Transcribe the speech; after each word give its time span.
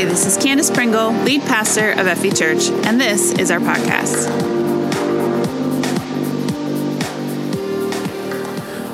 Hey, 0.00 0.06
this 0.06 0.24
is 0.24 0.42
Candace 0.42 0.70
Pringle, 0.70 1.12
lead 1.12 1.42
pastor 1.42 1.90
of 1.90 2.06
Effie 2.06 2.30
Church, 2.30 2.70
and 2.70 2.98
this 2.98 3.32
is 3.32 3.50
our 3.50 3.58
podcast. 3.58 4.30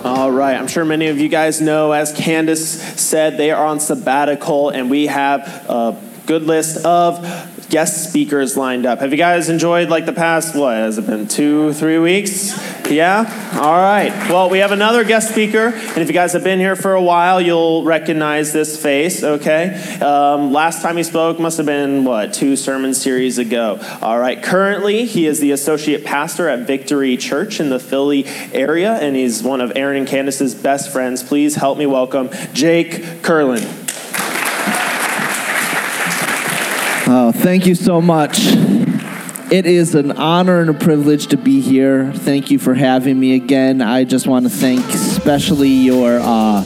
All 0.04 0.32
right, 0.32 0.56
I'm 0.56 0.66
sure 0.66 0.84
many 0.84 1.06
of 1.06 1.20
you 1.20 1.28
guys 1.28 1.60
know, 1.60 1.92
as 1.92 2.12
Candace 2.12 2.82
said, 3.00 3.38
they 3.38 3.52
are 3.52 3.64
on 3.64 3.78
sabbatical, 3.78 4.70
and 4.70 4.90
we 4.90 5.06
have 5.06 5.46
a 5.68 5.96
good 6.26 6.42
list 6.42 6.84
of 6.84 7.24
guest 7.68 8.08
speakers 8.08 8.56
lined 8.56 8.86
up. 8.86 9.00
Have 9.00 9.10
you 9.10 9.18
guys 9.18 9.48
enjoyed 9.48 9.88
like 9.88 10.06
the 10.06 10.12
past, 10.12 10.54
what, 10.54 10.76
has 10.76 10.98
it 10.98 11.06
been 11.06 11.26
two, 11.26 11.72
three 11.72 11.98
weeks? 11.98 12.56
Yeah? 12.90 13.58
All 13.60 13.76
right. 13.76 14.12
Well, 14.30 14.48
we 14.48 14.58
have 14.58 14.70
another 14.72 15.02
guest 15.04 15.30
speaker, 15.30 15.68
and 15.68 15.98
if 15.98 16.08
you 16.08 16.14
guys 16.14 16.32
have 16.34 16.44
been 16.44 16.60
here 16.60 16.76
for 16.76 16.94
a 16.94 17.02
while, 17.02 17.40
you'll 17.40 17.82
recognize 17.82 18.52
this 18.52 18.80
face, 18.80 19.24
okay? 19.24 19.98
Um, 20.00 20.52
last 20.52 20.82
time 20.82 20.96
he 20.96 21.02
spoke 21.02 21.40
must 21.40 21.56
have 21.56 21.66
been, 21.66 22.04
what, 22.04 22.32
two 22.32 22.54
sermon 22.54 22.94
series 22.94 23.38
ago. 23.38 23.80
All 24.00 24.18
right. 24.18 24.40
Currently, 24.40 25.06
he 25.06 25.26
is 25.26 25.40
the 25.40 25.50
associate 25.50 26.04
pastor 26.04 26.48
at 26.48 26.66
Victory 26.66 27.16
Church 27.16 27.58
in 27.58 27.70
the 27.70 27.80
Philly 27.80 28.26
area, 28.52 28.94
and 28.94 29.16
he's 29.16 29.42
one 29.42 29.60
of 29.60 29.72
Aaron 29.74 29.96
and 29.96 30.06
Candace's 30.06 30.54
best 30.54 30.92
friends. 30.92 31.22
Please 31.22 31.56
help 31.56 31.78
me 31.78 31.86
welcome 31.86 32.30
Jake 32.52 33.22
Curlin. 33.22 33.85
Oh, 37.08 37.30
thank 37.30 37.66
you 37.66 37.76
so 37.76 38.00
much. 38.00 38.40
It 39.52 39.64
is 39.64 39.94
an 39.94 40.10
honor 40.10 40.60
and 40.60 40.70
a 40.70 40.74
privilege 40.74 41.28
to 41.28 41.36
be 41.36 41.60
here. 41.60 42.12
Thank 42.12 42.50
you 42.50 42.58
for 42.58 42.74
having 42.74 43.20
me 43.20 43.36
again. 43.36 43.80
I 43.80 44.02
just 44.02 44.26
want 44.26 44.44
to 44.44 44.50
thank 44.50 44.84
especially 44.86 45.68
your 45.68 46.18
uh, 46.20 46.64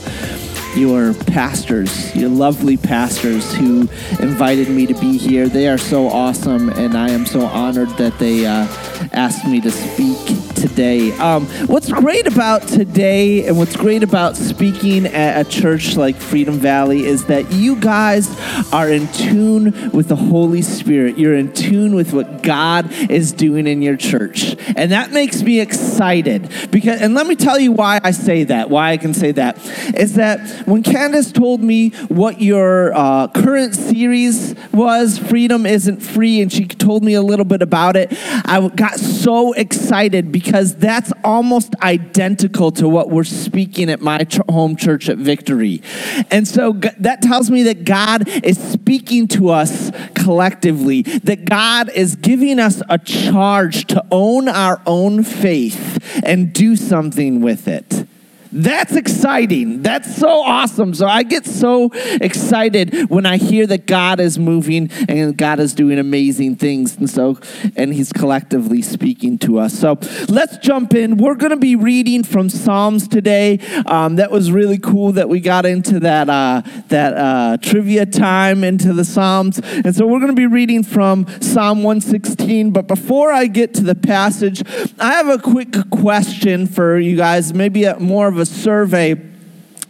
your 0.75 1.13
pastors, 1.13 2.17
your 2.17 2.31
lovely 2.31 2.79
pastors 2.79 3.53
who 3.55 3.81
invited 4.19 4.71
me 4.71 4.87
to 4.87 4.95
be 4.95 5.19
here. 5.19 5.47
They 5.47 5.69
are 5.69 5.77
so 5.77 6.09
awesome, 6.09 6.71
and 6.71 6.97
I 6.97 7.11
am 7.11 7.27
so 7.27 7.43
honored 7.43 7.91
that 7.99 8.19
they 8.19 8.47
uh, 8.47 8.67
asked 9.13 9.45
me 9.47 9.61
to 9.61 9.71
speak 9.71 10.17
today. 10.61 11.13
Um, 11.13 11.47
what's 11.67 11.91
great 11.91 12.27
about 12.27 12.69
today 12.69 13.47
and 13.47 13.57
what's 13.57 13.75
great 13.75 14.03
about 14.03 14.37
speaking 14.37 15.07
at 15.07 15.47
a 15.47 15.49
church 15.49 15.97
like 15.97 16.17
Freedom 16.17 16.55
Valley 16.55 17.07
is 17.07 17.25
that 17.27 17.51
you 17.51 17.77
guys 17.77 18.29
are 18.73 18.91
in 18.91 19.11
tune 19.13 19.91
with 19.93 20.09
the 20.09 20.17
Holy 20.17 20.61
Spirit. 20.61 21.19
You're 21.19 21.37
in 21.37 21.53
tune 21.53 21.95
with 21.95 22.13
what 22.13 22.43
God 22.43 22.93
is 23.11 23.33
doing 23.33 23.67
in 23.67 23.81
your 23.81 23.97
church. 23.97 24.55
And 24.77 24.93
that 24.93 25.13
makes 25.13 25.43
me 25.43 25.61
excited 25.61 26.53
because 26.71 27.01
and 27.01 27.15
let 27.15 27.27
me 27.27 27.37
tell 27.37 27.59
you 27.59 27.73
why 27.73 28.01
I 28.03 28.11
say 28.11 28.45
that, 28.45 28.69
why 28.69 28.91
I 28.91 28.97
can 28.99 29.15
say 29.15 29.33
that 29.33 29.59
is 29.95 30.15
that 30.15 30.41
when 30.67 30.83
Candace 30.83 31.33
told 31.33 31.63
me 31.63 31.91
what 32.09 32.41
your 32.41 32.93
uh, 32.95 33.29
current 33.29 33.75
series 33.75 34.55
was, 34.73 35.19
Freedom 35.19 35.65
Isn't 35.65 36.01
Free, 36.01 36.43
and 36.43 36.53
she 36.53 36.67
told 36.67 37.03
me 37.03 37.15
a 37.15 37.23
little 37.23 37.45
bit 37.45 37.63
about 37.63 37.97
it, 37.97 38.13
I 38.45 38.71
got 38.75 38.99
so 38.99 39.53
excited 39.53 40.31
because 40.33 40.50
because 40.51 40.75
that's 40.75 41.13
almost 41.23 41.77
identical 41.81 42.73
to 42.73 42.89
what 42.89 43.09
we're 43.09 43.23
speaking 43.23 43.89
at 43.89 44.01
my 44.01 44.27
home 44.49 44.75
church 44.75 45.09
at 45.09 45.17
Victory. 45.17 45.81
And 46.29 46.49
so 46.49 46.73
g- 46.73 46.89
that 46.99 47.23
tells 47.23 47.53
me 47.53 47.63
that 47.63 47.85
God 47.85 48.27
is 48.43 48.59
speaking 48.59 49.29
to 49.29 49.51
us 49.51 49.93
collectively, 50.17 51.03
that 51.03 51.45
God 51.45 51.89
is 51.91 52.17
giving 52.17 52.59
us 52.59 52.83
a 52.89 52.99
charge 52.99 53.87
to 53.87 54.05
own 54.11 54.49
our 54.49 54.83
own 54.87 55.23
faith 55.23 56.21
and 56.25 56.53
do 56.53 56.75
something 56.75 57.41
with 57.43 57.69
it. 57.69 58.09
That's 58.53 58.97
exciting. 58.97 59.83
That's 59.83 60.17
so 60.17 60.43
awesome. 60.43 60.93
So 60.95 61.07
I 61.07 61.23
get 61.23 61.47
so 61.47 61.91
excited 61.93 63.09
when 63.09 63.25
I 63.25 63.37
hear 63.37 63.67
that 63.69 63.87
God 63.87 64.19
is 64.19 64.39
moving 64.39 64.91
and 65.09 65.37
God 65.37 65.61
is 65.61 65.73
doing 65.73 65.99
amazing 65.99 66.57
things. 66.57 66.97
And 66.97 67.09
so, 67.09 67.39
and 67.77 67.95
He's 67.95 68.13
collectively 68.13 68.83
speaking 68.83 69.39
to 69.39 69.59
us. 69.59 69.79
So 69.79 69.99
let's 70.29 70.59
jump 70.59 70.95
in. 70.95 71.17
We're 71.17 71.37
going 71.37 71.51
to 71.51 71.57
be 71.57 71.77
reading 71.77 72.25
from 72.25 72.51
Psalms 72.51 73.07
today. 73.07 73.61
Um, 73.87 74.17
that 74.17 74.33
was 74.33 74.51
really 74.51 74.79
cool 74.79 75.13
that 75.13 75.29
we 75.29 75.41
got 75.41 75.65
into 75.65 76.01
that, 76.01 76.29
uh, 76.29 76.63
that 76.89 77.17
uh, 77.17 77.57
trivia 77.59 78.05
time 78.07 78.65
into 78.65 78.93
the 78.93 79.05
Psalms. 79.05 79.61
And 79.63 79.95
so 79.95 80.07
we're 80.07 80.19
going 80.19 80.35
to 80.35 80.41
be 80.41 80.47
reading 80.47 80.83
from 80.83 81.27
Psalm 81.41 81.85
116. 81.85 82.73
But 82.73 82.89
before 82.89 83.31
I 83.31 83.47
get 83.47 83.75
to 83.75 83.85
the 83.85 83.95
passage, 83.95 84.63
I 84.99 85.13
have 85.13 85.29
a 85.29 85.39
quick 85.39 85.75
question 85.91 86.67
for 86.67 86.99
you 86.99 87.17
guys, 87.17 87.55
maybe 87.55 87.87
more 87.99 88.27
of 88.27 88.40
a 88.41 88.47
survey 88.47 89.31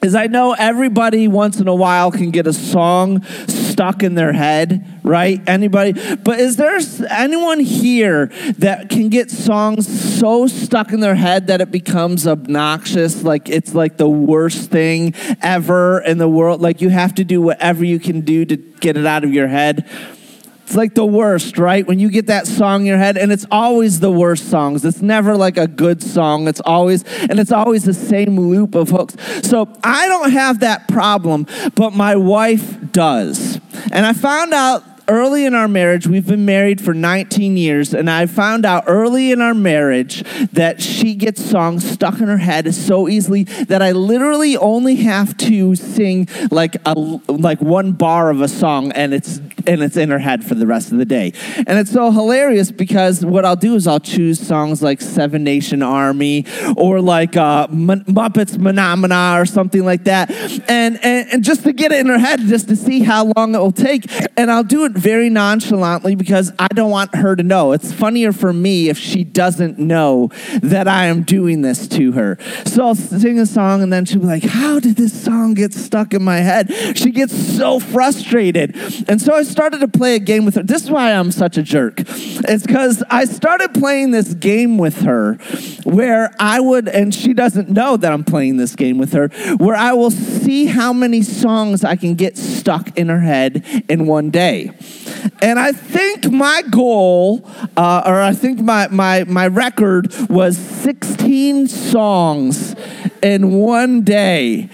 is 0.03 0.15
I 0.15 0.29
know 0.29 0.55
everybody 0.59 1.29
once 1.29 1.61
in 1.61 1.69
a 1.69 1.75
while 1.75 2.11
can 2.11 2.31
get 2.31 2.47
a 2.47 2.53
song 2.53 3.23
stuck 3.49 4.03
in 4.03 4.15
their 4.15 4.33
head, 4.33 5.01
right? 5.03 5.47
Anybody? 5.47 5.93
But 6.17 6.41
is 6.41 6.57
there 6.57 6.79
anyone 7.11 7.61
here 7.61 8.27
that 8.59 8.89
can 8.89 9.11
get 9.11 9.31
songs 9.31 9.87
so 10.19 10.47
stuck 10.47 10.93
in 10.93 11.01
their 11.01 11.15
head 11.15 11.49
that 11.49 11.61
it 11.61 11.71
becomes 11.71 12.27
obnoxious? 12.27 13.23
Like 13.23 13.51
it's 13.51 13.75
like 13.75 13.99
the 13.99 14.09
worst 14.09 14.71
thing 14.71 15.15
ever 15.43 16.01
in 16.01 16.17
the 16.19 16.29
world? 16.29 16.63
Like 16.63 16.81
you 16.81 16.89
have 16.89 17.15
to 17.17 17.25
do 17.25 17.43
whatever 17.43 17.85
you 17.85 18.01
can 18.01 18.23
do 18.23 18.47
to 18.47 18.57
get 18.57 18.97
it 18.97 19.05
out 19.05 19.25
of 19.25 19.35
your 19.35 19.49
head? 19.49 19.89
It's 20.71 20.77
like 20.77 20.95
the 20.95 21.05
worst, 21.05 21.59
right? 21.59 21.85
When 21.85 21.99
you 21.99 22.09
get 22.11 22.29
that 22.29 22.47
song 22.47 22.83
in 22.83 22.87
your 22.87 22.97
head, 22.97 23.19
and 23.19 23.33
it's 23.33 23.45
always 23.51 23.99
the 23.99 24.13
worst 24.13 24.49
songs. 24.49 24.85
It's 24.85 25.03
never 25.03 25.37
like 25.37 25.57
a 25.57 25.67
good 25.67 26.01
song. 26.01 26.47
It's 26.47 26.61
always, 26.61 27.03
and 27.23 27.41
it's 27.41 27.51
always 27.51 27.83
the 27.83 27.93
same 27.93 28.39
loop 28.39 28.77
of 28.77 28.91
hooks. 28.91 29.17
So 29.43 29.69
I 29.83 30.07
don't 30.07 30.31
have 30.31 30.61
that 30.61 30.87
problem, 30.87 31.49
but 31.75 31.93
my 31.93 32.15
wife 32.15 32.93
does. 32.93 33.59
And 33.91 34.07
I 34.07 34.13
found 34.13 34.55
out 34.55 34.85
early 35.11 35.45
in 35.45 35.55
our 35.55 35.67
marriage, 35.67 36.07
we've 36.07 36.29
been 36.29 36.45
married 36.45 36.81
for 36.81 36.95
19 36.95 37.57
years, 37.57 37.93
and 37.93 38.09
I 38.09 38.27
found 38.27 38.65
out 38.65 38.85
early 38.87 39.33
in 39.33 39.41
our 39.41 39.55
marriage 39.55 40.23
that 40.53 40.81
she 40.81 41.17
gets 41.17 41.45
songs 41.45 41.89
stuck 41.89 42.21
in 42.21 42.29
her 42.29 42.39
head 42.39 42.73
so 42.73 43.09
easily 43.09 43.43
that 43.43 43.83
I 43.83 43.91
literally 43.91 44.57
only 44.57 44.95
have 44.97 45.37
to 45.39 45.75
sing 45.75 46.29
like 46.53 46.77
a 46.87 46.95
like 46.95 47.61
one 47.61 47.93
bar 47.93 48.31
of 48.31 48.41
a 48.41 48.49
song, 48.49 48.93
and 48.93 49.13
it's 49.13 49.41
and 49.67 49.83
it's 49.83 49.97
in 49.97 50.11
her 50.11 50.19
head 50.19 50.45
for 50.45 50.55
the 50.55 50.67
rest 50.67 50.93
of 50.93 50.99
the 50.99 51.05
day. 51.05 51.33
And 51.67 51.79
it's 51.79 51.91
so 51.91 52.11
hilarious 52.11 52.71
because 52.71 53.25
what 53.25 53.45
I'll 53.45 53.57
do 53.57 53.75
is 53.75 53.87
I'll 53.87 54.01
choose 54.01 54.41
songs 54.41 54.83
like 54.83 55.01
Seven 55.01 55.45
Nation 55.45 55.83
Army 55.83 56.47
or 56.77 57.01
like 57.01 57.37
uh, 57.37 57.67
M- 57.71 58.05
Muppets 58.07 58.61
Phenomena 58.63 59.37
or 59.39 59.47
something 59.47 59.85
like 59.85 60.05
that, 60.05 60.31
and, 60.69 60.99
and 61.05 61.29
and 61.33 61.45
just 61.45 61.65
to 61.65 61.73
get 61.73 61.93
it 61.93 62.01
in 62.01 62.07
her 62.07 62.19
head, 62.19 62.41
just 62.41 62.69
to 62.69 62.77
see 62.77 63.01
how 63.01 63.33
long 63.37 63.55
it 63.55 63.59
will 63.59 63.73
take, 63.73 64.05
and 64.37 64.51
I'll 64.51 64.65
do 64.65 64.85
it 64.85 64.93
very 64.93 65.31
nonchalantly 65.31 66.15
because 66.15 66.53
I 66.59 66.69
don't 66.69 66.91
want 66.91 67.15
her 67.15 67.37
to 67.37 67.43
know. 67.43 67.73
It's 67.73 67.93
funnier 67.93 68.33
for 68.33 68.53
me 68.53 68.89
if 68.89 68.99
she 68.99 69.25
doesn't 69.25 69.79
know 69.79 70.31
that 70.63 70.89
I 70.89 71.07
am 71.07 71.23
doing 71.23 71.63
this 71.63 71.87
to 71.89 72.13
her. 72.13 72.39
So 72.65 72.87
I'll 72.87 72.95
sing 72.95 73.39
a 73.39 73.47
song 73.47 73.83
and 73.83 73.93
then 73.93 74.05
she'll 74.05 74.21
be 74.21 74.27
like, 74.27 74.45
How 74.45 74.81
did 74.81 74.97
this 74.97 75.19
song 75.25 75.55
get 75.55 75.73
stuck 75.73 76.15
in 76.15 76.23
my 76.23 76.39
head? 76.39 76.73
She 76.97 77.11
gets 77.11 77.35
so 77.35 77.81
frustrated. 77.81 78.77
And 79.09 79.21
so 79.21 79.35
I 79.35 79.43
started 79.51 79.81
to 79.81 79.89
play 79.89 80.15
a 80.15 80.19
game 80.19 80.45
with 80.45 80.55
her. 80.55 80.63
This 80.63 80.85
is 80.85 80.91
why 80.91 81.13
I'm 81.13 81.31
such 81.31 81.57
a 81.57 81.63
jerk. 81.63 81.95
It's 82.07 82.67
because 82.67 83.03
I 83.11 83.25
started 83.25 83.75
playing 83.75 84.13
this 84.13 84.35
game 84.35 84.79
with 84.79 85.03
her 85.03 85.35
where 85.85 86.35
I 86.39 86.61
would, 86.61 86.89
and 86.89 87.15
she 87.15 87.35
doesn't 87.35 87.69
know 87.69 87.97
that 87.97 88.13
I'm 88.13 88.25
playing 88.25 88.57
this 88.57 88.77
game 88.77 88.99
with 88.99 89.13
her, 89.13 89.29
where 89.57 89.77
I 89.77 89.93
will 89.93 90.11
see 90.11 90.67
how 90.67 90.93
many 90.93 91.23
songs 91.23 91.85
I 91.85 91.97
can 91.97 92.15
get 92.15 92.37
stuck 92.37 92.97
in 92.97 93.09
her 93.09 93.21
head 93.21 93.85
in 93.89 94.07
one 94.07 94.31
day. 94.31 94.73
And 95.43 95.59
I 95.59 95.73
think 95.73 96.31
my 96.31 96.63
goal, 96.71 97.49
uh, 97.77 98.03
or 98.07 98.21
I 98.21 98.33
think 98.33 98.61
my, 98.61 98.89
my, 98.89 99.25
my 99.25 99.47
record 99.47 100.15
was 100.29 100.57
16 100.57 101.69
songs 101.69 102.75
in 103.23 103.53
one 103.53 104.03
day. 104.03 104.69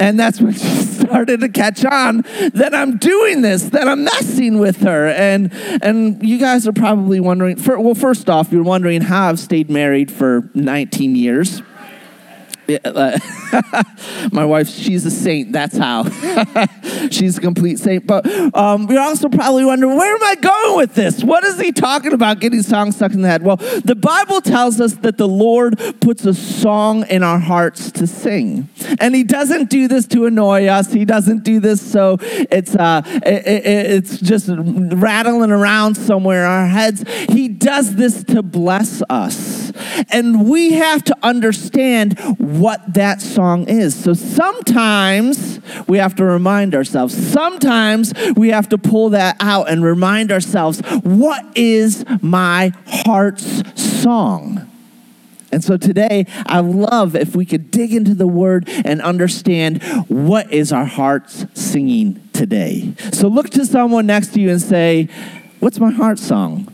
And 0.00 0.18
that's 0.18 0.40
when 0.40 0.52
she 0.54 0.58
started 0.58 1.40
to 1.40 1.48
catch 1.48 1.84
on 1.84 2.22
that 2.54 2.70
I'm 2.74 2.98
doing 2.98 3.42
this, 3.42 3.64
that 3.70 3.88
I'm 3.88 4.04
messing 4.04 4.58
with 4.58 4.82
her. 4.82 5.08
And 5.08 5.52
and 5.82 6.22
you 6.22 6.38
guys 6.38 6.66
are 6.66 6.72
probably 6.72 7.20
wondering, 7.20 7.56
for, 7.56 7.78
well, 7.80 7.94
first 7.94 8.28
off, 8.28 8.52
you're 8.52 8.62
wondering 8.62 9.00
how 9.02 9.28
I've 9.28 9.40
stayed 9.40 9.70
married 9.70 10.10
for 10.10 10.48
19 10.54 11.16
years. 11.16 11.62
Uh, 12.68 13.18
my 14.32 14.44
wife, 14.44 14.68
she's 14.68 15.06
a 15.06 15.10
saint. 15.10 15.52
That's 15.52 15.76
how. 15.76 16.04
she's 17.10 17.38
a 17.38 17.40
complete 17.40 17.78
saint. 17.78 18.06
But 18.06 18.26
um, 18.54 18.90
you're 18.90 19.00
also 19.00 19.28
probably 19.28 19.64
wondering, 19.64 19.96
where 19.96 20.14
am 20.14 20.22
I 20.22 20.34
going 20.34 20.76
with 20.76 20.94
this? 20.94 21.24
What 21.24 21.44
is 21.44 21.58
he 21.58 21.72
talking 21.72 22.12
about 22.12 22.40
getting 22.40 22.62
songs 22.62 22.96
stuck 22.96 23.12
in 23.12 23.22
the 23.22 23.28
head? 23.28 23.42
Well, 23.42 23.56
the 23.56 23.96
Bible 23.96 24.40
tells 24.40 24.80
us 24.80 24.94
that 24.96 25.16
the 25.16 25.28
Lord 25.28 25.78
puts 26.00 26.26
a 26.26 26.34
song 26.34 27.06
in 27.06 27.22
our 27.22 27.38
hearts 27.38 27.90
to 27.92 28.06
sing. 28.06 28.68
And 29.00 29.14
he 29.14 29.24
doesn't 29.24 29.70
do 29.70 29.88
this 29.88 30.06
to 30.08 30.26
annoy 30.26 30.66
us. 30.66 30.92
He 30.92 31.04
doesn't 31.04 31.44
do 31.44 31.60
this 31.60 31.80
so 31.80 32.18
it's, 32.20 32.74
uh, 32.76 33.02
it, 33.06 33.46
it, 33.46 33.66
it's 33.66 34.18
just 34.18 34.48
rattling 34.50 35.50
around 35.50 35.96
somewhere 35.96 36.44
in 36.44 36.50
our 36.50 36.66
heads. 36.66 37.04
He 37.30 37.48
does 37.48 37.96
this 37.96 38.24
to 38.24 38.42
bless 38.42 39.02
us. 39.08 39.67
And 40.10 40.48
we 40.48 40.72
have 40.72 41.04
to 41.04 41.16
understand 41.22 42.18
what 42.38 42.94
that 42.94 43.20
song 43.20 43.68
is. 43.68 43.94
So 43.94 44.14
sometimes 44.14 45.60
we 45.86 45.98
have 45.98 46.14
to 46.16 46.24
remind 46.24 46.74
ourselves, 46.74 47.14
sometimes 47.14 48.12
we 48.36 48.48
have 48.48 48.68
to 48.70 48.78
pull 48.78 49.10
that 49.10 49.36
out 49.40 49.68
and 49.68 49.84
remind 49.84 50.32
ourselves, 50.32 50.80
what 51.02 51.44
is 51.56 52.04
my 52.20 52.72
heart's 52.86 53.80
song? 53.80 54.68
And 55.50 55.64
so 55.64 55.76
today, 55.76 56.26
I 56.46 56.60
love 56.60 57.16
if 57.16 57.34
we 57.34 57.46
could 57.46 57.70
dig 57.70 57.94
into 57.94 58.14
the 58.14 58.26
word 58.26 58.68
and 58.68 59.00
understand 59.00 59.82
what 60.08 60.52
is 60.52 60.72
our 60.72 60.84
hearts 60.84 61.46
singing 61.54 62.28
today. 62.34 62.94
So 63.12 63.28
look 63.28 63.48
to 63.50 63.64
someone 63.64 64.06
next 64.06 64.34
to 64.34 64.40
you 64.40 64.50
and 64.50 64.60
say, 64.60 65.08
What's 65.60 65.80
my 65.80 65.90
heart 65.90 66.20
song? 66.20 66.72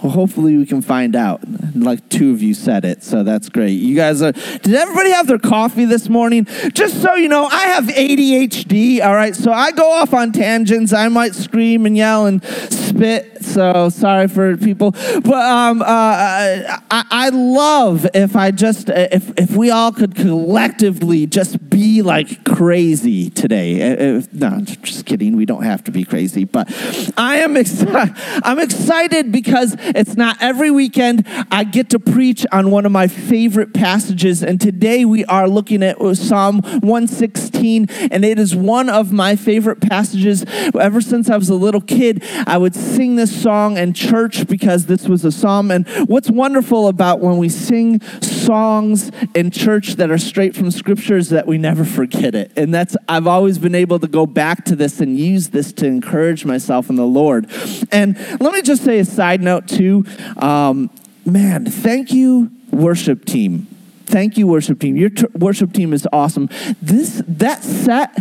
Hopefully 0.00 0.56
we 0.56 0.66
can 0.66 0.82
find 0.82 1.16
out. 1.16 1.40
Like 1.74 2.08
two 2.08 2.32
of 2.32 2.42
you 2.42 2.54
said 2.54 2.84
it, 2.84 3.02
so 3.02 3.22
that's 3.22 3.48
great. 3.48 3.72
You 3.72 3.96
guys 3.96 4.20
are. 4.22 4.32
Did 4.32 4.74
everybody 4.74 5.10
have 5.10 5.26
their 5.26 5.38
coffee 5.38 5.84
this 5.86 6.08
morning? 6.08 6.46
Just 6.74 7.00
so 7.00 7.14
you 7.14 7.28
know, 7.28 7.46
I 7.46 7.66
have 7.68 7.84
ADHD. 7.84 9.02
All 9.02 9.14
right, 9.14 9.34
so 9.34 9.52
I 9.52 9.72
go 9.72 9.90
off 9.90 10.12
on 10.12 10.32
tangents. 10.32 10.92
I 10.92 11.08
might 11.08 11.34
scream 11.34 11.86
and 11.86 11.96
yell 11.96 12.26
and 12.26 12.44
spit. 12.44 13.35
So 13.46 13.88
sorry 13.88 14.28
for 14.28 14.56
people, 14.56 14.90
but 14.90 15.32
um, 15.32 15.80
uh, 15.80 15.84
I, 15.86 17.04
I 17.10 17.28
love 17.30 18.06
if 18.12 18.34
I 18.34 18.50
just 18.50 18.88
if 18.90 19.32
if 19.38 19.56
we 19.56 19.70
all 19.70 19.92
could 19.92 20.14
collectively 20.14 21.26
just 21.26 21.70
be 21.70 22.02
like 22.02 22.44
crazy 22.44 23.30
today. 23.30 23.76
If, 23.76 24.32
no, 24.32 24.60
just 24.60 25.06
kidding. 25.06 25.36
We 25.36 25.46
don't 25.46 25.62
have 25.62 25.84
to 25.84 25.90
be 25.90 26.04
crazy, 26.04 26.44
but 26.44 26.68
I 27.16 27.36
am. 27.36 27.56
I'm 27.56 28.58
excited 28.58 29.32
because 29.32 29.76
it's 29.78 30.16
not 30.16 30.36
every 30.42 30.70
weekend 30.70 31.24
I 31.50 31.64
get 31.64 31.90
to 31.90 31.98
preach 31.98 32.44
on 32.52 32.70
one 32.70 32.84
of 32.84 32.92
my 32.92 33.06
favorite 33.06 33.72
passages, 33.72 34.42
and 34.42 34.60
today 34.60 35.04
we 35.04 35.24
are 35.26 35.48
looking 35.48 35.82
at 35.82 35.98
Psalm 36.16 36.60
116, 36.62 37.86
and 38.10 38.24
it 38.24 38.38
is 38.38 38.56
one 38.56 38.90
of 38.90 39.12
my 39.12 39.36
favorite 39.36 39.80
passages. 39.80 40.44
Ever 40.78 41.00
since 41.00 41.30
I 41.30 41.36
was 41.36 41.48
a 41.48 41.54
little 41.54 41.80
kid, 41.80 42.22
I 42.46 42.58
would 42.58 42.74
sing 42.74 43.16
this 43.16 43.35
song 43.40 43.76
in 43.76 43.92
church 43.92 44.46
because 44.46 44.86
this 44.86 45.08
was 45.08 45.24
a 45.24 45.32
psalm. 45.32 45.70
And 45.70 45.86
what's 46.06 46.30
wonderful 46.30 46.88
about 46.88 47.20
when 47.20 47.36
we 47.38 47.48
sing 47.48 48.00
songs 48.20 49.10
in 49.34 49.50
church 49.50 49.94
that 49.96 50.10
are 50.10 50.18
straight 50.18 50.54
from 50.56 50.70
scripture 50.70 51.16
is 51.16 51.30
that 51.30 51.46
we 51.46 51.58
never 51.58 51.84
forget 51.84 52.34
it. 52.34 52.52
And 52.56 52.72
that's, 52.72 52.96
I've 53.08 53.26
always 53.26 53.58
been 53.58 53.74
able 53.74 53.98
to 53.98 54.08
go 54.08 54.26
back 54.26 54.64
to 54.66 54.76
this 54.76 55.00
and 55.00 55.18
use 55.18 55.48
this 55.48 55.72
to 55.74 55.86
encourage 55.86 56.44
myself 56.44 56.90
in 56.90 56.96
the 56.96 57.06
Lord. 57.06 57.50
And 57.92 58.16
let 58.40 58.52
me 58.52 58.62
just 58.62 58.84
say 58.84 58.98
a 58.98 59.04
side 59.04 59.42
note 59.42 59.68
too. 59.68 60.04
Um, 60.38 60.90
man, 61.24 61.66
thank 61.66 62.12
you, 62.12 62.50
worship 62.70 63.24
team. 63.24 63.66
Thank 64.06 64.38
you, 64.38 64.46
worship 64.46 64.78
team. 64.78 64.96
Your 64.96 65.10
t- 65.10 65.26
worship 65.34 65.72
team 65.72 65.92
is 65.92 66.06
awesome. 66.12 66.48
This, 66.80 67.22
that 67.26 67.64
set, 67.64 68.16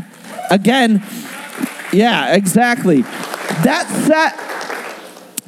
again, 0.49 1.03
yeah, 1.93 2.33
exactly. 2.33 3.03
That 3.63 3.87
set 4.07 4.54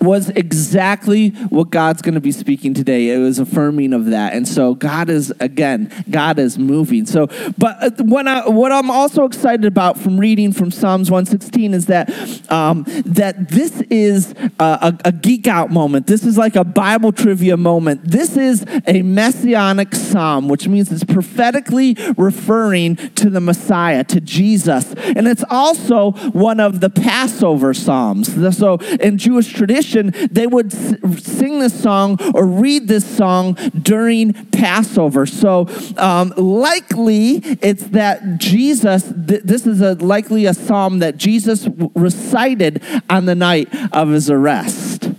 was 0.01 0.29
exactly 0.29 1.29
what 1.49 1.69
God's 1.69 2.01
going 2.01 2.15
to 2.15 2.21
be 2.21 2.31
speaking 2.31 2.73
today. 2.73 3.09
It 3.09 3.17
was 3.17 3.39
affirming 3.39 3.93
of 3.93 4.05
that. 4.05 4.33
And 4.33 4.47
so 4.47 4.75
God 4.75 5.09
is 5.09 5.33
again, 5.39 5.91
God 6.09 6.39
is 6.39 6.57
moving. 6.57 7.05
So 7.05 7.27
but 7.57 7.83
uh, 7.83 8.03
when 8.03 8.27
I, 8.27 8.47
what 8.47 8.71
I'm 8.71 8.91
also 8.91 9.25
excited 9.25 9.65
about 9.65 9.97
from 9.97 10.19
reading 10.19 10.51
from 10.51 10.71
Psalms 10.71 11.09
116 11.09 11.73
is 11.73 11.85
that 11.87 12.09
um, 12.51 12.83
that 13.05 13.49
this 13.49 13.81
is 13.89 14.33
a, 14.59 14.63
a, 14.63 14.97
a 15.05 15.11
geek 15.11 15.47
out 15.47 15.71
moment. 15.71 16.07
This 16.07 16.23
is 16.23 16.37
like 16.37 16.55
a 16.55 16.63
Bible 16.63 17.11
trivia 17.11 17.57
moment. 17.57 18.01
This 18.03 18.37
is 18.37 18.65
a 18.85 19.01
messianic 19.01 19.95
psalm, 19.95 20.47
which 20.47 20.67
means 20.67 20.91
it's 20.91 21.03
prophetically 21.03 21.97
referring 22.17 22.95
to 22.95 23.29
the 23.29 23.41
Messiah, 23.41 24.03
to 24.05 24.21
Jesus. 24.21 24.93
And 24.93 25.27
it's 25.27 25.43
also 25.49 26.11
one 26.11 26.59
of 26.59 26.79
the 26.79 26.89
Passover 26.89 27.73
psalms. 27.73 28.57
So 28.57 28.75
in 28.99 29.17
Jewish 29.17 29.53
tradition 29.53 29.86
they 29.91 30.47
would 30.47 30.71
sing 30.71 31.59
this 31.59 31.79
song 31.79 32.17
or 32.33 32.45
read 32.45 32.87
this 32.87 33.05
song 33.05 33.53
during 33.81 34.33
Passover. 34.33 35.25
So, 35.25 35.67
um, 35.97 36.33
likely 36.37 37.35
it's 37.61 37.83
that 37.87 38.37
Jesus, 38.37 39.03
th- 39.03 39.43
this 39.43 39.65
is 39.65 39.81
a, 39.81 39.95
likely 39.95 40.45
a 40.45 40.53
psalm 40.53 40.99
that 40.99 41.17
Jesus 41.17 41.67
recited 41.95 42.81
on 43.09 43.25
the 43.25 43.35
night 43.35 43.69
of 43.93 44.09
his 44.09 44.29
arrest. 44.29 45.11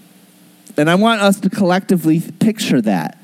And 0.76 0.88
I 0.88 0.94
want 0.94 1.20
us 1.20 1.40
to 1.40 1.50
collectively 1.50 2.20
picture 2.20 2.80
that 2.82 3.18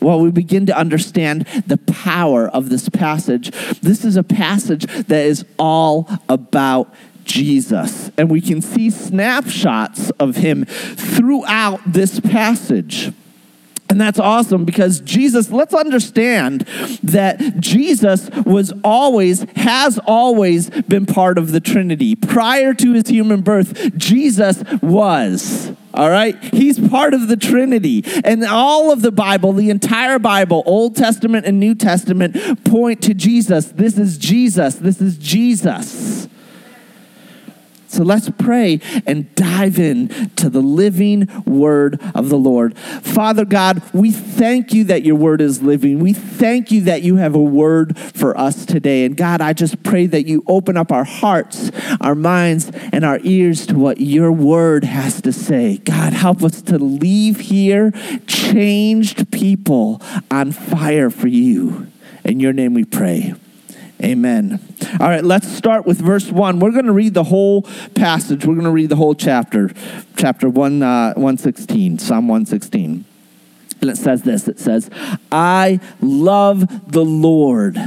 while 0.00 0.20
we 0.20 0.30
begin 0.30 0.66
to 0.66 0.76
understand 0.76 1.42
the 1.66 1.76
power 1.76 2.48
of 2.48 2.70
this 2.70 2.88
passage. 2.88 3.50
This 3.80 4.04
is 4.04 4.16
a 4.16 4.22
passage 4.22 4.86
that 5.06 5.26
is 5.26 5.44
all 5.58 6.08
about 6.28 6.92
Jesus. 7.30 8.10
And 8.18 8.28
we 8.30 8.40
can 8.40 8.60
see 8.60 8.90
snapshots 8.90 10.10
of 10.12 10.36
him 10.36 10.64
throughout 10.64 11.80
this 11.86 12.20
passage. 12.20 13.12
And 13.88 14.00
that's 14.00 14.20
awesome 14.20 14.64
because 14.64 15.00
Jesus, 15.00 15.50
let's 15.50 15.74
understand 15.74 16.60
that 17.02 17.58
Jesus 17.58 18.30
was 18.46 18.72
always, 18.84 19.44
has 19.56 19.98
always 20.06 20.70
been 20.70 21.06
part 21.06 21.38
of 21.38 21.50
the 21.50 21.58
Trinity. 21.58 22.14
Prior 22.14 22.72
to 22.72 22.92
his 22.92 23.08
human 23.08 23.40
birth, 23.40 23.96
Jesus 23.96 24.62
was. 24.80 25.72
All 25.92 26.08
right? 26.08 26.40
He's 26.54 26.78
part 26.88 27.14
of 27.14 27.26
the 27.26 27.36
Trinity. 27.36 28.04
And 28.24 28.44
all 28.44 28.92
of 28.92 29.02
the 29.02 29.10
Bible, 29.10 29.52
the 29.52 29.70
entire 29.70 30.20
Bible, 30.20 30.62
Old 30.66 30.94
Testament 30.94 31.46
and 31.46 31.58
New 31.58 31.74
Testament, 31.74 32.64
point 32.64 33.02
to 33.02 33.14
Jesus. 33.14 33.66
This 33.66 33.98
is 33.98 34.18
Jesus. 34.18 34.76
This 34.76 35.00
is 35.00 35.18
Jesus. 35.18 36.28
So 37.90 38.04
let's 38.04 38.30
pray 38.30 38.80
and 39.04 39.34
dive 39.34 39.76
in 39.80 40.30
to 40.36 40.48
the 40.48 40.60
living 40.60 41.26
word 41.44 42.00
of 42.14 42.28
the 42.28 42.38
Lord. 42.38 42.78
Father 42.78 43.44
God, 43.44 43.82
we 43.92 44.12
thank 44.12 44.72
you 44.72 44.84
that 44.84 45.02
your 45.02 45.16
word 45.16 45.40
is 45.40 45.60
living. 45.60 45.98
We 45.98 46.12
thank 46.12 46.70
you 46.70 46.82
that 46.82 47.02
you 47.02 47.16
have 47.16 47.34
a 47.34 47.42
word 47.42 47.98
for 47.98 48.38
us 48.38 48.64
today. 48.64 49.04
And 49.04 49.16
God, 49.16 49.40
I 49.40 49.54
just 49.54 49.82
pray 49.82 50.06
that 50.06 50.26
you 50.28 50.44
open 50.46 50.76
up 50.76 50.92
our 50.92 51.02
hearts, 51.02 51.72
our 52.00 52.14
minds, 52.14 52.70
and 52.92 53.04
our 53.04 53.18
ears 53.24 53.66
to 53.66 53.74
what 53.74 54.00
your 54.00 54.30
word 54.30 54.84
has 54.84 55.20
to 55.22 55.32
say. 55.32 55.78
God, 55.78 56.12
help 56.12 56.44
us 56.44 56.62
to 56.62 56.78
leave 56.78 57.40
here 57.40 57.90
changed 58.28 59.32
people 59.32 60.00
on 60.30 60.52
fire 60.52 61.10
for 61.10 61.26
you. 61.26 61.88
In 62.24 62.38
your 62.38 62.52
name 62.52 62.74
we 62.74 62.84
pray. 62.84 63.34
Amen. 64.02 64.60
All 64.98 65.08
right, 65.08 65.22
let's 65.22 65.48
start 65.48 65.84
with 65.86 66.00
verse 66.00 66.30
1. 66.30 66.58
We're 66.58 66.70
going 66.70 66.86
to 66.86 66.92
read 66.92 67.12
the 67.12 67.24
whole 67.24 67.62
passage. 67.94 68.46
We're 68.46 68.54
going 68.54 68.64
to 68.64 68.70
read 68.70 68.88
the 68.88 68.96
whole 68.96 69.14
chapter, 69.14 69.70
chapter 70.16 70.48
1, 70.48 70.82
uh, 70.82 71.12
116, 71.14 71.98
Psalm 71.98 72.26
116. 72.26 73.04
And 73.80 73.90
it 73.90 73.96
says 73.96 74.22
this 74.22 74.48
it 74.48 74.58
says, 74.58 74.90
I 75.30 75.80
love 76.00 76.90
the 76.90 77.04
Lord 77.04 77.78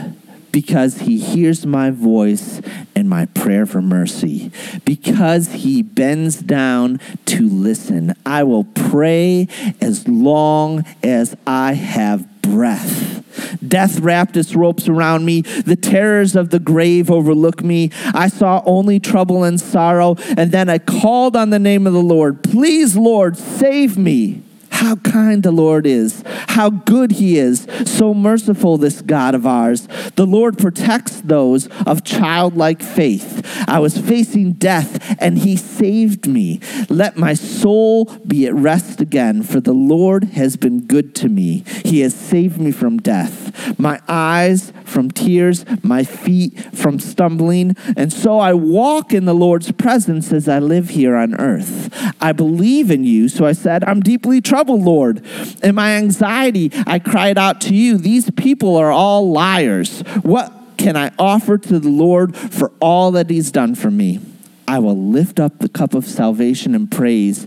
because 0.52 1.00
he 1.00 1.20
hears 1.20 1.66
my 1.66 1.90
voice 1.90 2.62
and 2.96 3.10
my 3.10 3.26
prayer 3.26 3.66
for 3.66 3.82
mercy. 3.82 4.52
Because 4.86 5.52
he 5.52 5.82
bends 5.82 6.38
down 6.38 7.00
to 7.26 7.50
listen, 7.50 8.14
I 8.26 8.44
will 8.44 8.66
pray 8.66 9.48
as 9.82 10.08
long 10.08 10.86
as 11.02 11.36
I 11.48 11.74
have 11.74 12.28
breath. 12.44 13.24
Death 13.68 14.00
wrapped 14.00 14.38
its 14.38 14.56
ropes 14.56 14.88
around 14.88 15.26
me. 15.26 15.42
The 15.42 15.76
terrors 15.76 16.36
of 16.36 16.50
the 16.50 16.60
grave 16.60 17.10
overlook 17.10 17.64
me. 17.64 17.92
I 18.14 18.28
saw 18.28 18.62
only 18.66 19.00
trouble 19.00 19.44
and 19.44 19.60
sorrow. 19.60 20.16
And 20.38 20.52
then 20.52 20.70
I 20.70 20.78
called 20.78 21.36
on 21.36 21.50
the 21.50 21.60
name 21.60 21.88
of 21.88 21.94
the 21.94 22.02
Lord. 22.02 22.44
Please, 22.44 22.96
Lord, 22.96 23.38
save 23.38 23.98
me. 23.98 24.44
How 24.74 24.96
kind 24.98 25.44
the 25.44 25.52
Lord 25.52 25.86
is, 25.86 26.24
how 26.26 26.70
good 26.72 27.14
He 27.14 27.38
is, 27.38 27.68
so 27.86 28.14
merciful, 28.14 28.78
this 28.78 29.02
God 29.02 29.36
of 29.36 29.46
ours. 29.46 29.88
The 30.16 30.26
Lord 30.26 30.58
protects 30.58 31.22
those 31.22 31.68
of 31.86 32.04
childlike 32.04 32.82
faith. 32.82 33.48
I 33.68 33.80
was 33.80 33.98
facing 33.98 34.54
death, 34.54 35.16
and 35.22 35.38
He 35.38 35.56
saved 35.56 36.28
me. 36.28 36.60
Let 36.90 37.18
my 37.18 37.34
soul 37.34 38.06
be 38.28 38.48
at 38.48 38.56
rest 38.56 39.00
again, 39.00 39.44
for 39.44 39.62
the 39.62 39.74
Lord 39.74 40.24
has 40.36 40.58
been 40.58 40.82
good 40.82 41.16
to 41.16 41.30
me. 41.30 41.64
He 41.86 42.02
has 42.02 42.16
saved 42.16 42.60
me 42.60 42.72
from 42.72 42.98
death, 42.98 43.80
my 43.80 44.02
eyes 44.08 44.74
from 44.84 45.12
tears, 45.12 45.66
my 45.84 46.04
feet 46.04 46.60
from 46.76 47.00
stumbling. 47.00 47.76
And 47.96 48.12
so 48.12 48.40
I 48.40 48.54
walk 48.54 49.14
in 49.14 49.26
the 49.26 49.36
Lord's 49.36 49.72
presence 49.72 50.34
as 50.34 50.50
I 50.50 50.60
live 50.60 50.90
here 50.90 51.16
on 51.16 51.36
earth. 51.36 51.90
I 52.20 52.32
believe 52.32 52.92
in 52.92 53.04
you, 53.04 53.30
so 53.30 53.46
I 53.46 53.54
said, 53.54 53.84
I'm 53.86 54.02
deeply 54.02 54.42
troubled 54.42 54.63
trouble, 54.64 54.82
Lord. 54.82 55.26
In 55.62 55.76
my 55.76 55.98
anxiety, 55.98 56.72
I 56.88 57.00
cried 57.00 57.38
out 57.38 57.60
to 57.62 57.76
you. 57.76 57.98
These 57.98 58.32
people 58.32 58.78
are 58.78 58.92
all 58.92 59.30
liars. 59.30 60.00
What 60.22 60.54
can 60.78 60.96
I 60.96 61.12
offer 61.20 61.58
to 61.58 61.80
the 61.80 61.90
Lord 61.90 62.38
for 62.38 62.72
all 62.80 63.12
that 63.12 63.30
he's 63.30 63.52
done 63.52 63.76
for 63.76 63.92
me? 63.92 64.22
I 64.66 64.80
will 64.80 64.96
lift 64.96 65.38
up 65.38 65.60
the 65.60 65.68
cup 65.68 65.94
of 65.94 66.06
salvation 66.06 66.74
and 66.76 66.90
praise 66.90 67.46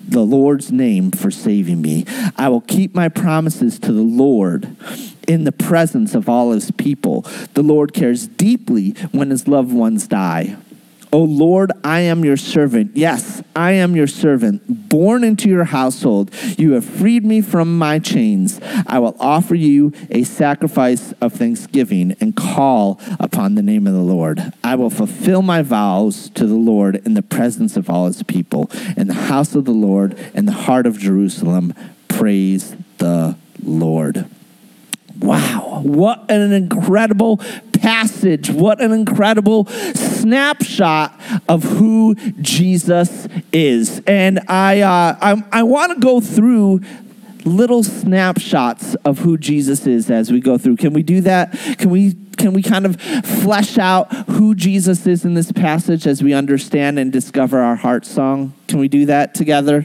the 0.00 0.20
Lord's 0.20 0.70
name 0.70 1.10
for 1.10 1.32
saving 1.32 1.82
me. 1.82 2.04
I 2.36 2.48
will 2.48 2.60
keep 2.60 2.94
my 2.94 3.08
promises 3.08 3.80
to 3.80 3.92
the 3.92 4.02
Lord 4.02 4.76
in 5.26 5.42
the 5.42 5.50
presence 5.50 6.14
of 6.14 6.28
all 6.28 6.52
his 6.52 6.70
people. 6.70 7.22
The 7.54 7.62
Lord 7.62 7.92
cares 7.92 8.28
deeply 8.28 8.90
when 9.10 9.30
his 9.30 9.48
loved 9.48 9.72
ones 9.72 10.06
die. 10.06 10.56
O 11.14 11.22
Lord, 11.22 11.72
I 11.84 12.00
am 12.00 12.24
your 12.24 12.38
servant. 12.38 12.96
Yes, 12.96 13.42
I 13.54 13.72
am 13.72 13.94
your 13.94 14.06
servant, 14.06 14.88
born 14.88 15.24
into 15.24 15.50
your 15.50 15.64
household. 15.64 16.30
You 16.56 16.72
have 16.72 16.86
freed 16.86 17.22
me 17.22 17.42
from 17.42 17.76
my 17.76 17.98
chains. 17.98 18.58
I 18.86 18.98
will 18.98 19.14
offer 19.20 19.54
you 19.54 19.92
a 20.08 20.22
sacrifice 20.22 21.12
of 21.20 21.34
thanksgiving 21.34 22.16
and 22.18 22.34
call 22.34 22.98
upon 23.20 23.56
the 23.56 23.62
name 23.62 23.86
of 23.86 23.92
the 23.92 24.00
Lord. 24.00 24.54
I 24.64 24.74
will 24.74 24.88
fulfill 24.88 25.42
my 25.42 25.60
vows 25.60 26.30
to 26.30 26.46
the 26.46 26.54
Lord 26.54 26.96
in 27.04 27.12
the 27.12 27.22
presence 27.22 27.76
of 27.76 27.90
all 27.90 28.06
his 28.06 28.22
people, 28.22 28.70
in 28.96 29.08
the 29.08 29.14
house 29.14 29.54
of 29.54 29.66
the 29.66 29.70
Lord, 29.70 30.18
in 30.32 30.46
the 30.46 30.52
heart 30.52 30.86
of 30.86 30.98
Jerusalem. 30.98 31.74
Praise 32.08 32.74
the 32.96 33.36
Lord. 33.62 34.24
Wow, 35.18 35.82
what 35.84 36.30
an 36.30 36.52
incredible 36.52 37.38
passage. 37.82 38.48
What 38.50 38.80
an 38.80 38.92
incredible 38.92 39.66
snapshot 39.66 41.20
of 41.48 41.64
who 41.64 42.14
Jesus 42.40 43.28
is. 43.52 44.00
And 44.06 44.40
I, 44.48 44.80
uh, 44.80 45.18
I, 45.20 45.44
I 45.52 45.62
want 45.64 45.92
to 45.92 46.00
go 46.00 46.20
through 46.20 46.80
little 47.44 47.82
snapshots 47.82 48.94
of 49.04 49.18
who 49.18 49.36
Jesus 49.36 49.86
is 49.86 50.10
as 50.10 50.30
we 50.30 50.40
go 50.40 50.58
through. 50.58 50.76
Can 50.76 50.92
we 50.92 51.02
do 51.02 51.20
that? 51.22 51.52
Can 51.78 51.90
we 51.90 52.14
can 52.38 52.54
we 52.54 52.62
kind 52.62 52.86
of 52.86 53.00
flesh 53.00 53.78
out 53.78 54.12
who 54.30 54.54
Jesus 54.54 55.06
is 55.06 55.24
in 55.24 55.34
this 55.34 55.52
passage 55.52 56.06
as 56.06 56.22
we 56.22 56.32
understand 56.32 56.98
and 56.98 57.12
discover 57.12 57.60
our 57.60 57.76
heart 57.76 58.04
song? 58.04 58.52
Can 58.72 58.80
we 58.80 58.88
do 58.88 59.04
that 59.04 59.34
together? 59.34 59.82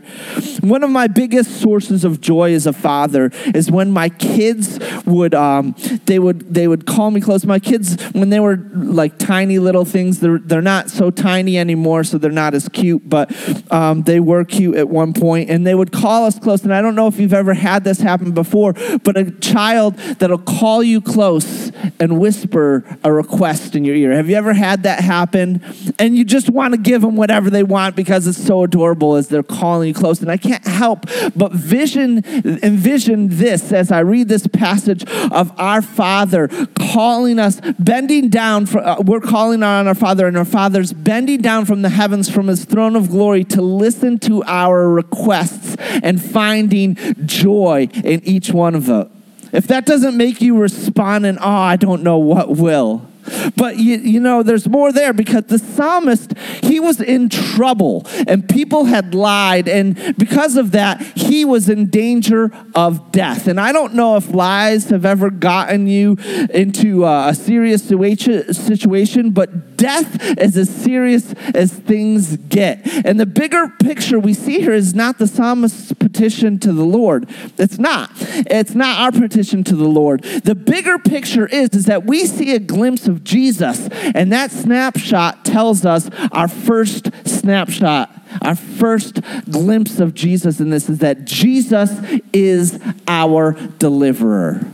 One 0.62 0.82
of 0.82 0.90
my 0.90 1.08
biggest 1.08 1.60
sources 1.60 2.06
of 2.06 2.22
joy 2.22 2.54
as 2.54 2.66
a 2.66 2.72
father 2.72 3.32
is 3.54 3.70
when 3.70 3.92
my 3.92 4.08
kids 4.08 4.80
would 5.06 5.36
um, 5.36 5.76
they 6.06 6.20
would 6.20 6.54
they 6.54 6.70
would 6.70 6.86
call 6.86 7.12
me 7.12 7.20
close. 7.20 7.46
My 7.46 7.60
kids 7.60 8.02
when 8.14 8.30
they 8.30 8.40
were 8.40 8.56
like 8.74 9.20
tiny 9.20 9.60
little 9.60 9.84
things, 9.84 10.22
they're 10.22 10.38
they're 10.38 10.62
not 10.62 10.90
so 10.90 11.12
tiny 11.12 11.58
anymore, 11.58 12.06
so 12.06 12.18
they're 12.18 12.32
not 12.32 12.54
as 12.54 12.70
cute, 12.70 13.10
but 13.10 13.30
um, 13.74 14.04
they 14.04 14.22
were 14.22 14.46
cute 14.46 14.78
at 14.78 14.88
one 14.88 15.12
point, 15.12 15.50
and 15.50 15.68
they 15.68 15.76
would 15.76 15.92
call 15.92 16.24
us 16.24 16.40
close. 16.40 16.64
And 16.64 16.74
I 16.74 16.82
don't 16.82 16.96
know 16.96 17.08
if 17.08 17.20
you've 17.20 17.34
ever 17.34 17.54
had 17.54 17.84
this 17.84 18.00
happen 18.00 18.32
before, 18.32 18.72
but 19.04 19.18
a 19.18 19.32
child 19.32 19.98
that'll 20.20 20.38
call 20.38 20.82
you 20.82 21.02
close 21.02 21.74
and 22.00 22.22
whisper 22.22 22.86
a 23.04 23.12
request 23.12 23.76
in 23.76 23.84
your 23.84 23.98
ear. 23.98 24.14
Have 24.14 24.30
you 24.30 24.38
ever 24.38 24.54
had 24.54 24.84
that 24.84 25.02
happen? 25.02 25.62
And 26.00 26.18
you 26.18 26.24
just 26.24 26.50
want 26.50 26.74
to 26.74 26.78
give 26.78 27.02
them 27.02 27.18
whatever 27.18 27.50
they 27.50 27.64
want 27.64 27.98
because 27.98 28.28
it's 28.28 28.42
so 28.42 28.64
adorable 28.64 28.77
as 28.86 29.28
they're 29.28 29.44
calling 29.44 29.88
you 29.88 29.94
close. 29.94 30.22
And 30.22 30.32
I 30.32 30.38
can't 30.38 30.66
help 30.66 31.06
but 31.36 31.52
vision, 31.52 32.24
envision 32.64 33.30
this 33.30 33.72
as 33.72 33.92
I 33.92 34.00
read 34.00 34.28
this 34.28 34.48
passage 34.48 35.04
of 35.32 35.52
our 35.60 35.82
Father 35.82 36.48
calling 36.92 37.40
us, 37.40 37.60
bending 37.80 38.30
down. 38.30 38.66
For, 38.66 38.80
uh, 38.80 39.02
we're 39.02 39.20
calling 39.20 39.64
on 39.64 39.88
our 39.88 39.96
Father, 39.96 40.28
and 40.28 40.38
our 40.38 40.46
Father's 40.46 40.94
bending 40.94 41.42
down 41.42 41.66
from 41.66 41.82
the 41.82 41.90
heavens, 41.90 42.30
from 42.30 42.48
His 42.48 42.66
throne 42.66 42.96
of 42.96 43.10
glory, 43.10 43.44
to 43.46 43.62
listen 43.62 44.20
to 44.20 44.44
our 44.44 44.90
requests 44.90 45.76
and 46.04 46.22
finding 46.22 46.96
joy 47.26 47.90
in 48.04 48.24
each 48.24 48.52
one 48.52 48.76
of 48.76 48.86
them. 48.86 49.10
If 49.52 49.68
that 49.68 49.86
doesn't 49.86 50.18
make 50.18 50.42
you 50.42 50.58
respond 50.58 51.26
in 51.26 51.38
awe, 51.38 51.68
I 51.68 51.76
don't 51.78 52.04
know 52.04 52.18
what 52.18 52.58
will. 52.58 53.08
But 53.56 53.78
you, 53.78 53.98
you 53.98 54.20
know, 54.20 54.44
there's 54.44 54.68
more 54.68 54.92
there 54.92 55.14
because 55.14 55.46
the 55.46 55.60
psalmist, 55.60 56.38
he 56.64 56.80
was 56.80 57.02
in 57.02 57.30
trouble 57.30 58.06
and 58.28 58.48
people 58.48 58.86
had 58.86 59.14
lied. 59.14 59.68
And 59.68 60.18
because 60.18 60.58
of 60.58 60.72
that, 60.72 61.02
he 61.02 61.46
was 61.46 61.70
in 61.70 61.90
danger 61.90 62.52
of 62.76 63.12
death. 63.12 63.48
And 63.48 63.60
I 63.60 63.72
don't 63.72 63.94
know 63.94 64.16
if 64.18 64.30
lies 64.34 64.90
have 64.90 65.06
ever 65.06 65.30
gotten 65.30 65.88
you 65.88 66.18
into 66.54 67.06
a 67.06 67.34
serious 67.34 67.84
situation, 67.84 69.32
but 69.32 69.78
death 69.78 70.40
is 70.40 70.58
as 70.58 70.70
serious 70.70 71.34
as 71.54 71.74
things 71.74 72.38
get. 72.38 72.82
And 73.06 73.20
the 73.20 73.26
bigger 73.26 73.68
picture 73.80 74.20
we 74.20 74.34
see 74.34 74.60
here 74.60 74.74
is 74.74 74.94
not 74.94 75.18
the 75.18 75.28
psalmist's 75.28 75.94
petition 75.94 76.60
to 76.60 76.74
the 76.74 76.84
Lord. 76.84 77.30
It's 77.58 77.78
not. 77.78 78.12
It's 78.16 78.76
not 78.76 79.00
our 79.00 79.12
petition 79.12 79.64
to 79.66 79.76
the 79.76 79.88
Lord. 79.88 80.24
The 80.24 80.56
bigger 80.56 80.98
picture 80.98 81.48
is, 81.48 81.70
is 81.70 81.86
that 81.86 82.06
we 82.06 82.26
see 82.26 82.54
a 82.56 82.60
glimpse 82.60 83.08
of 83.08 83.17
Jesus. 83.24 83.88
And 83.90 84.32
that 84.32 84.52
snapshot 84.52 85.46
tells 85.46 85.86
us 85.86 86.10
our 86.32 86.48
first 86.48 87.10
snapshot, 87.28 88.12
our 88.42 88.56
first 88.56 89.22
glimpse 89.50 90.00
of 90.00 90.14
Jesus 90.14 90.60
in 90.60 90.70
this 90.70 90.90
is 90.90 91.00
that 91.00 91.26
Jesus 91.26 91.92
is 92.34 92.80
our 93.08 93.54
deliverer. 93.80 94.66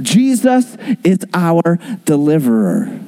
Jesus 0.00 0.76
is 1.04 1.20
our 1.32 1.78
deliverer. 2.04 3.00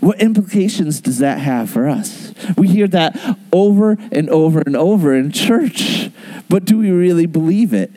What 0.00 0.20
implications 0.20 1.00
does 1.00 1.18
that 1.18 1.38
have 1.38 1.70
for 1.70 1.88
us? 1.88 2.32
We 2.56 2.68
hear 2.68 2.88
that 2.88 3.38
over 3.52 3.96
and 4.10 4.28
over 4.30 4.60
and 4.60 4.76
over 4.76 5.14
in 5.14 5.32
church, 5.32 6.10
but 6.48 6.64
do 6.64 6.78
we 6.78 6.90
really 6.90 7.26
believe 7.26 7.74
it? 7.74 7.92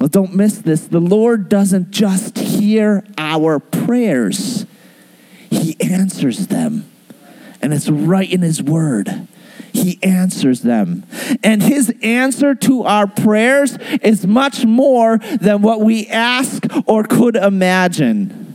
Well, 0.00 0.08
don't 0.08 0.34
miss 0.34 0.58
this. 0.58 0.86
The 0.86 1.00
Lord 1.00 1.48
doesn't 1.48 1.90
just 1.90 2.38
hear 2.38 3.04
our 3.18 3.58
prayers, 3.58 4.65
he 5.56 5.76
answers 5.80 6.46
them. 6.48 6.90
And 7.62 7.72
it's 7.72 7.88
right 7.88 8.30
in 8.30 8.42
His 8.42 8.62
Word. 8.62 9.28
He 9.72 9.98
answers 10.02 10.62
them. 10.62 11.04
And 11.42 11.62
His 11.62 11.92
answer 12.02 12.54
to 12.54 12.84
our 12.84 13.06
prayers 13.06 13.76
is 14.02 14.26
much 14.26 14.64
more 14.64 15.18
than 15.18 15.62
what 15.62 15.80
we 15.80 16.06
ask 16.06 16.64
or 16.86 17.04
could 17.04 17.36
imagine. 17.36 18.45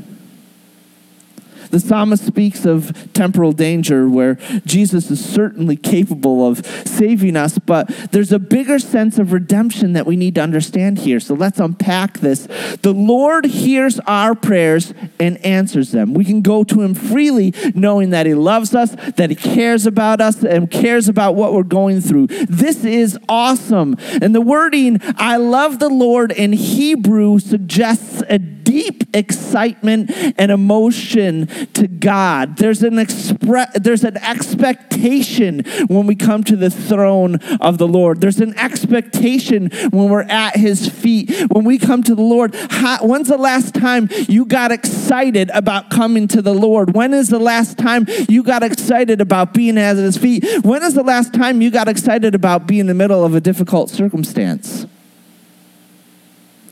The 1.72 1.80
psalmist 1.80 2.26
speaks 2.26 2.66
of 2.66 3.12
temporal 3.14 3.52
danger 3.52 4.08
where 4.08 4.36
Jesus 4.66 5.10
is 5.10 5.24
certainly 5.24 5.76
capable 5.76 6.48
of 6.48 6.66
saving 6.86 7.36
us, 7.36 7.58
but 7.60 7.88
there's 8.12 8.32
a 8.32 8.40
bigger 8.40 8.80
sense 8.80 9.18
of 9.18 9.34
redemption 9.34 9.94
that 9.94 10.06
we 10.06 10.16
need 10.16 10.36
to 10.36 10.42
understand 10.42 11.00
here. 11.00 11.20
So 11.20 11.34
let's 11.34 11.60
unpack 11.60 12.20
this. 12.20 12.48
The 12.82 12.94
Lord 12.94 13.46
hears 13.46 14.00
our 14.02 14.36
prayers 14.36 14.94
and 15.20 15.44
answers 15.46 15.92
them. 15.92 16.14
We 16.14 16.26
can 16.26 16.42
go 16.42 16.64
to 16.64 16.82
Him 16.82 16.94
freely, 16.94 17.54
knowing 17.74 18.12
that 18.12 18.26
He 18.26 18.34
loves 18.34 18.76
us, 18.76 18.96
that 19.16 19.30
He 19.30 19.36
cares 19.36 19.86
about 19.86 20.22
us, 20.22 20.44
and 20.44 20.70
cares 20.70 21.08
about 21.08 21.36
what 21.36 21.54
we're 21.54 21.64
going 21.64 22.02
through. 22.02 22.28
This 22.28 22.84
is 22.84 23.18
awesome. 23.30 23.96
And 24.22 24.36
the 24.36 24.42
wording, 24.42 25.00
I 25.16 25.38
love 25.38 25.80
the 25.80 25.90
Lord 25.90 26.32
in 26.32 26.54
Hebrew, 26.54 27.40
suggests 27.40 28.22
a 28.30 28.38
deep 28.72 29.04
excitement 29.14 30.10
and 30.38 30.50
emotion 30.50 31.48
to 31.74 31.90
God. 31.90 32.56
There's 32.56 32.84
an 32.84 32.94
expre- 32.94 33.72
there's 33.74 34.06
an 34.06 34.16
expectation 34.16 35.66
when 35.88 36.08
we 36.08 36.16
come 36.16 36.44
to 36.46 36.56
the 36.56 36.70
throne 36.70 37.36
of 37.60 37.78
the 37.78 37.88
Lord. 37.88 38.22
There's 38.22 38.40
an 38.40 38.58
expectation 38.58 39.72
when 39.90 40.10
we're 40.10 40.22
at 40.22 40.56
his 40.56 40.88
feet. 40.88 41.30
When 41.52 41.66
we 41.66 41.78
come 41.78 42.02
to 42.04 42.16
the 42.16 42.22
Lord, 42.22 42.56
how, 42.56 43.06
when's 43.06 43.28
the 43.28 43.38
last 43.38 43.76
time 43.76 44.08
you 44.30 44.46
got 44.46 44.72
excited 44.72 45.50
about 45.54 45.90
coming 45.90 46.30
to 46.30 46.42
the 46.42 46.54
Lord? 46.54 46.94
When 46.96 47.14
is 47.14 47.28
the 47.28 47.40
last 47.40 47.78
time 47.78 48.06
you 48.30 48.42
got 48.42 48.64
excited 48.64 49.20
about 49.20 49.54
being 49.54 49.78
at 49.78 49.98
his 49.98 50.18
feet? 50.18 50.46
When 50.64 50.82
is 50.82 50.94
the 50.94 51.04
last 51.04 51.34
time 51.34 51.62
you 51.62 51.72
got 51.72 51.90
excited 51.90 52.36
about 52.36 52.68
being 52.68 52.82
in 52.82 52.88
the 52.88 52.94
middle 52.94 53.26
of 53.26 53.36
a 53.36 53.42
difficult 53.42 53.90
circumstance? 53.90 54.86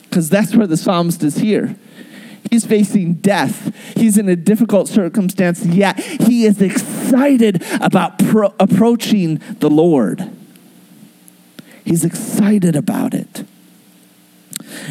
Because 0.03 0.29
that's 0.29 0.55
where 0.55 0.65
the 0.65 0.77
psalmist 0.77 1.21
is 1.23 1.35
here. 1.35 1.75
He's 2.49 2.65
facing 2.65 3.15
death. 3.15 3.75
He's 3.95 4.17
in 4.17 4.27
a 4.27 4.35
difficult 4.35 4.87
circumstance, 4.87 5.65
yet 5.65 5.99
he 5.99 6.45
is 6.45 6.61
excited 6.61 7.63
about 7.79 8.19
pro- 8.19 8.55
approaching 8.59 9.35
the 9.59 9.69
Lord. 9.69 10.29
He's 11.85 12.03
excited 12.03 12.75
about 12.75 13.13
it. 13.13 13.45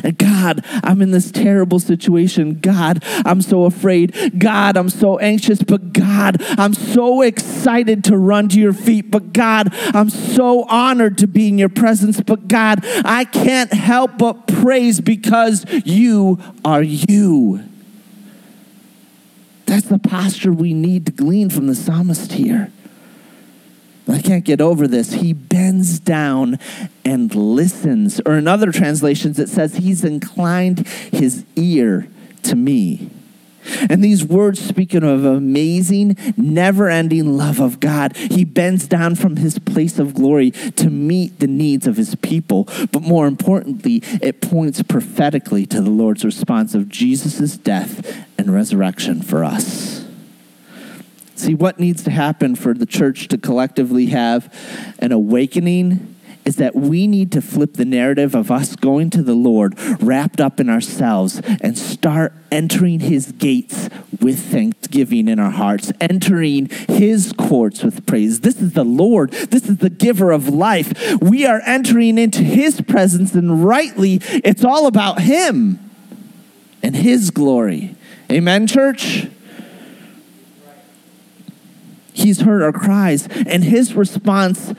And 0.02 0.16
God, 0.18 0.64
I'm 0.82 1.02
in 1.02 1.10
this 1.10 1.30
terrible 1.30 1.78
situation. 1.78 2.60
God, 2.60 3.02
I'm 3.24 3.42
so 3.42 3.64
afraid. 3.64 4.38
God, 4.38 4.76
I'm 4.76 4.88
so 4.88 5.18
anxious. 5.18 5.62
But 5.62 5.92
God, 5.92 6.42
I'm 6.58 6.74
so 6.74 7.22
excited 7.22 8.04
to 8.04 8.16
run 8.16 8.48
to 8.50 8.60
your 8.60 8.72
feet. 8.72 9.10
But 9.10 9.32
God, 9.32 9.68
I'm 9.94 10.10
so 10.10 10.64
honored 10.68 11.18
to 11.18 11.26
be 11.26 11.48
in 11.48 11.58
your 11.58 11.68
presence. 11.68 12.20
But 12.20 12.48
God, 12.48 12.80
I 13.04 13.24
can't 13.24 13.72
help 13.72 14.18
but 14.18 14.46
praise 14.46 15.00
because 15.00 15.64
you 15.84 16.38
are 16.64 16.82
you. 16.82 17.64
That's 19.66 19.86
the 19.86 19.98
posture 19.98 20.52
we 20.52 20.72
need 20.72 21.04
to 21.06 21.12
glean 21.12 21.50
from 21.50 21.66
the 21.66 21.74
psalmist 21.74 22.32
here. 22.32 22.72
I 24.08 24.20
can't 24.20 24.44
get 24.44 24.60
over 24.60 24.88
this. 24.88 25.12
He 25.12 25.32
bends 25.32 25.98
down 25.98 26.58
and 27.04 27.34
listens. 27.34 28.20
Or 28.24 28.38
in 28.38 28.48
other 28.48 28.72
translations, 28.72 29.38
it 29.38 29.48
says 29.48 29.76
he's 29.76 30.04
inclined 30.04 30.86
his 30.88 31.44
ear 31.56 32.08
to 32.44 32.56
me. 32.56 33.10
And 33.90 34.02
these 34.02 34.24
words 34.24 34.60
speaking 34.60 35.02
of 35.02 35.24
amazing, 35.24 36.16
never 36.36 36.88
ending 36.88 37.36
love 37.36 37.60
of 37.60 37.80
God. 37.80 38.16
He 38.16 38.44
bends 38.44 38.86
down 38.86 39.14
from 39.14 39.36
his 39.36 39.58
place 39.58 39.98
of 39.98 40.14
glory 40.14 40.52
to 40.52 40.88
meet 40.88 41.38
the 41.40 41.46
needs 41.46 41.86
of 41.86 41.96
his 41.96 42.14
people. 42.16 42.68
But 42.92 43.02
more 43.02 43.26
importantly, 43.26 44.02
it 44.22 44.40
points 44.40 44.82
prophetically 44.82 45.66
to 45.66 45.80
the 45.82 45.90
Lord's 45.90 46.24
response 46.24 46.74
of 46.74 46.88
Jesus' 46.88 47.56
death 47.56 48.26
and 48.38 48.54
resurrection 48.54 49.22
for 49.22 49.44
us. 49.44 49.97
See, 51.48 51.54
what 51.54 51.80
needs 51.80 52.02
to 52.02 52.10
happen 52.10 52.56
for 52.56 52.74
the 52.74 52.84
church 52.84 53.26
to 53.28 53.38
collectively 53.38 54.08
have 54.08 54.54
an 54.98 55.12
awakening 55.12 56.14
is 56.44 56.56
that 56.56 56.76
we 56.76 57.06
need 57.06 57.32
to 57.32 57.40
flip 57.40 57.72
the 57.72 57.86
narrative 57.86 58.34
of 58.34 58.50
us 58.50 58.76
going 58.76 59.08
to 59.08 59.22
the 59.22 59.32
Lord 59.32 59.74
wrapped 60.02 60.42
up 60.42 60.60
in 60.60 60.68
ourselves 60.68 61.40
and 61.62 61.78
start 61.78 62.34
entering 62.52 63.00
his 63.00 63.32
gates 63.32 63.88
with 64.20 64.38
thanksgiving 64.52 65.26
in 65.26 65.38
our 65.38 65.50
hearts, 65.50 65.90
entering 66.02 66.68
his 66.86 67.32
courts 67.32 67.82
with 67.82 68.04
praise. 68.04 68.40
This 68.40 68.60
is 68.60 68.74
the 68.74 68.84
Lord, 68.84 69.30
this 69.30 69.70
is 69.70 69.78
the 69.78 69.88
giver 69.88 70.32
of 70.32 70.50
life. 70.50 71.18
We 71.22 71.46
are 71.46 71.62
entering 71.64 72.18
into 72.18 72.42
his 72.42 72.82
presence, 72.82 73.34
and 73.34 73.64
rightly, 73.64 74.20
it's 74.44 74.66
all 74.66 74.86
about 74.86 75.22
him 75.22 75.78
and 76.82 76.94
his 76.94 77.30
glory. 77.30 77.96
Amen, 78.30 78.66
church? 78.66 79.28
He's 82.18 82.40
heard 82.40 82.62
our 82.62 82.72
cries, 82.72 83.28
and 83.28 83.62
his 83.62 83.94
response 83.94 84.74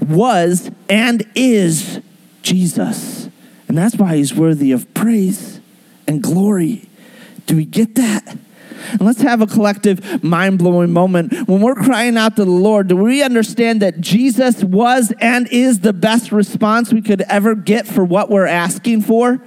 was 0.00 0.70
and 0.88 1.26
is 1.34 2.00
Jesus. 2.42 3.28
And 3.68 3.76
that's 3.76 3.96
why 3.96 4.16
he's 4.16 4.34
worthy 4.34 4.72
of 4.72 4.92
praise 4.94 5.60
and 6.06 6.22
glory. 6.22 6.88
Do 7.46 7.56
we 7.56 7.64
get 7.64 7.96
that? 7.96 8.36
And 8.90 9.00
let's 9.00 9.22
have 9.22 9.40
a 9.40 9.46
collective 9.46 10.22
mind 10.22 10.58
blowing 10.58 10.92
moment. 10.92 11.48
When 11.48 11.60
we're 11.60 11.74
crying 11.74 12.16
out 12.16 12.36
to 12.36 12.44
the 12.44 12.50
Lord, 12.50 12.88
do 12.88 12.96
we 12.96 13.22
understand 13.22 13.82
that 13.82 14.00
Jesus 14.00 14.62
was 14.62 15.12
and 15.20 15.48
is 15.48 15.80
the 15.80 15.92
best 15.92 16.32
response 16.32 16.92
we 16.92 17.02
could 17.02 17.22
ever 17.22 17.54
get 17.54 17.86
for 17.86 18.04
what 18.04 18.30
we're 18.30 18.46
asking 18.46 19.02
for? 19.02 19.40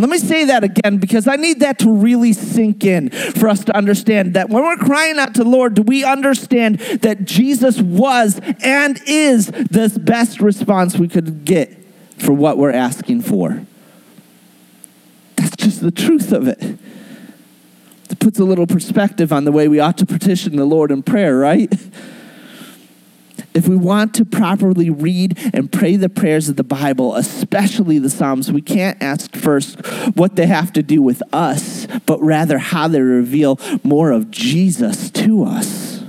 Let 0.00 0.08
me 0.08 0.18
say 0.18 0.46
that 0.46 0.64
again 0.64 0.96
because 0.96 1.28
I 1.28 1.36
need 1.36 1.60
that 1.60 1.78
to 1.80 1.92
really 1.92 2.32
sink 2.32 2.84
in 2.84 3.10
for 3.10 3.48
us 3.48 3.64
to 3.64 3.76
understand 3.76 4.34
that 4.34 4.48
when 4.48 4.62
we're 4.62 4.76
crying 4.76 5.18
out 5.18 5.34
to 5.34 5.44
the 5.44 5.50
Lord, 5.50 5.74
do 5.74 5.82
we 5.82 6.04
understand 6.04 6.78
that 6.78 7.24
Jesus 7.24 7.80
was 7.80 8.40
and 8.62 9.00
is 9.06 9.46
the 9.46 10.00
best 10.02 10.40
response 10.40 10.96
we 10.96 11.06
could 11.06 11.44
get 11.44 11.76
for 12.18 12.32
what 12.32 12.56
we're 12.56 12.72
asking 12.72 13.22
for? 13.22 13.64
That's 15.36 15.56
just 15.56 15.82
the 15.82 15.90
truth 15.90 16.32
of 16.32 16.48
it. 16.48 16.62
It 18.10 18.18
puts 18.18 18.38
a 18.38 18.44
little 18.44 18.66
perspective 18.66 19.32
on 19.32 19.44
the 19.44 19.52
way 19.52 19.68
we 19.68 19.80
ought 19.80 19.98
to 19.98 20.06
petition 20.06 20.56
the 20.56 20.64
Lord 20.64 20.90
in 20.90 21.02
prayer, 21.02 21.36
right? 21.36 21.72
If 23.52 23.66
we 23.66 23.76
want 23.76 24.14
to 24.14 24.24
properly 24.24 24.90
read 24.90 25.38
and 25.52 25.70
pray 25.70 25.96
the 25.96 26.08
prayers 26.08 26.48
of 26.48 26.56
the 26.56 26.64
Bible, 26.64 27.16
especially 27.16 27.98
the 27.98 28.10
Psalms, 28.10 28.52
we 28.52 28.62
can't 28.62 29.00
ask 29.02 29.34
first 29.34 29.84
what 30.16 30.36
they 30.36 30.46
have 30.46 30.72
to 30.74 30.82
do 30.82 31.02
with 31.02 31.22
us, 31.32 31.86
but 32.06 32.20
rather 32.20 32.58
how 32.58 32.88
they 32.88 33.00
reveal 33.00 33.58
more 33.82 34.12
of 34.12 34.30
Jesus 34.30 35.10
to 35.10 35.44
us. 35.44 35.99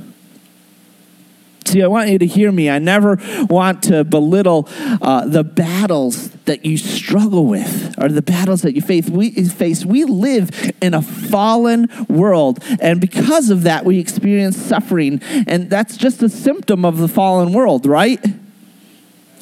See, 1.65 1.83
I 1.83 1.87
want 1.87 2.09
you 2.09 2.17
to 2.19 2.25
hear 2.25 2.51
me. 2.51 2.69
I 2.69 2.79
never 2.79 3.17
want 3.49 3.83
to 3.83 4.03
belittle 4.03 4.67
uh, 5.01 5.25
the 5.27 5.43
battles 5.43 6.29
that 6.45 6.65
you 6.65 6.77
struggle 6.77 7.45
with 7.45 7.95
or 7.97 8.09
the 8.09 8.21
battles 8.21 8.63
that 8.63 8.75
you 8.75 8.81
face. 8.81 9.09
We, 9.09 9.31
face. 9.31 9.85
we 9.85 10.03
live 10.03 10.49
in 10.81 10.93
a 10.93 11.01
fallen 11.01 11.87
world, 12.09 12.63
and 12.81 12.99
because 12.99 13.49
of 13.49 13.63
that, 13.63 13.85
we 13.85 13.99
experience 13.99 14.57
suffering. 14.57 15.21
And 15.47 15.69
that's 15.69 15.97
just 15.97 16.21
a 16.23 16.29
symptom 16.29 16.83
of 16.83 16.97
the 16.97 17.07
fallen 17.07 17.53
world, 17.53 17.85
right? 17.85 18.23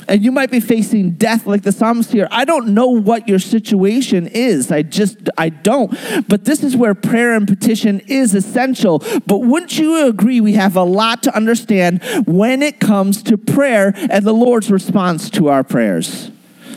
And 0.09 0.23
you 0.23 0.31
might 0.31 0.51
be 0.51 0.59
facing 0.59 1.11
death 1.11 1.45
like 1.45 1.61
the 1.61 1.71
psalmist 1.71 2.11
here. 2.11 2.27
I 2.31 2.43
don't 2.43 2.69
know 2.73 2.87
what 2.87 3.27
your 3.27 3.39
situation 3.39 4.27
is. 4.27 4.71
I 4.71 4.81
just, 4.81 5.29
I 5.37 5.49
don't. 5.49 5.91
But 6.27 6.45
this 6.45 6.63
is 6.63 6.75
where 6.75 6.95
prayer 6.95 7.35
and 7.35 7.47
petition 7.47 8.01
is 8.07 8.33
essential. 8.33 8.99
But 9.27 9.39
wouldn't 9.39 9.77
you 9.77 10.07
agree 10.07 10.41
we 10.41 10.53
have 10.53 10.75
a 10.75 10.83
lot 10.83 11.23
to 11.23 11.35
understand 11.35 12.03
when 12.25 12.61
it 12.61 12.79
comes 12.79 13.21
to 13.23 13.37
prayer 13.37 13.93
and 13.95 14.25
the 14.25 14.33
Lord's 14.33 14.71
response 14.71 15.29
to 15.31 15.49
our 15.49 15.63
prayers? 15.63 16.31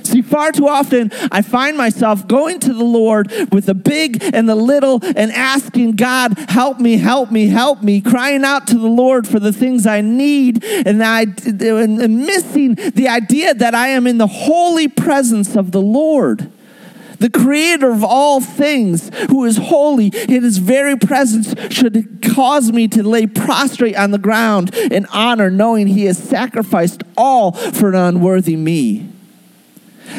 See, 0.05 0.23
far 0.23 0.53
too 0.53 0.69
often 0.69 1.11
I 1.31 1.43
find 1.43 1.77
myself 1.77 2.27
going 2.27 2.61
to 2.61 2.73
the 2.73 2.85
Lord 2.85 3.31
with 3.53 3.67
the 3.67 3.75
big 3.75 4.23
and 4.35 4.49
the 4.49 4.55
little 4.55 5.01
and 5.03 5.33
asking 5.33 5.93
God, 5.93 6.39
help 6.49 6.81
me, 6.81 6.97
help 6.99 7.31
me, 7.31 7.49
help 7.49 7.83
me, 7.83 8.01
crying 8.01 8.45
out 8.45 8.67
to 8.69 8.79
the 8.79 8.89
Lord 8.89 9.27
for 9.27 9.39
the 9.39 9.53
things 9.53 9.87
I 9.87 10.01
need 10.01 10.65
and, 10.65 11.03
I, 11.03 11.23
and 11.23 12.27
missing 12.27 12.75
the 12.75 13.09
idea 13.09 13.55
that 13.55 13.75
I 13.75 13.89
am 13.89 14.07
in 14.07 14.19
the 14.19 14.27
holy 14.27 14.89
presence 14.89 15.57
of 15.57 15.73
the 15.73 15.83
Lord 15.83 16.51
the 17.23 17.31
creator 17.31 17.91
of 17.91 18.03
all 18.03 18.41
things, 18.41 19.11
who 19.31 19.45
is 19.45 19.57
holy, 19.57 20.09
in 20.09 20.43
his 20.43 20.59
very 20.59 20.97
presence 20.97 21.55
should 21.73 22.21
cause 22.35 22.73
me 22.73 22.89
to 22.89 23.03
lay 23.05 23.27
prostrate 23.27 23.97
on 23.97 24.11
the 24.11 24.19
ground 24.19 24.75
in 24.75 25.07
honor, 25.07 25.49
knowing 25.49 25.87
he 25.87 26.07
has 26.07 26.19
sacrificed 26.19 27.05
all 27.17 27.53
for 27.53 27.91
an 27.91 27.95
unworthy 27.95 28.57
me. 28.57 29.12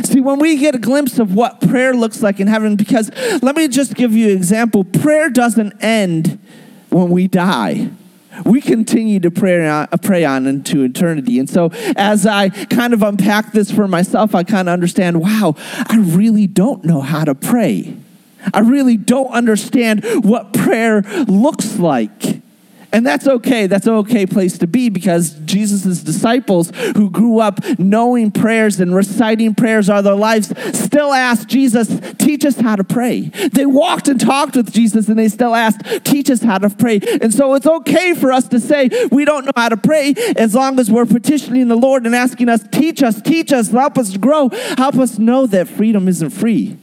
See, 0.03 0.19
when 0.19 0.39
we 0.39 0.57
get 0.57 0.75
a 0.75 0.79
glimpse 0.79 1.19
of 1.19 1.35
what 1.35 1.61
prayer 1.61 1.93
looks 1.93 2.21
like 2.21 2.39
in 2.39 2.47
heaven, 2.47 2.75
because 2.75 3.11
let 3.41 3.55
me 3.55 3.67
just 3.67 3.95
give 3.95 4.13
you 4.13 4.31
an 4.31 4.37
example 4.37 4.83
prayer 4.83 5.29
doesn't 5.29 5.73
end 5.83 6.39
when 6.89 7.09
we 7.09 7.27
die. 7.27 7.89
We 8.45 8.61
continue 8.61 9.19
to 9.19 9.29
pray 9.29 9.67
on, 9.67 9.87
uh, 9.91 9.97
pray 9.97 10.25
on 10.25 10.47
into 10.47 10.83
eternity. 10.83 11.37
And 11.37 11.47
so, 11.47 11.69
as 11.95 12.25
I 12.25 12.49
kind 12.49 12.93
of 12.93 13.03
unpack 13.03 13.51
this 13.51 13.69
for 13.69 13.87
myself, 13.87 14.33
I 14.33 14.43
kind 14.43 14.67
of 14.67 14.73
understand 14.73 15.21
wow, 15.21 15.55
I 15.57 15.97
really 15.97 16.47
don't 16.47 16.83
know 16.83 17.01
how 17.01 17.25
to 17.25 17.35
pray. 17.35 17.95
I 18.53 18.59
really 18.59 18.97
don't 18.97 19.31
understand 19.31 20.03
what 20.23 20.53
prayer 20.53 21.01
looks 21.27 21.77
like. 21.77 22.42
And 22.93 23.05
that's 23.05 23.27
okay. 23.27 23.65
That's 23.65 23.87
an 23.87 23.93
okay 23.95 24.27
place 24.27 24.59
to 24.59 24.67
be 24.67 24.89
because 24.89 25.31
Jesus' 25.45 26.03
disciples 26.03 26.71
who 26.95 27.09
grew 27.09 27.39
up 27.39 27.59
knowing 27.79 28.29
prayers 28.29 28.79
and 28.79 28.95
reciting 28.95 29.55
prayers 29.55 29.89
all 29.89 30.03
their 30.03 30.13
lives 30.13 30.53
still 30.77 31.11
asked 31.11 31.47
Jesus, 31.47 31.99
teach 32.19 32.45
us 32.45 32.59
how 32.59 32.75
to 32.75 32.83
pray. 32.83 33.31
They 33.51 33.65
walked 33.65 34.07
and 34.07 34.19
talked 34.19 34.55
with 34.55 34.71
Jesus 34.71 35.09
and 35.09 35.17
they 35.17 35.27
still 35.27 35.55
asked, 35.55 36.05
teach 36.05 36.29
us 36.29 36.43
how 36.43 36.59
to 36.59 36.69
pray. 36.69 36.99
And 37.19 37.33
so 37.33 37.55
it's 37.55 37.65
okay 37.65 38.13
for 38.13 38.31
us 38.31 38.47
to 38.49 38.59
say 38.59 38.89
we 39.11 39.25
don't 39.25 39.45
know 39.45 39.51
how 39.55 39.69
to 39.69 39.77
pray 39.77 40.13
as 40.37 40.53
long 40.53 40.79
as 40.79 40.91
we're 40.91 41.07
petitioning 41.07 41.69
the 41.69 41.75
Lord 41.75 42.05
and 42.05 42.15
asking 42.15 42.47
us, 42.47 42.63
teach 42.71 43.01
us, 43.01 43.19
teach 43.21 43.51
us, 43.51 43.69
help 43.69 43.97
us 43.97 44.17
grow, 44.17 44.49
help 44.77 44.95
us 44.95 45.17
know 45.17 45.47
that 45.47 45.67
freedom 45.67 46.07
isn't 46.07 46.29
free. 46.29 46.77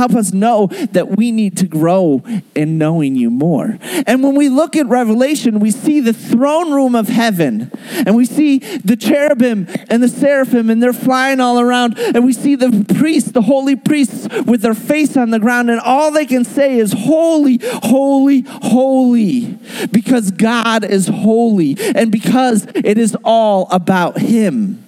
Help 0.00 0.14
us 0.14 0.32
know 0.32 0.68
that 0.92 1.18
we 1.18 1.30
need 1.30 1.58
to 1.58 1.66
grow 1.66 2.22
in 2.54 2.78
knowing 2.78 3.16
you 3.16 3.28
more. 3.28 3.78
And 4.06 4.22
when 4.22 4.34
we 4.34 4.48
look 4.48 4.74
at 4.74 4.86
Revelation, 4.86 5.60
we 5.60 5.70
see 5.70 6.00
the 6.00 6.14
throne 6.14 6.72
room 6.72 6.94
of 6.94 7.08
heaven, 7.08 7.70
and 8.06 8.16
we 8.16 8.24
see 8.24 8.60
the 8.78 8.96
cherubim 8.96 9.66
and 9.90 10.02
the 10.02 10.08
seraphim, 10.08 10.70
and 10.70 10.82
they're 10.82 10.94
flying 10.94 11.38
all 11.38 11.60
around, 11.60 11.98
and 11.98 12.24
we 12.24 12.32
see 12.32 12.54
the 12.54 12.82
priests, 12.94 13.32
the 13.32 13.42
holy 13.42 13.76
priests, 13.76 14.26
with 14.46 14.62
their 14.62 14.72
face 14.72 15.18
on 15.18 15.32
the 15.32 15.38
ground, 15.38 15.68
and 15.68 15.80
all 15.80 16.10
they 16.10 16.24
can 16.24 16.46
say 16.46 16.78
is, 16.78 16.94
Holy, 16.94 17.60
holy, 17.62 18.40
holy, 18.40 19.58
because 19.92 20.30
God 20.30 20.82
is 20.82 21.08
holy, 21.08 21.76
and 21.94 22.10
because 22.10 22.66
it 22.74 22.96
is 22.96 23.14
all 23.22 23.68
about 23.70 24.16
Him 24.16 24.82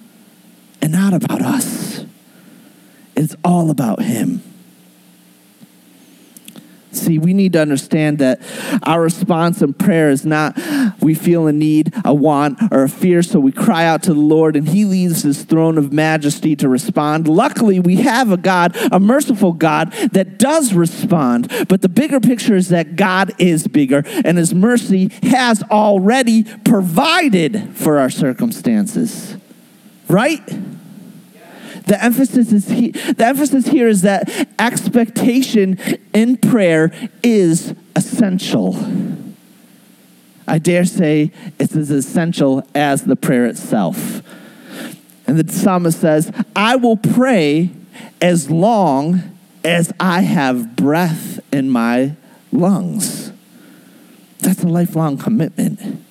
and 0.81 0.91
not 0.91 1.13
about 1.13 1.43
us. 1.43 2.03
It's 3.15 3.35
all 3.43 3.69
about 3.69 4.01
Him. 4.01 4.41
See, 6.95 7.17
we 7.17 7.33
need 7.33 7.53
to 7.53 7.61
understand 7.61 8.19
that 8.19 8.41
our 8.83 9.01
response 9.01 9.61
in 9.61 9.73
prayer 9.73 10.09
is 10.09 10.25
not 10.25 10.57
we 11.01 11.15
feel 11.15 11.47
a 11.47 11.53
need, 11.53 11.93
a 12.05 12.13
want, 12.13 12.59
or 12.71 12.83
a 12.83 12.89
fear, 12.89 13.23
so 13.23 13.39
we 13.39 13.51
cry 13.51 13.85
out 13.85 14.03
to 14.03 14.13
the 14.13 14.19
Lord 14.19 14.55
and 14.55 14.67
He 14.67 14.85
leaves 14.85 15.23
His 15.23 15.43
throne 15.43 15.77
of 15.77 15.91
majesty 15.91 16.55
to 16.57 16.69
respond. 16.69 17.27
Luckily, 17.27 17.79
we 17.79 17.97
have 17.97 18.31
a 18.31 18.37
God, 18.37 18.75
a 18.91 18.99
merciful 18.99 19.53
God, 19.53 19.91
that 20.11 20.37
does 20.37 20.73
respond. 20.73 21.51
But 21.67 21.81
the 21.81 21.89
bigger 21.89 22.19
picture 22.19 22.55
is 22.55 22.69
that 22.69 22.95
God 22.95 23.33
is 23.37 23.67
bigger 23.67 24.03
and 24.23 24.37
His 24.37 24.53
mercy 24.53 25.11
has 25.23 25.63
already 25.63 26.43
provided 26.43 27.75
for 27.75 27.99
our 27.99 28.09
circumstances. 28.09 29.37
Right? 30.07 30.41
The 31.85 32.01
emphasis 32.01 32.51
is 32.51 32.67
he, 32.69 32.91
the 32.91 33.25
emphasis 33.25 33.67
here 33.67 33.87
is 33.87 34.01
that 34.03 34.29
expectation 34.59 35.77
in 36.13 36.37
prayer 36.37 36.91
is 37.21 37.73
essential. 37.95 38.77
I 40.47 40.59
dare 40.59 40.85
say 40.85 41.31
it's 41.59 41.75
as 41.75 41.89
essential 41.89 42.65
as 42.75 43.03
the 43.03 43.15
prayer 43.15 43.45
itself. 43.45 44.21
And 45.25 45.39
the 45.39 45.51
psalmist 45.51 45.99
says, 45.99 46.31
I 46.55 46.75
will 46.75 46.97
pray 46.97 47.71
as 48.21 48.49
long 48.49 49.21
as 49.63 49.93
I 49.99 50.21
have 50.21 50.75
breath 50.75 51.39
in 51.53 51.69
my 51.69 52.15
lungs. 52.51 53.31
That's 54.39 54.63
a 54.63 54.67
lifelong 54.67 55.17
commitment. 55.17 56.02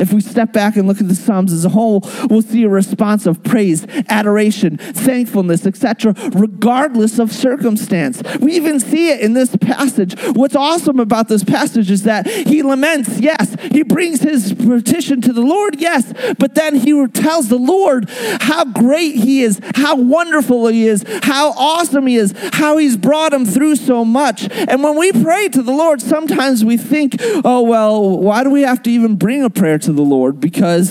If 0.00 0.12
we 0.12 0.20
step 0.20 0.52
back 0.52 0.76
and 0.76 0.86
look 0.88 1.00
at 1.00 1.08
the 1.08 1.14
Psalms 1.14 1.52
as 1.52 1.64
a 1.64 1.70
whole, 1.70 2.08
we'll 2.28 2.42
see 2.42 2.64
a 2.64 2.68
response 2.68 3.26
of 3.26 3.42
praise, 3.42 3.86
adoration, 4.08 4.76
thankfulness, 4.76 5.66
etc., 5.66 6.14
regardless 6.32 7.18
of 7.18 7.32
circumstance. 7.32 8.22
We 8.40 8.54
even 8.54 8.80
see 8.80 9.10
it 9.10 9.20
in 9.20 9.34
this 9.34 9.56
passage. 9.56 10.14
What's 10.34 10.56
awesome 10.56 11.00
about 11.00 11.28
this 11.28 11.44
passage 11.44 11.90
is 11.90 12.04
that 12.04 12.26
he 12.26 12.62
laments, 12.62 13.18
yes, 13.18 13.56
he 13.70 13.82
brings 13.82 14.20
his 14.20 14.52
petition 14.54 15.20
to 15.22 15.32
the 15.32 15.42
Lord, 15.42 15.80
yes, 15.80 16.12
but 16.38 16.54
then 16.54 16.76
he 16.76 17.06
tells 17.08 17.48
the 17.48 17.58
Lord 17.58 18.08
how 18.40 18.64
great 18.64 19.16
he 19.16 19.42
is, 19.42 19.60
how 19.74 19.96
wonderful 19.96 20.66
he 20.66 20.86
is, 20.86 21.04
how 21.22 21.50
awesome 21.52 22.06
he 22.06 22.16
is, 22.16 22.34
how 22.52 22.76
he's 22.76 22.96
brought 22.96 23.32
him 23.32 23.44
through 23.44 23.76
so 23.76 24.04
much. 24.04 24.48
And 24.50 24.82
when 24.82 24.96
we 24.96 25.12
pray 25.12 25.48
to 25.48 25.62
the 25.62 25.72
Lord, 25.72 26.00
sometimes 26.00 26.64
we 26.64 26.76
think, 26.76 27.16
oh, 27.44 27.62
well, 27.62 28.18
why 28.18 28.44
do 28.44 28.50
we 28.50 28.62
have 28.62 28.82
to 28.84 28.90
even 28.90 29.16
bring 29.16 29.42
a 29.42 29.50
prayer 29.50 29.78
to 29.82 29.92
the 29.92 30.02
Lord 30.02 30.40
because, 30.40 30.90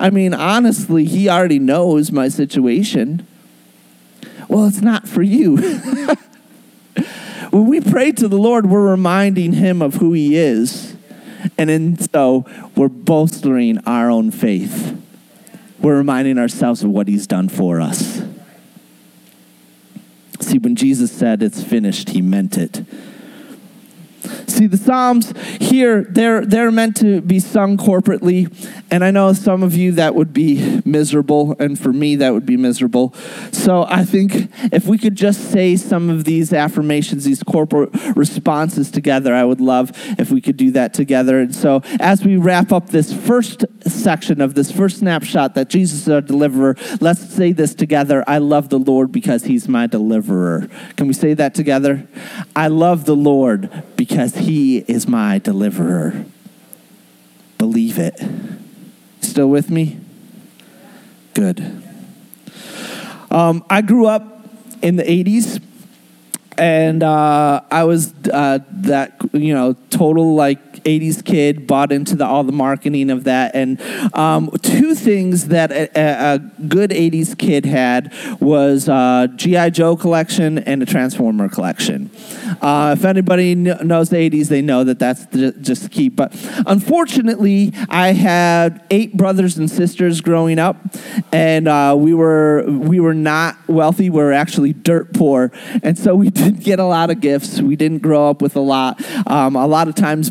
I 0.00 0.10
mean, 0.10 0.34
honestly, 0.34 1.04
He 1.04 1.28
already 1.28 1.58
knows 1.58 2.10
my 2.10 2.28
situation. 2.28 3.26
Well, 4.48 4.66
it's 4.66 4.80
not 4.80 5.06
for 5.06 5.22
you. 5.22 5.56
when 7.50 7.66
we 7.66 7.80
pray 7.80 8.12
to 8.12 8.28
the 8.28 8.38
Lord, 8.38 8.66
we're 8.66 8.90
reminding 8.90 9.52
Him 9.54 9.82
of 9.82 9.94
who 9.94 10.12
He 10.12 10.36
is. 10.36 10.96
And 11.56 11.70
in 11.70 11.98
so, 11.98 12.46
we're 12.74 12.88
bolstering 12.88 13.78
our 13.86 14.10
own 14.10 14.30
faith. 14.30 15.00
We're 15.80 15.96
reminding 15.96 16.38
ourselves 16.38 16.82
of 16.82 16.90
what 16.90 17.08
He's 17.08 17.26
done 17.26 17.48
for 17.48 17.80
us. 17.80 18.22
See, 20.40 20.58
when 20.58 20.76
Jesus 20.76 21.12
said 21.12 21.42
it's 21.42 21.62
finished, 21.62 22.10
He 22.10 22.22
meant 22.22 22.56
it. 22.56 22.84
See, 24.58 24.66
the 24.66 24.76
Psalms 24.76 25.32
here, 25.60 26.02
they're, 26.02 26.44
they're 26.44 26.72
meant 26.72 26.96
to 26.96 27.20
be 27.20 27.38
sung 27.38 27.76
corporately. 27.76 28.52
And 28.90 29.04
I 29.04 29.12
know 29.12 29.32
some 29.32 29.62
of 29.62 29.76
you 29.76 29.92
that 29.92 30.16
would 30.16 30.32
be 30.32 30.82
miserable, 30.84 31.54
and 31.60 31.78
for 31.78 31.92
me, 31.92 32.16
that 32.16 32.32
would 32.32 32.44
be 32.44 32.56
miserable. 32.56 33.14
So 33.52 33.86
I 33.88 34.04
think 34.04 34.50
if 34.72 34.86
we 34.86 34.98
could 34.98 35.14
just 35.14 35.52
say 35.52 35.76
some 35.76 36.10
of 36.10 36.24
these 36.24 36.52
affirmations, 36.52 37.24
these 37.24 37.44
corporate 37.44 37.90
responses 38.16 38.90
together, 38.90 39.32
I 39.32 39.44
would 39.44 39.60
love 39.60 39.92
if 40.18 40.32
we 40.32 40.40
could 40.40 40.56
do 40.56 40.72
that 40.72 40.92
together. 40.92 41.38
And 41.38 41.54
so 41.54 41.82
as 42.00 42.24
we 42.24 42.36
wrap 42.36 42.72
up 42.72 42.88
this 42.88 43.12
first 43.12 43.64
section 43.86 44.40
of 44.40 44.54
this 44.54 44.72
first 44.72 44.98
snapshot 44.98 45.54
that 45.54 45.68
Jesus 45.68 46.02
is 46.02 46.08
our 46.08 46.20
deliverer, 46.20 46.74
let's 47.00 47.20
say 47.20 47.52
this 47.52 47.76
together 47.76 48.24
I 48.26 48.38
love 48.38 48.70
the 48.70 48.78
Lord 48.80 49.12
because 49.12 49.44
he's 49.44 49.68
my 49.68 49.86
deliverer. 49.86 50.68
Can 50.96 51.06
we 51.06 51.12
say 51.12 51.34
that 51.34 51.54
together? 51.54 52.08
I 52.56 52.66
love 52.66 53.04
the 53.04 53.14
Lord 53.14 53.84
because 53.96 54.34
he 54.34 54.47
is 54.48 55.06
my 55.06 55.38
deliverer. 55.38 56.24
Believe 57.58 57.98
it. 57.98 58.18
Still 59.20 59.48
with 59.48 59.70
me? 59.70 60.00
Good. 61.34 61.82
Um, 63.30 63.64
I 63.68 63.82
grew 63.82 64.06
up 64.06 64.48
in 64.80 64.96
the 64.96 65.02
80s 65.02 65.62
and 66.56 67.02
uh, 67.02 67.60
I 67.70 67.84
was 67.84 68.14
uh, 68.32 68.60
that 68.70 69.20
you 69.32 69.54
know 69.54 69.74
total 69.90 70.34
like 70.34 70.67
80s 70.88 71.24
kid, 71.24 71.66
bought 71.66 71.92
into 71.92 72.16
the, 72.16 72.24
all 72.24 72.44
the 72.44 72.52
marketing 72.52 73.10
of 73.10 73.24
that. 73.24 73.54
And 73.54 73.80
um, 74.14 74.50
two 74.62 74.94
things 74.94 75.48
that 75.48 75.70
a, 75.70 75.90
a, 75.94 76.38
good 76.68 76.90
80s 76.90 77.36
kid 77.36 77.66
had 77.66 78.12
was 78.40 78.88
uh, 78.88 79.28
G.I. 79.36 79.70
Joe 79.70 79.96
collection 79.96 80.58
and 80.58 80.82
a 80.82 80.86
Transformer 80.86 81.48
collection. 81.48 82.10
Uh, 82.62 82.94
if 82.96 83.04
anybody 83.04 83.54
knows 83.54 84.08
the 84.08 84.16
80s, 84.16 84.48
they 84.48 84.62
know 84.62 84.84
that 84.84 84.98
that's 84.98 85.26
the, 85.26 85.52
just 85.52 85.90
key. 85.90 86.08
But 86.08 86.32
unfortunately, 86.66 87.72
I 87.88 88.12
had 88.12 88.82
eight 88.90 89.16
brothers 89.16 89.58
and 89.58 89.70
sisters 89.70 90.20
growing 90.20 90.58
up, 90.58 90.76
and 91.32 91.68
uh, 91.68 91.94
we 91.98 92.14
were 92.14 92.64
we 92.66 93.00
were 93.00 93.14
not 93.14 93.56
wealthy. 93.68 94.10
We 94.10 94.22
were 94.22 94.32
actually 94.32 94.72
dirt 94.72 95.12
poor, 95.12 95.52
and 95.82 95.98
so 95.98 96.14
we 96.14 96.30
didn't 96.38 96.64
get 96.64 96.78
a 96.78 96.84
lot 96.84 97.10
of 97.10 97.20
gifts. 97.20 97.60
We 97.60 97.76
didn't 97.76 97.98
grow 97.98 98.30
up 98.30 98.40
with 98.40 98.56
a 98.56 98.60
lot. 98.60 99.02
Um, 99.26 99.56
a 99.56 99.66
lot 99.66 99.88
of 99.88 99.94
times, 99.94 100.30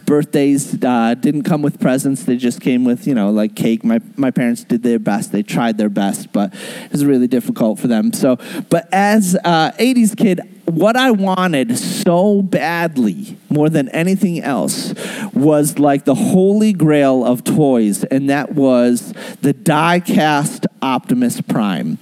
uh, 0.55 1.15
didn't 1.15 1.43
come 1.43 1.61
with 1.61 1.79
presents. 1.79 2.23
They 2.23 2.37
just 2.37 2.61
came 2.61 2.83
with 2.83 3.07
you 3.07 3.15
know 3.15 3.29
like 3.29 3.55
cake. 3.55 3.83
My 3.83 3.99
my 4.15 4.31
parents 4.31 4.63
did 4.63 4.83
their 4.83 4.99
best. 4.99 5.31
They 5.31 5.43
tried 5.43 5.77
their 5.77 5.89
best, 5.89 6.31
but 6.31 6.53
it 6.53 6.91
was 6.91 7.05
really 7.05 7.27
difficult 7.27 7.79
for 7.79 7.87
them. 7.87 8.13
So, 8.13 8.37
but 8.69 8.87
as 8.91 9.35
a 9.35 9.73
80s 9.79 10.17
kid, 10.17 10.56
what 10.67 10.97
I 10.97 11.11
wanted 11.11 11.77
so 11.77 12.41
badly, 12.41 13.37
more 13.49 13.69
than 13.69 13.87
anything 13.89 14.41
else, 14.41 14.93
was 15.33 15.79
like 15.79 16.03
the 16.03 16.15
holy 16.15 16.73
grail 16.73 17.25
of 17.25 17.43
toys, 17.43 18.03
and 18.05 18.29
that 18.29 18.53
was 18.53 19.13
the 19.41 19.53
die 19.53 20.01
cast 20.01 20.67
Optimus 20.81 21.41
Prime. 21.41 21.97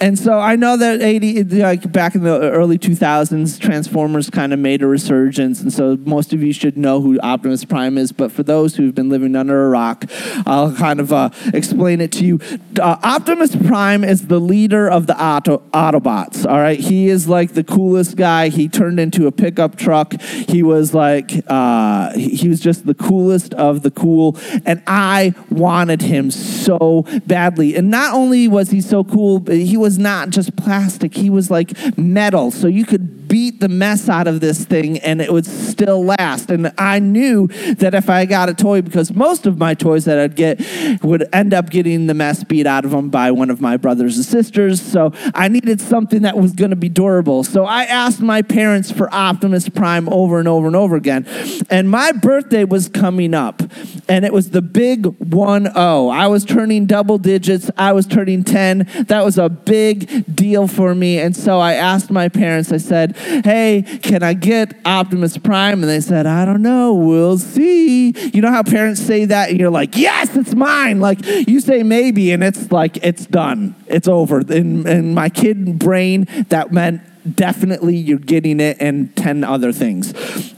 And 0.00 0.18
so 0.18 0.38
I 0.38 0.56
know 0.56 0.76
that 0.76 1.00
80, 1.00 1.44
like 1.44 1.90
back 1.92 2.14
in 2.14 2.24
the 2.24 2.40
early 2.50 2.78
2000s, 2.78 3.58
Transformers 3.58 4.30
kind 4.30 4.52
of 4.52 4.58
made 4.58 4.82
a 4.82 4.86
resurgence, 4.86 5.60
and 5.60 5.72
so 5.72 5.96
most 6.04 6.32
of 6.32 6.42
you 6.42 6.52
should 6.52 6.76
know 6.76 7.00
who 7.00 7.18
Optimus 7.20 7.64
Prime 7.64 7.96
is. 7.98 8.12
But 8.12 8.32
for 8.32 8.42
those 8.42 8.76
who've 8.76 8.94
been 8.94 9.08
living 9.08 9.36
under 9.36 9.66
a 9.66 9.68
rock, 9.68 10.04
I'll 10.46 10.74
kind 10.74 11.00
of 11.00 11.12
uh, 11.12 11.30
explain 11.54 12.00
it 12.00 12.12
to 12.12 12.24
you. 12.24 12.40
Uh, 12.80 12.96
Optimus 13.02 13.54
Prime 13.54 14.02
is 14.02 14.26
the 14.26 14.40
leader 14.40 14.88
of 14.88 15.06
the 15.06 15.20
Auto- 15.22 15.62
Autobots. 15.72 16.48
All 16.48 16.58
right, 16.58 16.80
he 16.80 17.08
is 17.08 17.28
like 17.28 17.54
the 17.54 17.64
coolest 17.64 18.07
guy. 18.14 18.48
He 18.48 18.68
turned 18.68 19.00
into 19.00 19.26
a 19.26 19.32
pickup 19.32 19.76
truck. 19.76 20.20
He 20.20 20.62
was 20.62 20.94
like, 20.94 21.32
uh, 21.46 22.12
he 22.16 22.48
was 22.48 22.60
just 22.60 22.86
the 22.86 22.94
coolest 22.94 23.54
of 23.54 23.82
the 23.82 23.90
cool, 23.90 24.36
and 24.64 24.82
I 24.86 25.34
wanted 25.50 26.02
him 26.02 26.30
so 26.30 27.04
badly. 27.26 27.76
And 27.76 27.90
not 27.90 28.14
only 28.14 28.48
was 28.48 28.70
he 28.70 28.80
so 28.80 29.04
cool, 29.04 29.40
but 29.40 29.56
he 29.56 29.76
was 29.76 29.98
not 29.98 30.30
just 30.30 30.56
plastic. 30.56 31.14
He 31.14 31.30
was 31.30 31.50
like 31.50 31.98
metal, 31.98 32.50
so 32.50 32.66
you 32.66 32.84
could 32.84 33.18
beat 33.28 33.60
the 33.60 33.68
mess 33.68 34.08
out 34.08 34.26
of 34.26 34.40
this 34.40 34.64
thing 34.64 34.98
and 34.98 35.20
it 35.20 35.32
would 35.32 35.46
still 35.46 36.04
last. 36.04 36.50
And 36.50 36.72
I 36.78 36.98
knew 36.98 37.46
that 37.74 37.94
if 37.94 38.08
I 38.10 38.24
got 38.24 38.48
a 38.48 38.54
toy, 38.54 38.82
because 38.82 39.12
most 39.12 39.46
of 39.46 39.58
my 39.58 39.74
toys 39.74 40.06
that 40.06 40.18
I'd 40.18 40.34
get 40.34 40.60
would 41.02 41.28
end 41.32 41.54
up 41.54 41.70
getting 41.70 42.06
the 42.06 42.14
mess 42.14 42.42
beat 42.42 42.66
out 42.66 42.84
of 42.84 42.90
them 42.90 43.10
by 43.10 43.30
one 43.30 43.50
of 43.50 43.60
my 43.60 43.76
brothers 43.76 44.16
and 44.16 44.24
sisters. 44.24 44.80
So 44.80 45.12
I 45.34 45.48
needed 45.48 45.80
something 45.80 46.22
that 46.22 46.36
was 46.36 46.52
going 46.52 46.70
to 46.70 46.76
be 46.76 46.88
durable. 46.88 47.44
So 47.44 47.64
I 47.66 47.84
asked 47.98 48.20
my 48.20 48.42
parents 48.42 48.92
for 48.92 49.12
Optimus 49.12 49.68
Prime 49.68 50.08
over 50.08 50.38
and 50.38 50.46
over 50.46 50.68
and 50.68 50.76
over 50.76 50.94
again. 50.94 51.26
And 51.68 51.90
my 51.90 52.12
birthday 52.12 52.62
was 52.62 52.88
coming 52.88 53.34
up, 53.34 53.60
and 54.08 54.24
it 54.24 54.32
was 54.32 54.50
the 54.50 54.62
big 54.62 55.06
1 55.06 55.64
0. 55.64 56.08
I 56.08 56.28
was 56.28 56.44
turning 56.44 56.86
double 56.86 57.18
digits, 57.18 57.70
I 57.76 57.92
was 57.92 58.06
turning 58.06 58.44
10. 58.44 58.88
That 59.08 59.24
was 59.24 59.36
a 59.36 59.48
big 59.48 60.24
deal 60.34 60.68
for 60.68 60.94
me. 60.94 61.18
And 61.18 61.36
so 61.36 61.58
I 61.58 61.74
asked 61.74 62.10
my 62.10 62.28
parents, 62.28 62.70
I 62.70 62.76
said, 62.76 63.16
Hey, 63.16 63.82
can 64.02 64.22
I 64.22 64.34
get 64.34 64.74
Optimus 64.84 65.36
Prime? 65.36 65.82
And 65.82 65.90
they 65.90 66.00
said, 66.00 66.26
I 66.26 66.44
don't 66.44 66.62
know, 66.62 66.94
we'll 66.94 67.38
see. 67.38 68.10
You 68.30 68.40
know 68.40 68.52
how 68.52 68.62
parents 68.62 69.02
say 69.02 69.24
that, 69.24 69.50
and 69.50 69.58
you're 69.58 69.70
like, 69.70 69.96
Yes, 69.96 70.36
it's 70.36 70.54
mine. 70.54 71.00
Like 71.00 71.24
you 71.26 71.58
say 71.58 71.82
maybe, 71.82 72.30
and 72.30 72.44
it's 72.44 72.70
like, 72.70 72.98
it's 72.98 73.26
done, 73.26 73.74
it's 73.88 74.06
over. 74.06 74.40
In, 74.40 74.86
in 74.86 75.14
my 75.14 75.28
kid 75.28 75.80
brain, 75.80 76.28
that 76.50 76.70
meant 76.70 77.02
definitely 77.34 77.96
you're 77.96 78.18
getting 78.18 78.60
it 78.60 78.76
and 78.80 79.14
10 79.16 79.44
other 79.44 79.72
things. 79.72 80.12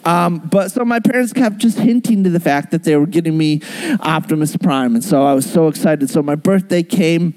Um, 0.04 0.38
but 0.38 0.70
so 0.70 0.84
my 0.84 1.00
parents 1.00 1.32
kept 1.32 1.58
just 1.58 1.78
hinting 1.78 2.24
to 2.24 2.30
the 2.30 2.40
fact 2.40 2.70
that 2.70 2.84
they 2.84 2.96
were 2.96 3.06
getting 3.06 3.36
me 3.36 3.62
Optimus 4.00 4.56
Prime. 4.56 4.94
And 4.94 5.04
so 5.04 5.24
I 5.24 5.34
was 5.34 5.50
so 5.50 5.68
excited. 5.68 6.10
So 6.10 6.22
my 6.22 6.34
birthday 6.34 6.82
came 6.82 7.34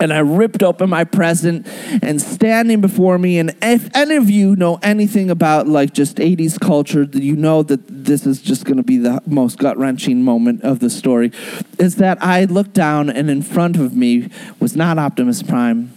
and 0.00 0.12
I 0.12 0.18
ripped 0.18 0.62
open 0.62 0.90
my 0.90 1.04
present 1.04 1.66
and 2.02 2.20
standing 2.20 2.80
before 2.80 3.18
me. 3.18 3.38
And 3.38 3.56
if 3.62 3.94
any 3.96 4.16
of 4.16 4.30
you 4.30 4.56
know 4.56 4.78
anything 4.82 5.30
about 5.30 5.66
like 5.66 5.92
just 5.92 6.16
80s 6.16 6.60
culture, 6.60 7.08
you 7.12 7.36
know 7.36 7.62
that 7.64 7.80
this 7.88 8.26
is 8.26 8.40
just 8.40 8.66
to 8.66 8.82
be 8.82 8.98
the 8.98 9.20
most 9.26 9.58
gut 9.58 9.76
wrenching 9.76 10.22
moment 10.22 10.62
of 10.62 10.78
the 10.80 10.90
story. 10.90 11.32
Is 11.78 11.96
that 11.96 12.22
I 12.22 12.44
looked 12.44 12.74
down 12.74 13.10
and 13.10 13.30
in 13.30 13.42
front 13.42 13.76
of 13.76 13.94
me 13.94 14.30
was 14.60 14.76
not 14.76 14.98
Optimus 14.98 15.42
Prime, 15.42 15.92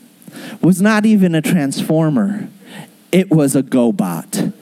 was 0.61 0.81
not 0.81 1.05
even 1.05 1.35
a 1.35 1.41
Transformer, 1.41 2.49
it 3.11 3.29
was 3.29 3.55
a 3.55 3.63
GoBot. 3.63 4.53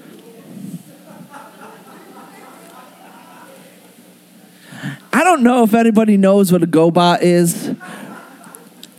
I 5.12 5.23
don't 5.23 5.43
know 5.43 5.63
if 5.63 5.73
anybody 5.73 6.17
knows 6.17 6.51
what 6.51 6.63
a 6.63 6.67
GoBot 6.67 7.21
is. 7.21 7.75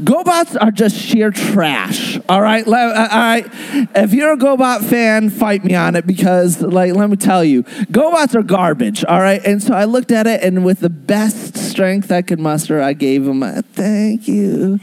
GoBots 0.02 0.56
are 0.61 0.70
just 0.70 0.96
sheer 0.96 1.30
trash. 1.30 2.18
All 2.28 2.40
right, 2.40 2.66
uh, 2.66 2.70
all 2.70 3.18
right. 3.18 3.46
If 3.94 4.14
you're 4.14 4.33
a 4.33 4.37
GoBot 4.37 4.83
fan, 4.85 5.28
fight 5.28 5.62
me 5.62 5.74
on 5.74 5.94
it 5.94 6.06
because, 6.06 6.62
like, 6.62 6.94
let 6.94 7.11
me 7.11 7.16
tell 7.16 7.44
you, 7.44 7.64
GoBots 7.64 8.35
are 8.35 8.42
garbage. 8.42 9.04
All 9.04 9.20
right, 9.20 9.44
and 9.44 9.62
so 9.62 9.74
I 9.74 9.85
looked 9.85 10.11
at 10.11 10.26
it, 10.26 10.42
and 10.42 10.64
with 10.64 10.80
the 10.80 10.88
best 10.88 11.56
strength 11.56 12.11
I 12.11 12.22
could 12.22 12.40
muster, 12.40 12.80
I 12.80 12.94
gave 12.94 13.26
him 13.26 13.42
a 13.42 13.61
thank 13.61 14.26
you. 14.26 14.80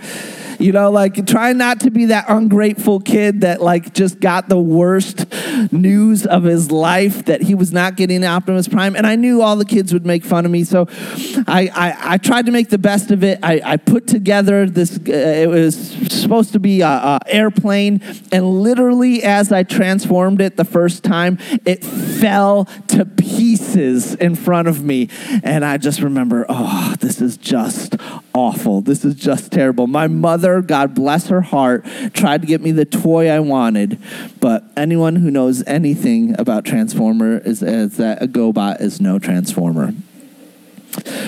You 0.60 0.72
know, 0.72 0.90
like 0.90 1.26
try 1.28 1.54
not 1.54 1.82
to 1.82 1.92
be 1.92 2.06
that 2.06 2.26
ungrateful 2.28 3.00
kid 3.00 3.42
that 3.42 3.62
like 3.62 3.94
just 3.94 4.20
got 4.20 4.50
the 4.50 4.60
worst 4.60 5.26
news 5.72 6.26
of 6.26 6.44
his 6.44 6.72
life 6.72 7.26
that 7.26 7.42
he 7.42 7.56
was 7.56 7.72
not 7.72 7.96
getting 7.96 8.24
Optimus 8.24 8.68
Prime. 8.68 8.96
And 8.96 9.06
I 9.06 9.16
knew 9.16 9.42
all 9.42 9.56
the 9.56 9.66
kids 9.66 9.94
would 9.94 10.06
make 10.06 10.24
fun 10.24 10.46
of 10.46 10.52
me, 10.52 10.64
so 10.64 10.88
I 11.48 11.70
I, 11.74 12.14
I 12.14 12.18
tried 12.18 12.48
to 12.48 12.52
make 12.52 12.70
the 12.70 12.78
best 12.78 13.12
of 13.12 13.24
it. 13.24 13.40
I, 13.44 13.62
I 13.64 13.78
put 13.78 14.08
together 14.08 14.66
this. 14.66 14.98
Uh, 14.98 15.12
it 15.12 15.48
was 15.50 15.76
supposed 16.12 16.54
to 16.54 16.60
be 16.60 16.82
a, 16.82 16.88
a 16.88 17.20
airplane, 17.28 18.02
and 18.32 18.62
literally 18.62 19.24
as 19.24 19.52
I 19.52 19.64
transformed 19.64 20.42
it 20.42 20.58
the 20.58 20.66
first 20.66 21.04
time, 21.04 21.38
it 21.66 21.84
fell 21.84 22.66
to 22.88 23.06
pieces 23.06 24.16
in 24.16 24.36
front 24.36 24.68
of 24.68 24.84
me, 24.84 25.10
and 25.44 25.64
I 25.64 25.78
just 25.78 26.02
remember, 26.02 26.46
oh, 26.50 26.96
this 27.00 27.22
is 27.22 27.38
just 27.38 27.96
awful. 28.34 28.82
This 28.82 29.04
is 29.04 29.16
just 29.16 29.52
terrible. 29.52 29.88
My 29.88 30.08
mother, 30.08 30.47
God 30.62 30.96
bless 30.96 31.28
her 31.28 31.42
heart, 31.42 31.86
tried 32.14 32.42
to 32.42 32.48
get 32.48 32.62
me 32.62 32.72
the 32.72 32.86
toy 32.86 33.30
I 33.30 33.40
wanted, 33.40 34.00
but 34.40 34.64
anyone 34.76 35.18
who 35.18 35.32
knows 35.32 35.64
anything 35.68 36.40
about 36.40 36.66
Transformer 36.66 37.38
is, 37.38 37.62
is 37.62 37.98
that 37.98 38.22
a 38.22 38.28
GoBot 38.28 38.82
is 38.82 39.00
no 39.02 39.20
Transformer. 39.20 39.94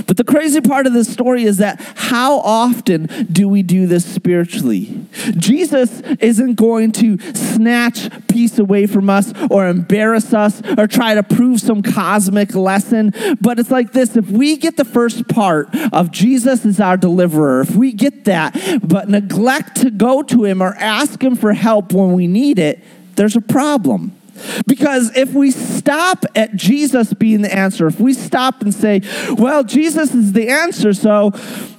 But 0.08 0.18
the 0.18 0.24
crazy 0.24 0.62
part 0.62 0.88
of 0.88 0.94
this 0.94 1.12
story 1.12 1.44
is 1.44 1.58
that 1.58 1.80
how 1.96 2.40
often 2.40 3.06
do 3.32 3.48
we 3.48 3.62
do 3.62 3.86
this 3.88 4.06
spiritually? 4.06 5.06
Jesus 5.38 6.02
isn't 6.20 6.56
going 6.56 6.92
to 6.94 7.20
snatch 7.34 8.10
peace 8.28 8.58
away 8.58 8.88
from 8.88 9.10
us 9.10 9.34
or 9.50 9.68
embarrass 9.68 10.34
us 10.34 10.62
or 10.78 10.88
try 10.88 11.16
to 11.16 11.24
prove 11.24 11.60
some 11.60 11.82
cosmic 11.82 12.56
lesson. 12.56 13.14
But 13.42 13.60
it's 13.60 13.72
like 13.72 13.92
this 13.92 14.16
if 14.16 14.30
we 14.30 14.58
get 14.58 14.78
the 14.78 14.86
first 14.86 15.28
part 15.28 15.70
of 15.92 16.12
Jesus 16.12 16.66
is 16.66 16.80
our 16.80 16.98
deliverer, 16.98 17.62
if 17.62 17.76
we 17.76 17.92
get 17.92 18.26
that, 18.26 18.56
but 18.84 19.10
neglect 19.10 19.82
to 19.82 19.92
go 19.92 20.24
to 20.24 20.46
him 20.46 20.62
or 20.62 20.76
ask 20.76 21.22
him 21.22 21.36
for 21.36 21.54
help 21.54 21.94
when 21.94 22.14
we 22.14 22.28
need 22.28 22.60
it, 22.60 22.84
there's 23.16 23.36
a 23.36 23.42
problem. 23.42 24.19
Because 24.68 25.16
if 25.16 25.34
we 25.34 25.52
stop 25.52 26.26
at 26.36 26.56
Jesus 26.56 27.14
being 27.14 27.42
the 27.42 27.54
answer, 27.54 27.88
if 27.88 28.00
we 28.00 28.14
stop 28.14 28.62
and 28.62 28.74
say, 28.74 29.02
well, 29.38 29.64
Jesus 29.64 30.14
is 30.14 30.34
the 30.34 30.50
answer, 30.50 30.94
so 30.94 31.32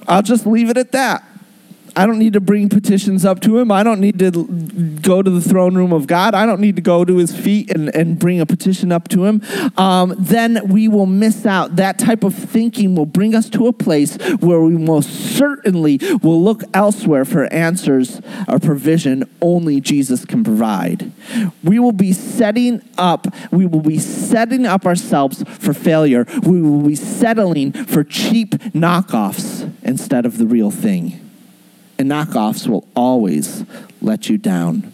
I'll 0.06 0.22
just 0.22 0.46
leave 0.46 0.70
it 0.70 0.76
at 0.76 0.92
that. 0.92 1.24
I 2.00 2.06
don't 2.06 2.18
need 2.18 2.32
to 2.32 2.40
bring 2.40 2.70
petitions 2.70 3.26
up 3.26 3.40
to 3.40 3.58
him. 3.58 3.70
I 3.70 3.82
don't 3.82 4.00
need 4.00 4.18
to 4.20 4.30
go 5.02 5.20
to 5.20 5.28
the 5.28 5.42
throne 5.42 5.74
room 5.74 5.92
of 5.92 6.06
God. 6.06 6.34
I 6.34 6.46
don't 6.46 6.62
need 6.62 6.76
to 6.76 6.82
go 6.82 7.04
to 7.04 7.18
his 7.18 7.36
feet 7.36 7.70
and, 7.70 7.94
and 7.94 8.18
bring 8.18 8.40
a 8.40 8.46
petition 8.46 8.90
up 8.90 9.08
to 9.08 9.26
him. 9.26 9.42
Um, 9.76 10.14
then 10.18 10.66
we 10.68 10.88
will 10.88 11.04
miss 11.04 11.44
out. 11.44 11.76
That 11.76 11.98
type 11.98 12.24
of 12.24 12.34
thinking 12.34 12.94
will 12.94 13.04
bring 13.04 13.34
us 13.34 13.50
to 13.50 13.66
a 13.66 13.74
place 13.74 14.16
where 14.40 14.62
we 14.62 14.78
most 14.78 15.10
certainly 15.10 16.00
will 16.22 16.42
look 16.42 16.62
elsewhere 16.72 17.26
for 17.26 17.52
answers 17.52 18.22
or 18.48 18.58
provision 18.58 19.28
only 19.42 19.78
Jesus 19.82 20.24
can 20.24 20.42
provide. 20.42 21.12
We 21.62 21.78
will 21.78 21.92
be 21.92 22.14
setting 22.14 22.80
up, 22.96 23.26
we 23.50 23.66
will 23.66 23.82
be 23.82 23.98
setting 23.98 24.64
up 24.64 24.86
ourselves 24.86 25.44
for 25.58 25.74
failure. 25.74 26.24
We 26.44 26.62
will 26.62 26.80
be 26.80 26.96
settling 26.96 27.72
for 27.72 28.04
cheap 28.04 28.52
knockoffs 28.72 29.70
instead 29.82 30.24
of 30.24 30.38
the 30.38 30.46
real 30.46 30.70
thing 30.70 31.26
and 32.00 32.10
knockoffs 32.10 32.66
will 32.66 32.88
always 32.96 33.62
let 34.00 34.30
you 34.30 34.38
down. 34.38 34.90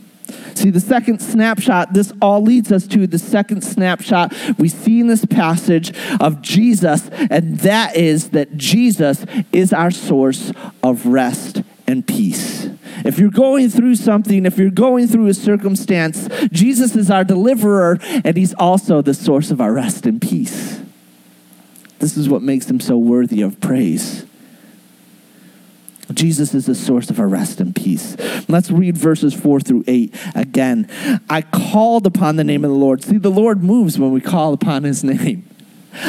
See, 0.54 0.70
the 0.70 0.80
second 0.80 1.20
snapshot, 1.20 1.92
this 1.92 2.12
all 2.20 2.42
leads 2.42 2.72
us 2.72 2.84
to 2.88 3.06
the 3.06 3.18
second 3.18 3.62
snapshot 3.62 4.34
we 4.58 4.68
see 4.68 4.98
in 4.98 5.06
this 5.06 5.24
passage 5.24 5.96
of 6.18 6.42
Jesus, 6.42 7.08
and 7.30 7.58
that 7.58 7.94
is 7.94 8.30
that 8.30 8.56
Jesus 8.56 9.24
is 9.52 9.72
our 9.72 9.92
source 9.92 10.50
of 10.82 11.06
rest 11.06 11.62
and 11.86 12.04
peace. 12.04 12.68
If 13.04 13.20
you're 13.20 13.30
going 13.30 13.68
through 13.68 13.94
something, 13.94 14.44
if 14.44 14.58
you're 14.58 14.70
going 14.70 15.06
through 15.06 15.28
a 15.28 15.34
circumstance, 15.34 16.28
Jesus 16.50 16.96
is 16.96 17.08
our 17.08 17.22
deliverer, 17.22 17.98
and 18.24 18.36
he's 18.36 18.54
also 18.54 19.00
the 19.00 19.14
source 19.14 19.52
of 19.52 19.60
our 19.60 19.72
rest 19.72 20.06
and 20.06 20.20
peace. 20.20 20.80
This 22.00 22.16
is 22.16 22.28
what 22.28 22.42
makes 22.42 22.68
him 22.68 22.80
so 22.80 22.98
worthy 22.98 23.42
of 23.42 23.60
praise. 23.60 24.26
Jesus 26.12 26.54
is 26.54 26.66
the 26.66 26.74
source 26.74 27.10
of 27.10 27.18
our 27.18 27.28
rest 27.28 27.60
and 27.60 27.74
peace. 27.74 28.16
Let's 28.48 28.70
read 28.70 28.96
verses 28.96 29.34
4 29.34 29.60
through 29.60 29.84
8 29.86 30.14
again. 30.34 30.88
I 31.28 31.42
called 31.42 32.06
upon 32.06 32.36
the 32.36 32.44
name 32.44 32.64
of 32.64 32.70
the 32.70 32.76
Lord. 32.76 33.02
See, 33.02 33.18
the 33.18 33.30
Lord 33.30 33.62
moves 33.62 33.98
when 33.98 34.12
we 34.12 34.20
call 34.20 34.52
upon 34.52 34.84
his 34.84 35.02
name. 35.02 35.48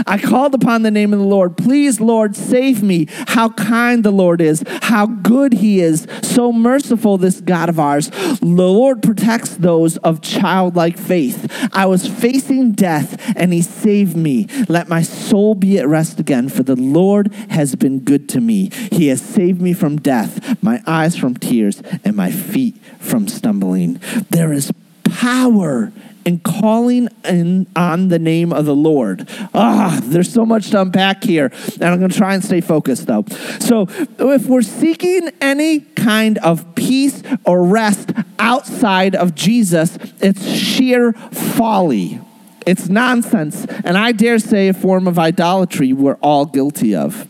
I 0.05 0.17
called 0.17 0.53
upon 0.55 0.83
the 0.83 0.91
name 0.91 1.13
of 1.13 1.19
the 1.19 1.25
Lord. 1.25 1.57
Please, 1.57 1.99
Lord, 1.99 2.35
save 2.35 2.83
me. 2.83 3.07
How 3.27 3.49
kind 3.49 4.03
the 4.03 4.11
Lord 4.11 4.41
is, 4.41 4.63
how 4.83 5.05
good 5.05 5.53
he 5.53 5.79
is, 5.79 6.07
so 6.21 6.51
merciful, 6.51 7.17
this 7.17 7.41
God 7.41 7.69
of 7.69 7.79
ours. 7.79 8.09
The 8.09 8.45
Lord 8.45 9.01
protects 9.01 9.55
those 9.55 9.97
of 9.97 10.21
childlike 10.21 10.97
faith. 10.97 11.51
I 11.73 11.85
was 11.85 12.07
facing 12.07 12.73
death, 12.73 13.21
and 13.35 13.53
he 13.53 13.61
saved 13.61 14.15
me. 14.15 14.47
Let 14.67 14.87
my 14.87 15.01
soul 15.01 15.55
be 15.55 15.77
at 15.79 15.87
rest 15.87 16.19
again, 16.19 16.49
for 16.49 16.63
the 16.63 16.75
Lord 16.75 17.33
has 17.49 17.75
been 17.75 17.99
good 17.99 18.29
to 18.29 18.41
me. 18.41 18.69
He 18.91 19.07
has 19.07 19.21
saved 19.21 19.61
me 19.61 19.73
from 19.73 19.97
death, 19.97 20.61
my 20.63 20.81
eyes 20.85 21.15
from 21.15 21.35
tears, 21.35 21.81
and 22.03 22.15
my 22.15 22.31
feet 22.31 22.77
from 22.99 23.27
stumbling. 23.27 23.99
There 24.29 24.53
is 24.53 24.71
power 25.03 25.91
and 26.27 26.43
calling 26.43 27.07
in, 27.23 27.65
on 27.73 28.09
the 28.09 28.19
name 28.19 28.51
of 28.51 28.65
the 28.65 28.75
Lord. 28.75 29.29
Ah, 29.53 29.97
there's 30.03 30.31
so 30.31 30.45
much 30.45 30.71
to 30.71 30.81
unpack 30.81 31.23
here, 31.23 31.53
and 31.75 31.85
I'm 31.85 31.99
going 31.99 32.11
to 32.11 32.17
try 32.17 32.33
and 32.33 32.43
stay 32.43 32.59
focused 32.59 33.07
though. 33.07 33.23
So, 33.61 33.87
if 34.19 34.45
we're 34.45 34.61
seeking 34.61 35.29
any 35.39 35.79
kind 35.79 36.37
of 36.39 36.75
peace 36.75 37.23
or 37.45 37.63
rest 37.63 38.11
outside 38.39 39.15
of 39.15 39.35
Jesus, 39.35 39.97
it's 40.19 40.45
sheer 40.45 41.13
folly. 41.13 42.19
It's 42.65 42.89
nonsense, 42.89 43.65
and 43.85 43.97
I 43.97 44.11
dare 44.11 44.39
say 44.39 44.67
a 44.67 44.73
form 44.73 45.07
of 45.07 45.17
idolatry 45.17 45.93
we're 45.93 46.15
all 46.15 46.45
guilty 46.45 46.93
of 46.93 47.25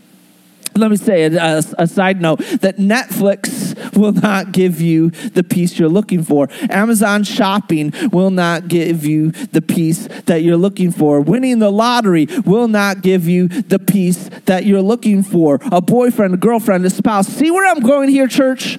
let 0.78 0.92
me 0.92 0.98
say 0.98 1.24
a, 1.24 1.58
a, 1.78 1.88
side 1.88 2.22
note 2.22 2.40
that 2.62 2.78
Netflix 2.78 3.76
will 3.96 4.12
not 4.12 4.52
give 4.52 4.82
you 4.82 5.10
the 5.10 5.44
peace 5.44 5.78
you're 5.80 5.90
looking 5.90 6.24
for. 6.24 6.48
Amazon 6.70 7.24
shopping 7.24 7.94
will 8.12 8.30
not 8.30 8.68
give 8.68 9.06
you 9.06 9.32
the 9.32 9.62
peace 9.62 10.08
that 10.26 10.44
you're 10.44 10.58
looking 10.58 10.92
for. 10.92 11.22
Winning 11.22 11.60
the 11.60 11.72
lottery 11.72 12.28
will 12.46 12.68
not 12.68 13.02
give 13.02 13.28
you 13.28 13.48
the 13.48 13.80
peace 13.80 14.30
that 14.46 14.66
you're 14.66 14.82
looking 14.82 15.24
for. 15.24 15.60
A 15.72 15.82
boyfriend, 15.82 16.34
a 16.34 16.38
girlfriend, 16.38 16.86
a 16.86 16.90
spouse. 16.90 17.28
See 17.28 17.52
where 17.52 17.70
I'm 17.70 17.80
going 17.80 18.10
here, 18.10 18.28
church? 18.28 18.78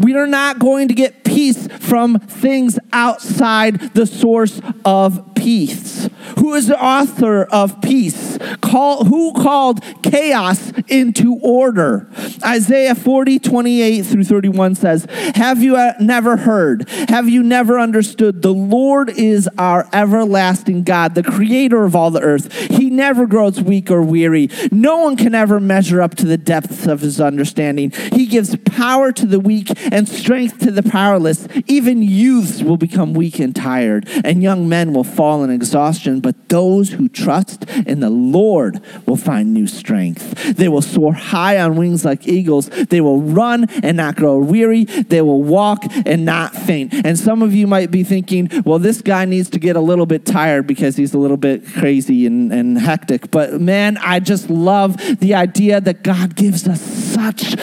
We 0.00 0.16
are 0.16 0.26
not 0.26 0.58
going 0.58 0.88
to 0.88 0.94
get 0.94 1.24
peace 1.24 1.66
from 1.66 2.18
things 2.18 2.78
outside 2.90 3.94
the 3.94 4.06
source 4.06 4.60
of 4.84 5.34
peace. 5.34 6.08
Who 6.38 6.54
is 6.54 6.68
the 6.68 6.82
author 6.82 7.44
of 7.44 7.80
peace? 7.80 8.38
Call, 8.60 9.04
who 9.04 9.32
called 9.32 9.82
chaos 10.02 10.72
into 10.88 11.38
order? 11.42 12.08
Isaiah 12.44 12.94
40, 12.94 13.38
28 13.38 14.02
through 14.02 14.24
31 14.24 14.74
says, 14.74 15.06
Have 15.34 15.62
you 15.62 15.76
uh, 15.76 15.94
never 16.00 16.36
heard? 16.36 16.88
Have 17.08 17.28
you 17.28 17.42
never 17.42 17.78
understood? 17.78 18.42
The 18.42 18.54
Lord 18.54 19.10
is 19.10 19.48
our 19.58 19.88
everlasting 19.92 20.84
God, 20.84 21.14
the 21.14 21.22
creator 21.22 21.84
of 21.84 21.96
all 21.96 22.10
the 22.10 22.20
earth. 22.20 22.52
He 22.70 22.90
never 22.90 23.26
grows 23.26 23.60
weak 23.60 23.90
or 23.90 24.02
weary. 24.02 24.48
No 24.70 24.98
one 24.98 25.16
can 25.16 25.34
ever 25.34 25.60
measure 25.60 26.00
up 26.00 26.14
to 26.16 26.26
the 26.26 26.38
depths 26.38 26.86
of 26.86 27.00
his 27.00 27.20
understanding. 27.20 27.90
He 28.12 28.26
gives 28.26 28.56
power 28.56 29.12
to 29.12 29.26
the 29.26 29.40
weak 29.40 29.68
and 29.90 30.08
strength 30.08 30.58
to 30.60 30.70
the 30.70 30.82
powerless. 30.82 31.46
Even 31.66 32.02
youths 32.02 32.62
will 32.62 32.76
become 32.76 33.14
weak 33.14 33.38
and 33.38 33.54
tired, 33.54 34.08
and 34.24 34.42
young 34.42 34.68
men 34.68 34.92
will 34.92 35.04
fall 35.04 35.42
in 35.44 35.50
exhaustion. 35.50 36.20
But 36.20 36.48
those 36.48 36.90
who 36.90 37.08
trust 37.08 37.68
in 37.70 38.00
the 38.00 38.10
Lord 38.10 38.80
will 39.06 39.16
find 39.16 39.52
new 39.52 39.66
strength. 39.66 40.56
They 40.56 40.68
will 40.68 40.82
soar 40.82 41.12
high 41.12 41.58
on 41.58 41.76
wings 41.76 42.04
like 42.04 42.26
eagles. 42.26 42.68
They 42.68 43.00
will 43.00 43.20
run 43.20 43.68
and 43.82 43.96
not 43.96 44.16
grow 44.16 44.38
weary. 44.38 44.84
They 44.84 45.22
will 45.22 45.42
walk 45.42 45.84
and 46.06 46.24
not 46.24 46.54
faint. 46.54 46.92
And 47.04 47.18
some 47.18 47.42
of 47.42 47.54
you 47.54 47.66
might 47.66 47.90
be 47.90 48.04
thinking, 48.04 48.50
well, 48.64 48.78
this 48.78 49.02
guy 49.02 49.24
needs 49.24 49.50
to 49.50 49.58
get 49.58 49.76
a 49.76 49.80
little 49.80 50.06
bit 50.06 50.26
tired 50.26 50.66
because 50.66 50.96
he's 50.96 51.14
a 51.14 51.18
little 51.18 51.36
bit 51.36 51.66
crazy 51.66 52.26
and, 52.26 52.52
and 52.52 52.78
hectic. 52.78 53.30
But 53.30 53.60
man, 53.60 53.96
I 53.98 54.20
just 54.20 54.50
love 54.50 54.96
the 55.20 55.34
idea 55.34 55.80
that 55.80 56.02
God 56.02 56.36
gives 56.36 56.66
us 56.66 56.80
such 56.80 57.54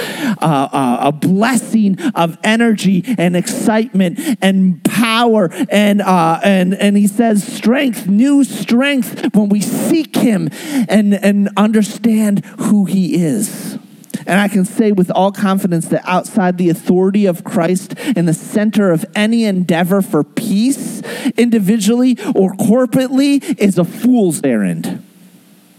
a 0.42 1.12
blessing 1.12 1.98
of 2.18 2.38
energy 2.44 3.04
and 3.18 3.36
excitement 3.36 4.20
and 4.42 4.84
power 4.84 5.50
and 5.70 6.02
uh, 6.02 6.40
and 6.44 6.74
and 6.74 6.98
he 6.98 7.08
says 7.08 7.44
strength, 7.46 8.08
new 8.08 8.44
strength 8.44 9.34
when 9.36 9.50
we 9.50 9.62
seek 9.62 10.16
him 10.16 10.50
and 10.90 11.14
and 11.14 11.50
understand 11.56 12.46
who 12.46 12.86
he 12.86 13.24
is. 13.24 13.78
And 14.26 14.40
I 14.40 14.50
can 14.50 14.66
say 14.66 14.92
with 14.92 15.10
all 15.12 15.32
confidence 15.32 15.88
that 15.88 16.02
outside 16.06 16.58
the 16.58 16.70
authority 16.70 17.26
of 17.26 17.44
Christ 17.44 17.98
in 18.00 18.26
the 18.26 18.34
center 18.34 18.92
of 18.92 19.06
any 19.16 19.46
endeavor 19.46 20.02
for 20.02 20.24
peace, 20.24 21.02
individually 21.38 22.18
or 22.36 22.54
corporately, 22.54 23.58
is 23.58 23.78
a 23.78 23.86
fool's 23.86 24.42
errand. 24.44 25.04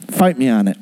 Fight 0.09 0.39
me 0.39 0.49
on 0.49 0.69
it. 0.69 0.79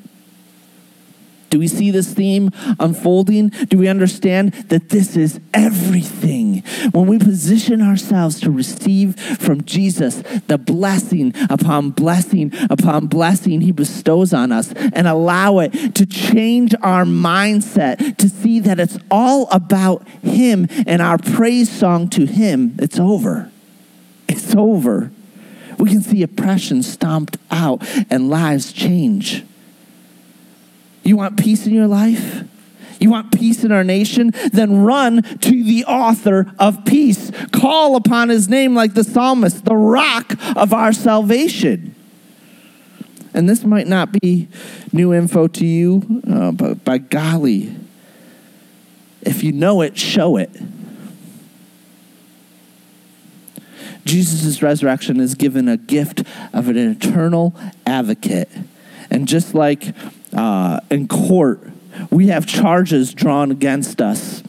Do 1.50 1.58
we 1.58 1.68
see 1.68 1.90
this 1.90 2.12
theme 2.12 2.50
unfolding? 2.80 3.48
Do 3.48 3.78
we 3.78 3.88
understand 3.88 4.52
that 4.68 4.88
this 4.88 5.16
is 5.16 5.40
everything? 5.54 6.62
When 6.92 7.06
we 7.06 7.18
position 7.18 7.80
ourselves 7.82 8.40
to 8.40 8.50
receive 8.50 9.18
from 9.18 9.64
Jesus 9.64 10.22
the 10.48 10.58
blessing 10.58 11.32
upon 11.48 11.90
blessing 11.90 12.52
upon 12.70 13.06
blessing 13.06 13.60
he 13.60 13.72
bestows 13.72 14.32
on 14.32 14.52
us 14.52 14.72
and 14.72 15.06
allow 15.06 15.58
it 15.58 15.94
to 15.94 16.06
change 16.06 16.74
our 16.82 17.04
mindset 17.04 18.16
to 18.16 18.28
see 18.28 18.60
that 18.60 18.80
it's 18.80 18.98
all 19.10 19.48
about 19.50 20.06
him 20.22 20.66
and 20.86 21.00
our 21.00 21.18
praise 21.18 21.70
song 21.70 22.08
to 22.10 22.26
him, 22.26 22.74
it's 22.78 22.98
over. 22.98 23.50
It's 24.28 24.54
over. 24.54 25.10
We 25.78 25.90
can 25.90 26.00
see 26.00 26.22
oppression 26.22 26.82
stomped 26.82 27.36
out 27.50 27.82
and 28.10 28.30
lives 28.30 28.72
change. 28.72 29.44
You 31.06 31.16
want 31.16 31.38
peace 31.38 31.66
in 31.66 31.72
your 31.72 31.86
life? 31.86 32.42
You 32.98 33.10
want 33.10 33.30
peace 33.30 33.62
in 33.62 33.70
our 33.70 33.84
nation? 33.84 34.32
Then 34.52 34.82
run 34.82 35.22
to 35.22 35.64
the 35.64 35.84
author 35.84 36.52
of 36.58 36.84
peace. 36.84 37.30
Call 37.52 37.94
upon 37.94 38.28
his 38.28 38.48
name 38.48 38.74
like 38.74 38.94
the 38.94 39.04
psalmist, 39.04 39.64
the 39.64 39.76
rock 39.76 40.34
of 40.56 40.72
our 40.72 40.92
salvation. 40.92 41.94
And 43.32 43.48
this 43.48 43.62
might 43.62 43.86
not 43.86 44.12
be 44.20 44.48
new 44.92 45.14
info 45.14 45.46
to 45.46 45.64
you, 45.64 46.22
uh, 46.28 46.50
but 46.50 46.84
by 46.84 46.98
golly, 46.98 47.76
if 49.22 49.44
you 49.44 49.52
know 49.52 49.82
it, 49.82 49.96
show 49.96 50.36
it. 50.36 50.50
Jesus' 54.04 54.60
resurrection 54.62 55.20
is 55.20 55.34
given 55.34 55.68
a 55.68 55.76
gift 55.76 56.22
of 56.52 56.68
an 56.68 56.76
eternal 56.76 57.54
advocate. 57.84 58.48
And 59.10 59.28
just 59.28 59.54
like 59.54 59.94
uh, 60.36 60.80
in 60.90 61.08
court, 61.08 61.60
we 62.10 62.28
have 62.28 62.46
charges 62.46 63.14
drawn 63.14 63.50
against 63.50 64.00
us 64.00 64.42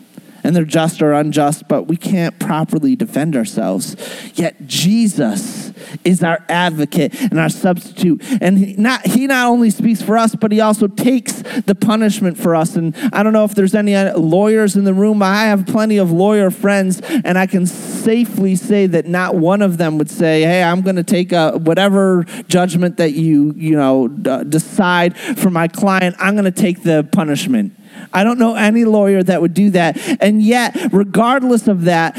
and 0.47 0.55
they're 0.55 0.63
just 0.63 1.01
or 1.01 1.11
unjust, 1.11 1.67
but 1.67 1.89
we 1.89 1.97
can't 1.97 2.39
properly 2.39 2.95
defend 2.95 3.35
ourselves. 3.35 3.97
Yet 4.35 4.65
Jesus 4.65 5.73
is 6.05 6.23
our 6.23 6.45
advocate 6.47 7.19
and 7.21 7.37
our 7.37 7.49
substitute. 7.49 8.23
And 8.39 8.57
he 8.57 8.73
not, 8.75 9.05
he 9.05 9.27
not 9.27 9.47
only 9.47 9.69
speaks 9.71 10.01
for 10.01 10.17
us, 10.17 10.35
but 10.35 10.53
he 10.53 10.61
also 10.61 10.87
takes 10.87 11.33
the 11.65 11.75
punishment 11.75 12.37
for 12.37 12.55
us. 12.55 12.77
And 12.77 12.95
I 13.11 13.23
don't 13.23 13.33
know 13.33 13.43
if 13.43 13.55
there's 13.55 13.75
any 13.75 13.93
lawyers 14.13 14.77
in 14.77 14.85
the 14.85 14.93
room. 14.93 15.19
But 15.19 15.25
I 15.25 15.47
have 15.47 15.65
plenty 15.65 15.97
of 15.97 16.13
lawyer 16.13 16.49
friends, 16.49 17.01
and 17.01 17.37
I 17.37 17.45
can 17.45 17.65
safely 17.67 18.55
say 18.55 18.87
that 18.87 19.05
not 19.05 19.35
one 19.35 19.61
of 19.61 19.77
them 19.77 19.97
would 19.97 20.09
say, 20.09 20.43
"Hey, 20.43 20.63
I'm 20.63 20.81
going 20.81 20.95
to 20.95 21.03
take 21.03 21.33
a, 21.33 21.57
whatever 21.57 22.23
judgment 22.47 22.95
that 22.97 23.11
you 23.11 23.53
you 23.57 23.75
know 23.75 24.07
d- 24.07 24.45
decide 24.47 25.17
for 25.17 25.49
my 25.49 25.67
client. 25.67 26.15
I'm 26.19 26.35
going 26.35 26.45
to 26.45 26.51
take 26.51 26.83
the 26.83 27.05
punishment." 27.11 27.73
I 28.13 28.23
don't 28.23 28.39
know 28.39 28.55
any 28.55 28.85
lawyer 28.85 29.23
that 29.23 29.41
would 29.41 29.53
do 29.53 29.69
that. 29.71 29.97
And 30.21 30.41
yet, 30.41 30.75
regardless 30.91 31.67
of 31.67 31.83
that, 31.83 32.17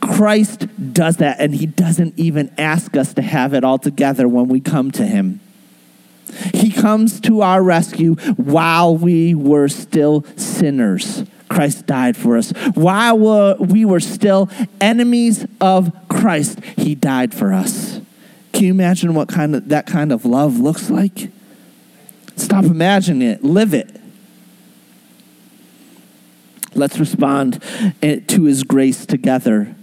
Christ 0.00 0.66
does 0.92 1.18
that, 1.18 1.40
and 1.40 1.54
he 1.54 1.66
doesn't 1.66 2.18
even 2.18 2.52
ask 2.58 2.96
us 2.96 3.14
to 3.14 3.22
have 3.22 3.54
it 3.54 3.64
all 3.64 3.78
together 3.78 4.26
when 4.26 4.48
we 4.48 4.60
come 4.60 4.90
to 4.92 5.06
him. 5.06 5.40
He 6.54 6.70
comes 6.70 7.20
to 7.22 7.42
our 7.42 7.62
rescue 7.62 8.14
while 8.36 8.96
we 8.96 9.34
were 9.34 9.68
still 9.68 10.24
sinners. 10.36 11.24
Christ 11.48 11.86
died 11.86 12.16
for 12.16 12.36
us. 12.36 12.52
While 12.74 13.56
we 13.58 13.84
were 13.84 14.00
still 14.00 14.48
enemies 14.80 15.46
of 15.60 15.92
Christ, 16.08 16.62
he 16.76 16.94
died 16.94 17.34
for 17.34 17.52
us. 17.52 18.00
Can 18.52 18.64
you 18.64 18.70
imagine 18.70 19.14
what 19.14 19.28
kind 19.28 19.56
of 19.56 19.68
that 19.68 19.86
kind 19.86 20.12
of 20.12 20.24
love 20.24 20.60
looks 20.60 20.90
like? 20.90 21.30
Stop 22.36 22.64
imagining 22.64 23.28
it, 23.28 23.44
live 23.44 23.74
it. 23.74 23.99
Let's 26.74 26.98
respond 26.98 27.62
eh, 28.02 28.20
to 28.28 28.44
his 28.44 28.62
grace 28.62 29.06
together. 29.06 29.74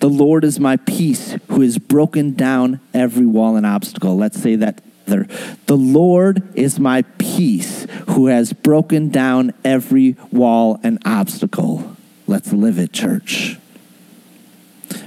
The 0.00 0.10
Lord 0.10 0.44
is 0.44 0.58
my 0.58 0.76
peace, 0.76 1.36
who 1.48 1.60
has 1.60 1.78
broken 1.78 2.34
down 2.34 2.80
every 2.92 3.26
wall 3.26 3.56
and 3.56 3.64
obstacle. 3.64 4.16
Let's 4.16 4.40
say 4.40 4.56
that 4.56 4.82
together. 5.04 5.56
The 5.66 5.76
Lord 5.76 6.42
is 6.56 6.78
my 6.78 7.02
peace, 7.18 7.86
who 8.08 8.26
has 8.26 8.52
broken 8.52 9.10
down 9.10 9.52
every 9.64 10.16
wall 10.30 10.80
and 10.82 10.98
obstacle. 11.04 11.96
Let's 12.26 12.52
live 12.52 12.78
it, 12.78 12.92
church. 12.92 13.58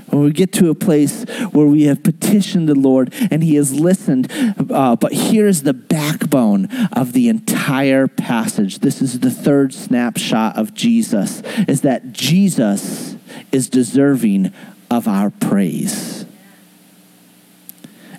When 0.10 0.24
we 0.24 0.32
get 0.32 0.54
to 0.54 0.70
a 0.70 0.76
place 0.76 1.24
where 1.52 1.66
we 1.66 1.84
have 1.84 2.04
petitioned 2.04 2.70
the 2.70 2.76
Lord 2.76 3.14
and 3.32 3.44
He 3.44 3.56
has 3.56 3.74
listened, 3.74 4.32
uh, 4.72 4.96
but 4.96 5.14
here's 5.14 5.64
the 5.64 5.74
backbone 5.74 6.68
of 6.94 7.14
the 7.14 7.30
entire 7.30 8.08
passage. 8.08 8.80
This 8.80 9.02
is 9.02 9.20
the 9.20 9.32
third 9.32 9.74
snapshot 9.74 10.58
of 10.58 10.74
Jesus, 10.74 11.42
is 11.68 11.82
that 11.82 12.14
Jesus 12.14 13.16
is 13.52 13.70
deserving 13.70 14.54
of 14.90 15.08
our 15.08 15.30
praise. 15.30 16.26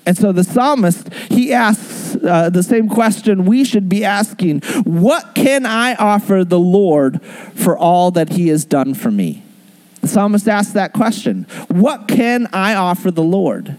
And 0.07 0.16
so 0.16 0.31
the 0.31 0.44
psalmist, 0.44 1.12
he 1.31 1.52
asks 1.52 2.16
uh, 2.22 2.48
the 2.48 2.62
same 2.62 2.88
question 2.88 3.44
we 3.44 3.64
should 3.64 3.88
be 3.88 4.05
asking 4.05 4.61
What 4.85 5.35
can 5.35 5.66
I 5.66 5.96
offer 5.96 6.44
the 6.44 6.61
Lord 6.61 7.20
for 7.22 7.76
all 7.76 8.12
that 8.12 8.31
he 8.31 8.48
has 8.48 8.64
done 8.64 8.94
for 8.94 9.11
me? 9.11 9.42
The 10.07 10.12
psalmist 10.12 10.47
asks 10.47 10.73
that 10.75 10.92
question 10.92 11.49
What 11.66 12.07
can 12.07 12.47
I 12.53 12.77
offer 12.77 13.11
the 13.11 13.25
Lord? 13.25 13.77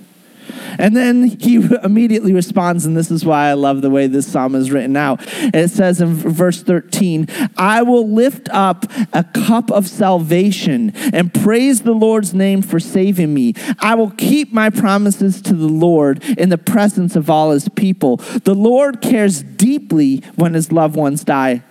And 0.78 0.94
then 0.94 1.24
he 1.24 1.56
immediately 1.84 2.34
responds, 2.34 2.86
and 2.86 2.98
this 2.98 3.10
is 3.10 3.24
why 3.24 3.48
I 3.48 3.54
love 3.54 3.82
the 3.82 3.90
way 3.90 4.08
this 4.08 4.28
psalm 4.28 4.54
is 4.54 4.70
written 4.70 4.98
out. 4.98 5.22
It 5.26 5.70
says 5.70 6.02
in 6.02 6.14
verse 6.16 6.62
13, 6.62 7.30
I 7.56 7.82
will 7.82 8.10
lift 8.10 8.50
up 8.50 8.86
a 9.14 9.24
cup 9.24 9.72
of 9.72 9.88
salvation 9.88 10.92
and 11.14 11.34
praise 11.34 11.84
the 11.84 11.94
Lord's 11.94 12.34
name 12.34 12.62
for 12.62 12.82
saving 12.82 13.34
me. 13.34 13.54
I 13.80 13.96
will 13.96 14.12
keep 14.12 14.52
my 14.52 14.70
promises 14.70 15.42
to 15.44 15.54
the 15.54 15.70
Lord 15.70 16.22
in 16.38 16.50
the 16.50 16.58
presence 16.58 17.16
of 17.16 17.30
all 17.30 17.52
his 17.52 17.70
people. 17.70 18.18
The 18.18 18.54
Lord 18.54 19.02
cares 19.02 19.44
deeply 19.44 20.18
when 20.36 20.56
his 20.56 20.74
loved 20.74 20.98
ones 20.98 21.24
die. 21.24 21.64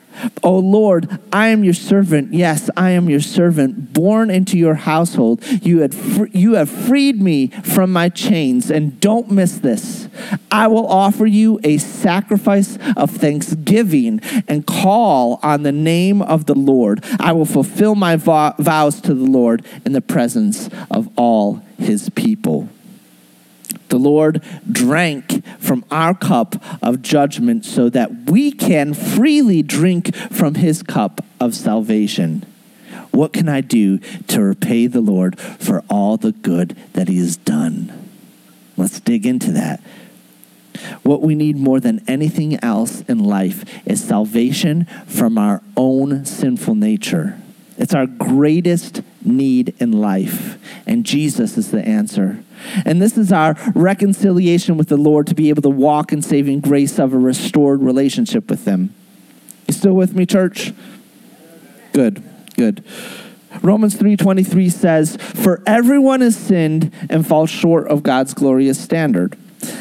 O 0.43 0.59
Lord, 0.59 1.19
I 1.33 1.49
am 1.49 1.65
your 1.65 1.75
servant. 1.75 2.33
Yes, 2.33 2.71
I 2.77 2.91
am 2.91 3.09
your 3.09 3.21
servant, 3.21 3.93
born 3.93 4.31
into 4.31 4.59
your 4.59 4.75
household. 4.75 5.45
You, 5.47 5.81
had 5.81 5.95
fr- 5.95 6.27
you 6.33 6.55
have 6.55 6.71
freed 6.71 7.21
me 7.21 7.49
from 7.49 7.93
my 7.93 8.09
chains. 8.09 8.71
And 8.71 9.01
don't 9.01 9.31
miss 9.31 9.59
this 9.59 10.09
I 10.51 10.67
will 10.69 10.87
offer 10.87 11.27
you 11.27 11.61
a 11.63 11.79
sacrifice 11.79 12.79
of 12.97 13.11
thanksgiving 13.11 14.21
and 14.49 14.67
call 14.67 15.39
on 15.43 15.63
the 15.63 15.73
name 15.73 16.23
of 16.23 16.47
the 16.47 16.55
Lord. 16.55 17.05
I 17.21 17.33
will 17.33 17.45
fulfill 17.45 17.95
my 17.95 18.17
vows 18.17 19.01
to 19.03 19.15
the 19.15 19.25
Lord 19.25 19.65
in 19.85 19.93
the 19.93 20.01
presence 20.01 20.69
of 20.91 21.09
all 21.17 21.63
his 21.79 22.09
people. 22.11 22.69
The 23.89 23.99
Lord 23.99 24.43
drank 24.71 25.45
from 25.59 25.85
our 25.91 26.15
cup 26.15 26.57
of 26.83 27.03
judgment 27.03 27.65
so 27.65 27.89
that 27.91 28.31
we 28.31 28.51
can 28.51 28.95
freely 28.95 29.63
drink 29.63 30.15
from 30.15 30.57
his 30.57 30.83
cup 30.83 31.25
of 31.41 31.55
salvation. 31.55 32.45
What 33.11 33.33
can 33.33 33.49
I 33.49 33.61
do 33.61 33.99
to 34.29 34.43
repay 34.43 34.87
the 34.87 35.01
Lord 35.01 35.39
for 35.41 35.85
all 35.89 36.17
the 36.17 36.33
good 36.33 36.77
that 36.93 37.09
he 37.09 37.19
has 37.19 37.37
done? 37.37 38.11
Let's 38.77 39.01
dig 39.01 39.25
into 39.25 39.53
that. 39.53 39.81
What 41.03 41.23
we 41.23 41.35
need 41.35 41.57
more 41.57 41.81
than 41.81 42.05
anything 42.07 42.63
else 42.63 43.01
in 43.03 43.19
life 43.19 43.65
is 43.87 44.05
salvation 44.05 44.87
from 45.07 45.39
our 45.39 45.63
own 45.77 46.25
sinful 46.27 46.75
nature. 46.75 47.41
It's 47.79 47.95
our 47.95 48.07
greatest 48.07 49.03
need 49.23 49.75
in 49.79 49.93
life, 49.93 50.59
and 50.87 51.05
Jesus 51.05 51.59
is 51.59 51.71
the 51.71 51.87
answer. 51.87 52.43
And 52.85 53.03
this 53.03 53.19
is 53.19 53.33
our 53.33 53.55
reconciliation 53.75 54.77
with 54.77 54.89
the 54.89 54.97
Lord 54.97 55.27
to 55.27 55.35
be 55.35 55.51
able 55.51 55.63
to 55.63 55.69
walk 55.69 56.13
in 56.13 56.23
saving 56.23 56.61
grace 56.61 56.99
of 56.99 57.13
a 57.13 57.19
restored 57.19 57.83
relationship 57.83 58.49
with 58.49 58.65
Him. 58.65 58.95
You 59.69 59.75
still 59.75 59.95
with 59.95 60.15
me, 60.15 60.25
church? 60.27 60.73
Good, 61.93 62.23
good. 62.57 62.83
Romans 63.63 63.97
3:23 63.97 64.69
says, 64.69 65.17
"For 65.17 65.63
everyone 65.67 66.21
has 66.21 66.37
sinned 66.37 66.91
and 67.09 67.27
falls 67.27 67.51
short 67.51 67.89
of 67.89 68.03
God's 68.03 68.35
glorious 68.35 68.79
standard." 68.79 69.37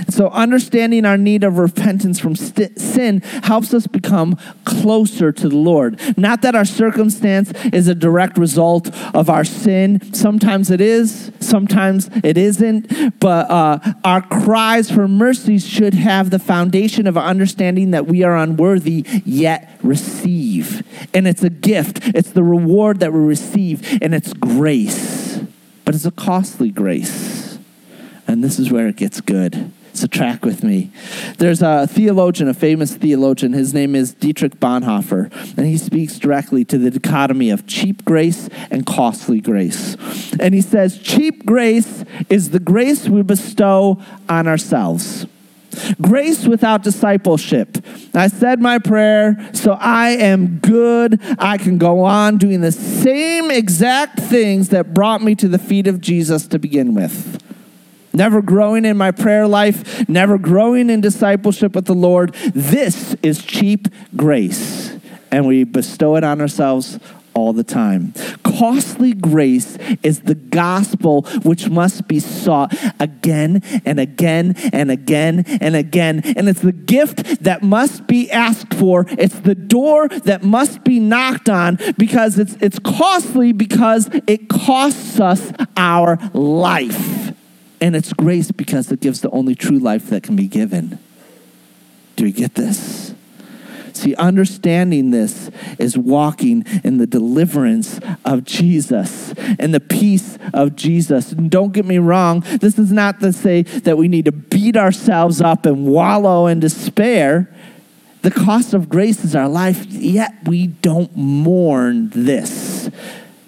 So, 0.09 0.29
understanding 0.29 1.05
our 1.05 1.17
need 1.17 1.43
of 1.43 1.57
repentance 1.57 2.19
from 2.19 2.35
st- 2.35 2.79
sin 2.79 3.21
helps 3.43 3.73
us 3.73 3.87
become 3.87 4.37
closer 4.63 5.31
to 5.31 5.49
the 5.49 5.55
Lord. 5.55 5.99
Not 6.17 6.41
that 6.43 6.55
our 6.55 6.65
circumstance 6.65 7.51
is 7.73 7.87
a 7.87 7.95
direct 7.95 8.37
result 8.37 8.95
of 9.13 9.29
our 9.29 9.43
sin. 9.43 10.13
Sometimes 10.13 10.71
it 10.71 10.79
is, 10.81 11.31
sometimes 11.39 12.09
it 12.23 12.37
isn't. 12.37 13.19
But 13.19 13.49
uh, 13.49 13.79
our 14.03 14.21
cries 14.21 14.89
for 14.89 15.07
mercy 15.07 15.59
should 15.59 15.93
have 15.93 16.29
the 16.29 16.39
foundation 16.39 17.07
of 17.07 17.17
understanding 17.17 17.91
that 17.91 18.05
we 18.07 18.23
are 18.23 18.37
unworthy, 18.37 19.05
yet 19.25 19.79
receive. 19.83 20.83
And 21.13 21.27
it's 21.27 21.43
a 21.43 21.49
gift, 21.49 21.99
it's 22.15 22.31
the 22.31 22.43
reward 22.43 22.99
that 22.99 23.11
we 23.11 23.19
receive, 23.19 24.01
and 24.01 24.15
it's 24.15 24.33
grace. 24.33 25.39
But 25.83 25.95
it's 25.95 26.05
a 26.05 26.11
costly 26.11 26.71
grace. 26.71 27.44
And 28.27 28.43
this 28.43 28.59
is 28.59 28.71
where 28.71 28.87
it 28.87 28.95
gets 28.95 29.21
good. 29.21 29.71
So 29.93 30.07
track 30.07 30.43
with 30.43 30.61
me. 30.61 30.91
There's 31.37 31.61
a 31.61 31.87
theologian, 31.87 32.49
a 32.49 32.53
famous 32.53 32.95
theologian. 32.95 33.53
His 33.53 33.73
name 33.73 33.95
is 33.95 34.13
Dietrich 34.13 34.59
Bonhoeffer, 34.59 35.31
and 35.57 35.65
he 35.65 35.77
speaks 35.77 36.19
directly 36.19 36.65
to 36.65 36.77
the 36.77 36.91
dichotomy 36.91 37.49
of 37.49 37.65
cheap 37.65 38.03
grace 38.03 38.49
and 38.69 38.85
costly 38.85 39.39
grace. 39.39 39.95
And 40.37 40.53
he 40.53 40.59
says, 40.59 40.99
cheap 40.99 41.45
grace 41.45 42.03
is 42.29 42.49
the 42.49 42.59
grace 42.59 43.07
we 43.07 43.21
bestow 43.21 44.01
on 44.27 44.47
ourselves. 44.47 45.27
Grace 46.01 46.45
without 46.45 46.83
discipleship. 46.83 47.77
I 48.13 48.27
said 48.27 48.61
my 48.61 48.79
prayer, 48.79 49.49
so 49.53 49.73
I 49.79 50.09
am 50.11 50.59
good. 50.59 51.21
I 51.39 51.57
can 51.57 51.77
go 51.77 52.01
on 52.03 52.37
doing 52.37 52.59
the 52.59 52.71
same 52.73 53.49
exact 53.49 54.19
things 54.19 54.69
that 54.69 54.93
brought 54.93 55.21
me 55.21 55.35
to 55.35 55.47
the 55.47 55.59
feet 55.59 55.87
of 55.87 56.01
Jesus 56.01 56.47
to 56.47 56.59
begin 56.59 56.93
with 56.93 57.34
never 58.15 58.41
growing 58.41 58.85
in 58.85 58.97
my 58.97 59.11
prayer 59.11 59.47
life, 59.47 60.07
never 60.09 60.37
growing 60.37 60.89
in 60.89 61.01
discipleship 61.01 61.75
with 61.75 61.85
the 61.85 61.95
Lord. 61.95 62.33
This 62.53 63.15
is 63.21 63.43
cheap 63.43 63.87
grace, 64.15 64.97
and 65.31 65.45
we 65.45 65.63
bestow 65.63 66.15
it 66.15 66.23
on 66.23 66.41
ourselves 66.41 66.99
all 67.35 67.51
the 67.51 67.63
time. 67.63 68.13
Costly 68.43 69.13
grace 69.13 69.77
is 70.01 70.21
the 70.21 70.35
gospel 70.35 71.23
which 71.43 71.69
must 71.69 72.07
be 72.07 72.19
sought 72.19 72.73
again 72.99 73.61
and 73.85 73.99
again 73.99 74.55
and 74.71 74.89
again 74.89 75.43
and 75.61 75.75
again. 75.75 76.21
And 76.37 76.47
it's 76.47 76.61
the 76.61 76.71
gift 76.71 77.43
that 77.43 77.61
must 77.61 78.07
be 78.07 78.31
asked 78.31 78.73
for. 78.73 79.05
It's 79.09 79.37
the 79.39 79.53
door 79.53 80.07
that 80.07 80.43
must 80.43 80.83
be 80.85 80.99
knocked 80.99 81.49
on 81.49 81.77
because 81.97 82.39
it's, 82.39 82.55
it's 82.61 82.79
costly 82.79 83.51
because 83.51 84.09
it 84.27 84.47
costs 84.47 85.19
us 85.19 85.51
our 85.75 86.17
life. 86.33 87.33
And 87.81 87.95
it's 87.95 88.13
grace 88.13 88.51
because 88.51 88.91
it 88.91 89.01
gives 89.01 89.21
the 89.21 89.29
only 89.31 89.55
true 89.55 89.79
life 89.79 90.09
that 90.09 90.23
can 90.23 90.35
be 90.35 90.47
given. 90.47 90.99
Do 92.15 92.23
we 92.23 92.31
get 92.31 92.55
this? 92.55 93.13
See, 93.93 94.13
understanding 94.15 95.11
this 95.11 95.49
is 95.79 95.97
walking 95.97 96.65
in 96.83 96.97
the 96.97 97.07
deliverance 97.07 97.99
of 98.25 98.43
Jesus 98.43 99.33
and 99.57 99.73
the 99.73 99.79
peace 99.79 100.37
of 100.53 100.75
Jesus. 100.75 101.31
And 101.31 101.49
don't 101.49 101.71
get 101.71 101.85
me 101.85 101.97
wrong, 101.97 102.41
this 102.59 102.77
is 102.77 102.91
not 102.91 103.21
to 103.21 103.31
say 103.31 103.61
that 103.61 103.97
we 103.97 104.09
need 104.09 104.25
to 104.25 104.33
beat 104.33 104.75
ourselves 104.75 105.39
up 105.39 105.65
and 105.65 105.85
wallow 105.87 106.47
in 106.47 106.59
despair. 106.59 107.53
The 108.21 108.31
cost 108.31 108.73
of 108.73 108.89
grace 108.89 109.23
is 109.23 109.35
our 109.35 109.47
life, 109.47 109.85
yet 109.85 110.33
we 110.45 110.67
don't 110.67 111.15
mourn 111.15 112.09
this. 112.09 112.89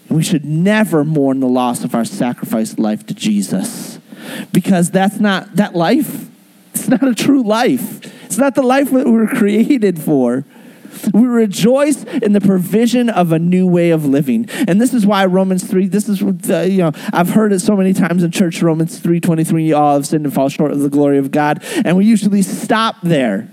We 0.10 0.24
should 0.24 0.46
never 0.46 1.04
mourn 1.04 1.42
the 1.42 1.48
loss 1.48 1.84
of 1.84 1.94
our 1.94 2.06
sacrificed 2.06 2.80
life 2.80 3.06
to 3.08 3.14
Jesus 3.14 3.87
because 4.52 4.92
that's 4.92 5.20
not 5.20 5.56
that 5.56 5.76
life. 5.76 6.30
It's 6.74 6.88
not 6.88 7.04
a 7.04 7.16
true 7.16 7.44
life. 7.44 8.06
It's 8.26 8.38
not 8.38 8.56
the 8.56 8.62
life 8.62 8.92
that 8.92 9.06
we 9.06 9.12
were 9.12 9.28
created 9.28 10.00
for. 10.00 10.46
We 11.14 11.28
rejoice 11.28 12.04
in 12.04 12.34
the 12.34 12.42
provision 12.42 13.10
of 13.10 13.32
a 13.32 13.40
new 13.40 13.68
way 13.68 13.92
of 13.92 14.06
living. 14.06 14.50
And 14.68 14.82
this 14.82 14.94
is 14.94 15.06
why 15.06 15.26
Romans 15.26 15.64
3, 15.64 15.88
this 15.88 16.10
is, 16.10 16.22
uh, 16.22 16.62
you 16.62 16.78
know, 16.80 16.92
I've 17.14 17.30
heard 17.30 17.54
it 17.54 17.60
so 17.60 17.76
many 17.76 17.94
times 17.94 18.24
in 18.24 18.32
church, 18.32 18.62
Romans 18.62 19.00
3 19.00 19.20
23, 19.20 19.74
all 19.74 19.96
have 19.96 20.08
sinned 20.08 20.26
and 20.26 20.34
fall 20.34 20.50
short 20.50 20.72
of 20.72 20.80
the 20.80 20.90
glory 20.90 21.18
of 21.18 21.32
God. 21.32 21.64
And 21.86 21.98
we 21.98 22.06
usually 22.06 22.42
stop 22.42 22.96
there. 23.04 23.50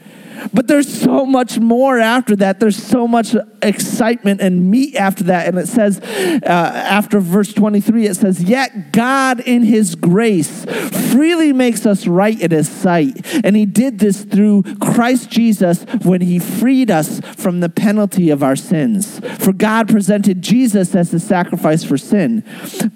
But 0.52 0.66
there's 0.68 0.92
so 0.92 1.24
much 1.24 1.58
more 1.58 1.98
after 1.98 2.36
that. 2.36 2.60
There's 2.60 2.82
so 2.82 3.06
much 3.06 3.34
excitement 3.62 4.40
and 4.40 4.70
meat 4.70 4.96
after 4.96 5.24
that. 5.24 5.48
And 5.48 5.58
it 5.58 5.68
says, 5.68 6.00
uh, 6.00 6.46
after 6.46 7.20
verse 7.20 7.52
23, 7.52 8.06
it 8.06 8.16
says, 8.16 8.42
Yet 8.42 8.92
God 8.92 9.40
in 9.40 9.62
his 9.62 9.94
grace 9.94 10.64
freely 11.10 11.52
makes 11.52 11.86
us 11.86 12.06
right 12.06 12.40
in 12.40 12.50
his 12.50 12.68
sight. 12.68 13.24
And 13.44 13.56
he 13.56 13.66
did 13.66 13.98
this 13.98 14.22
through 14.24 14.62
Christ 14.80 15.30
Jesus 15.30 15.84
when 16.02 16.20
he 16.20 16.38
freed 16.38 16.90
us 16.90 17.20
from 17.20 17.60
the 17.60 17.68
penalty 17.68 18.30
of 18.30 18.42
our 18.42 18.56
sins. 18.56 19.20
For 19.38 19.52
God 19.52 19.88
presented 19.88 20.42
Jesus 20.42 20.94
as 20.94 21.10
the 21.10 21.20
sacrifice 21.20 21.84
for 21.84 21.96
sin. 21.96 22.42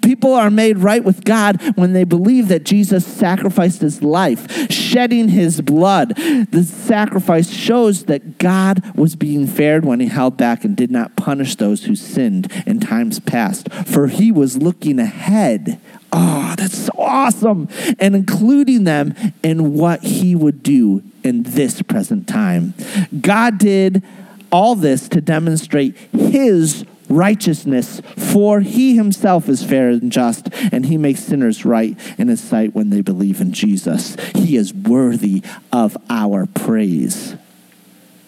People 0.01 0.33
are 0.33 0.49
made 0.49 0.79
right 0.79 1.03
with 1.03 1.23
God 1.23 1.61
when 1.75 1.93
they 1.93 2.03
believe 2.03 2.47
that 2.49 2.63
Jesus 2.65 3.05
sacrificed 3.05 3.81
his 3.81 4.01
life, 4.01 4.71
shedding 4.71 5.29
his 5.29 5.61
blood. 5.61 6.15
The 6.15 6.63
sacrifice 6.63 7.28
shows 7.41 8.05
that 8.05 8.37
God 8.37 8.95
was 8.95 9.15
being 9.15 9.47
fair 9.47 9.79
when 9.81 9.99
he 9.99 10.07
held 10.07 10.37
back 10.37 10.63
and 10.63 10.75
did 10.75 10.91
not 10.91 11.15
punish 11.15 11.55
those 11.55 11.85
who 11.85 11.95
sinned 11.95 12.51
in 12.65 12.79
times 12.79 13.19
past, 13.19 13.71
for 13.71 14.07
he 14.07 14.31
was 14.31 14.57
looking 14.57 14.99
ahead. 14.99 15.79
Oh, 16.11 16.55
that's 16.57 16.77
so 16.77 16.91
awesome. 16.97 17.69
And 17.99 18.15
including 18.15 18.83
them 18.83 19.13
in 19.43 19.73
what 19.75 20.03
he 20.03 20.35
would 20.35 20.63
do 20.63 21.03
in 21.23 21.43
this 21.43 21.81
present 21.81 22.27
time. 22.27 22.73
God 23.21 23.57
did 23.57 24.03
all 24.51 24.75
this 24.75 25.07
to 25.09 25.21
demonstrate 25.21 25.95
his 26.11 26.83
righteousness, 27.09 28.01
for 28.15 28.61
he 28.61 28.95
himself 28.95 29.49
is 29.49 29.63
fair 29.63 29.89
and 29.89 30.11
just, 30.11 30.49
and 30.71 30.85
he 30.85 30.97
makes 30.97 31.21
sinners 31.21 31.65
right 31.65 31.97
in 32.17 32.27
his 32.27 32.41
sight 32.41 32.73
when 32.73 32.89
they 32.89 33.01
believe 33.01 33.41
in 33.41 33.51
Jesus. 33.51 34.15
He 34.35 34.55
is 34.55 34.73
worthy 34.73 35.43
of 35.71 35.97
our 36.09 36.45
praise. 36.45 37.35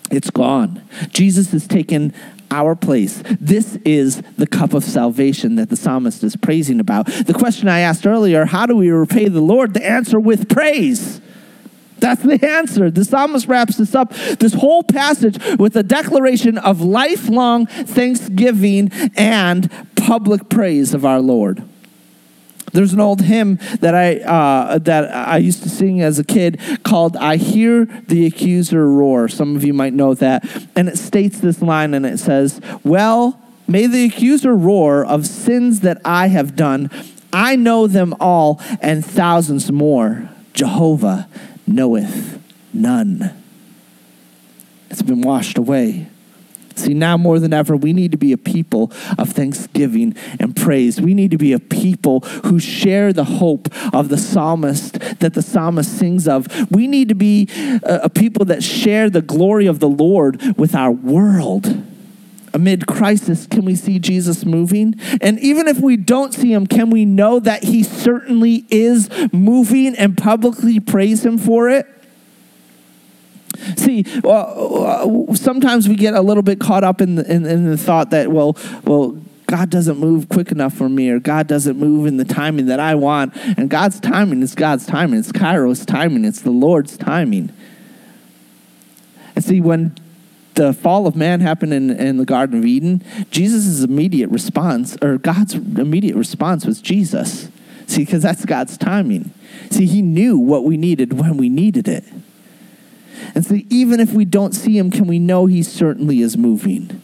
It's 0.10 0.30
gone. 0.30 0.82
Jesus 1.10 1.52
has 1.52 1.68
taken 1.68 2.14
our 2.52 2.76
place. 2.76 3.24
This 3.40 3.78
is 3.86 4.22
the 4.38 4.46
cup 4.46 4.74
of 4.74 4.84
salvation 4.84 5.56
that 5.56 5.70
the 5.70 5.78
psalmist 5.78 6.24
is 6.24 6.36
praising 6.36 6.82
about. 6.82 7.06
The 7.06 7.34
question 7.34 7.70
I 7.70 7.80
asked 7.80 8.06
earlier 8.06 8.46
how 8.46 8.66
do 8.66 8.76
we 8.76 8.90
repay 8.90 9.30
the 9.30 9.42
Lord? 9.42 9.74
The 9.74 9.86
answer 9.86 10.20
with 10.20 10.50
praise. 10.50 11.22
That's 12.02 12.24
the 12.24 12.44
answer. 12.46 12.90
The 12.90 13.06
psalmist 13.06 13.48
wraps 13.48 13.78
this 13.78 13.94
up, 13.94 14.12
this 14.14 14.54
whole 14.54 14.84
passage, 14.84 15.38
with 15.58 15.78
a 15.78 15.84
declaration 15.84 16.58
of 16.58 16.82
lifelong 16.82 17.68
thanksgiving 17.68 18.92
and 19.16 19.72
public 19.96 20.50
praise 20.50 20.96
of 20.96 21.06
our 21.06 21.22
Lord. 21.22 21.64
There's 22.74 22.94
an 22.94 23.00
old 23.00 23.22
hymn 23.22 23.60
that 23.82 23.94
I 23.94 24.18
uh, 24.18 24.80
that 24.80 25.14
I 25.14 25.38
used 25.38 25.62
to 25.64 25.70
sing 25.70 26.02
as 26.02 26.18
a 26.18 26.24
kid 26.24 26.60
called 26.84 27.16
"I 27.18 27.36
Hear 27.36 27.86
the 28.08 28.26
Accuser 28.26 28.88
Roar." 28.88 29.28
Some 29.28 29.56
of 29.56 29.64
you 29.64 29.74
might 29.74 29.94
know 29.94 30.16
that, 30.16 30.44
and 30.76 30.90
it 30.90 30.98
states 30.98 31.40
this 31.40 31.62
line, 31.62 31.94
and 31.94 32.06
it 32.06 32.18
says, 32.18 32.60
"Well, 32.84 33.40
may 33.68 33.86
the 33.86 34.06
accuser 34.06 34.56
roar 34.56 35.06
of 35.06 35.28
sins 35.28 35.82
that 35.82 36.02
I 36.04 36.28
have 36.28 36.56
done. 36.56 36.90
I 37.34 37.58
know 37.58 37.88
them 37.88 38.16
all, 38.20 38.60
and 38.82 39.06
thousands 39.06 39.72
more. 39.72 40.30
Jehovah 40.54 41.28
knoweth 41.74 42.40
none." 42.74 43.32
It's 44.90 45.02
been 45.02 45.22
washed 45.22 45.58
away. 45.58 46.08
See, 46.76 46.94
now 46.94 47.18
more 47.18 47.40
than 47.40 47.54
ever, 47.54 47.76
we 47.76 47.94
need 47.94 48.12
to 48.12 48.18
be 48.18 48.32
a 48.32 48.38
people 48.38 48.92
of 49.18 49.30
thanksgiving 49.30 50.16
and 50.40 50.56
praise. 50.56 51.00
We 51.00 51.14
need 51.14 51.32
to 51.32 51.38
be 51.38 51.54
a 51.54 51.60
people 51.60 52.22
who 52.46 52.60
share 52.60 53.14
the 53.14 53.24
hope 53.24 53.68
of 53.94 54.10
the 54.10 54.18
psalmist 54.18 54.94
that 55.20 55.34
the 55.34 55.42
psalmist 55.42 55.98
sings 55.98 56.28
of. 56.28 56.48
We 56.72 56.88
need 56.88 57.10
to 57.10 57.16
be 57.16 57.48
a, 57.84 58.10
people 58.10 58.46
that 58.46 58.64
share 58.64 59.10
the 59.10 59.22
glory 59.22 59.68
of 59.68 59.80
the 59.80 59.90
Lord 59.90 60.42
with 60.58 60.74
our 60.74 60.92
world. 60.92 61.84
Amid 62.54 62.86
crisis, 62.86 63.48
can 63.48 63.64
we 63.64 63.76
see 63.76 63.98
Jesus 63.98 64.46
moving? 64.46 64.96
And 65.22 65.40
even 65.40 65.68
if 65.68 65.80
we 65.80 65.96
don't 65.96 66.34
see 66.34 66.52
him, 66.52 66.68
can 66.68 66.90
we 66.90 67.06
know 67.06 67.40
that 67.40 67.64
he 67.64 67.84
certainly 67.84 68.66
is 68.70 69.10
moving 69.32 69.96
and 69.96 70.18
publicly 70.18 70.80
praise 70.80 71.26
him 71.26 71.38
for 71.38 71.70
it? 71.70 71.88
See, 73.78 74.06
well, 74.24 75.30
uh, 75.30 75.36
sometimes 75.36 75.88
we 75.88 75.96
get 75.96 76.14
a 76.14 76.22
little 76.22 76.44
bit 76.44 76.60
caught 76.60 76.84
up 76.84 77.00
in 77.00 77.16
the, 77.16 77.32
in, 77.32 77.46
in 77.46 77.70
the 77.70 77.78
thought 77.78 78.10
that, 78.10 78.32
well, 78.32 78.58
well, 78.84 79.18
God 79.46 79.70
doesn't 79.70 79.98
move 79.98 80.30
quick 80.30 80.52
enough 80.52 80.74
for 80.74 80.88
me, 80.88 81.10
or 81.10 81.20
God 81.20 81.48
doesn't 81.48 81.78
move 81.78 82.06
in 82.06 82.18
the 82.18 82.26
timing 82.26 82.68
that 82.68 82.80
I 82.80 82.96
want. 82.96 83.36
And 83.36 83.70
God's 83.70 84.00
timing 84.00 84.42
is 84.42 84.56
God's 84.56 84.86
timing. 84.86 85.20
It's 85.20 85.32
kairos 85.32 85.86
timing. 85.86 86.24
It's 86.26 86.42
the 86.42 86.52
Lord's 86.52 86.98
timing. 86.98 87.52
And 89.36 89.44
see, 89.44 89.60
when 89.60 89.96
the 90.62 90.74
fall 90.74 91.08
of 91.08 91.16
man 91.16 91.40
happened 91.40 91.74
in, 91.74 91.90
in 91.90 92.18
the 92.18 92.26
Garden 92.26 92.60
of 92.60 92.66
Eden, 92.66 93.04
Jesus' 93.32 93.82
immediate 93.82 94.30
response, 94.30 94.96
or 95.02 95.18
God's 95.18 95.56
immediate 95.56 96.16
response 96.16 96.66
was 96.66 96.82
Jesus. 96.82 97.50
See, 97.88 98.06
because 98.06 98.22
that's 98.22 98.46
God's 98.46 98.78
timing. 98.78 99.34
See, 99.72 99.88
He 99.88 100.02
knew 100.02 100.38
what 100.38 100.64
we 100.64 100.78
needed 100.78 101.14
when 101.14 101.38
we 101.38 101.50
needed 101.50 101.88
it. 101.88 102.04
And 103.34 103.46
so, 103.46 103.58
even 103.70 104.00
if 104.00 104.14
we 104.14 104.24
don't 104.24 104.54
see 104.54 104.78
him, 104.78 104.92
can 104.92 105.08
we 105.08 105.20
know 105.20 105.46
he 105.46 105.64
certainly 105.64 106.22
is 106.22 106.38
moving? 106.38 107.02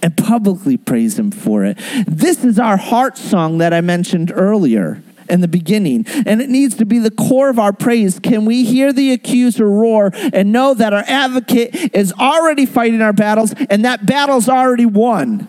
And 0.00 0.16
publicly 0.16 0.76
praise 0.76 1.18
him 1.18 1.30
for 1.30 1.64
it. 1.64 1.78
This 2.06 2.44
is 2.44 2.58
our 2.58 2.76
heart 2.76 3.18
song 3.18 3.58
that 3.58 3.74
I 3.74 3.80
mentioned 3.80 4.32
earlier 4.34 5.02
in 5.30 5.40
the 5.40 5.48
beginning, 5.48 6.04
and 6.26 6.40
it 6.40 6.48
needs 6.48 6.76
to 6.76 6.86
be 6.86 6.98
the 6.98 7.10
core 7.10 7.48
of 7.48 7.58
our 7.58 7.72
praise. 7.72 8.18
Can 8.18 8.44
we 8.44 8.64
hear 8.64 8.92
the 8.92 9.12
accuser 9.12 9.68
roar 9.68 10.10
and 10.32 10.52
know 10.52 10.74
that 10.74 10.92
our 10.92 11.04
advocate 11.06 11.94
is 11.94 12.12
already 12.14 12.66
fighting 12.66 13.02
our 13.02 13.12
battles 13.12 13.54
and 13.70 13.84
that 13.84 14.06
battle's 14.06 14.48
already 14.48 14.86
won? 14.86 15.48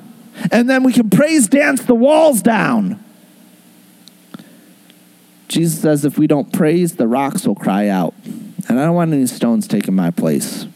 And 0.51 0.69
then 0.69 0.83
we 0.83 0.93
can 0.93 1.09
praise 1.09 1.47
dance 1.47 1.83
the 1.83 1.95
walls 1.95 2.41
down. 2.41 3.03
Jesus 5.47 5.81
says 5.81 6.05
if 6.05 6.17
we 6.17 6.27
don't 6.27 6.53
praise, 6.53 6.95
the 6.95 7.07
rocks 7.07 7.45
will 7.45 7.55
cry 7.55 7.87
out. 7.87 8.13
And 8.69 8.79
I 8.79 8.85
don't 8.85 8.95
want 8.95 9.11
any 9.11 9.25
stones 9.25 9.67
taking 9.67 9.95
my 9.95 10.11
place. 10.11 10.67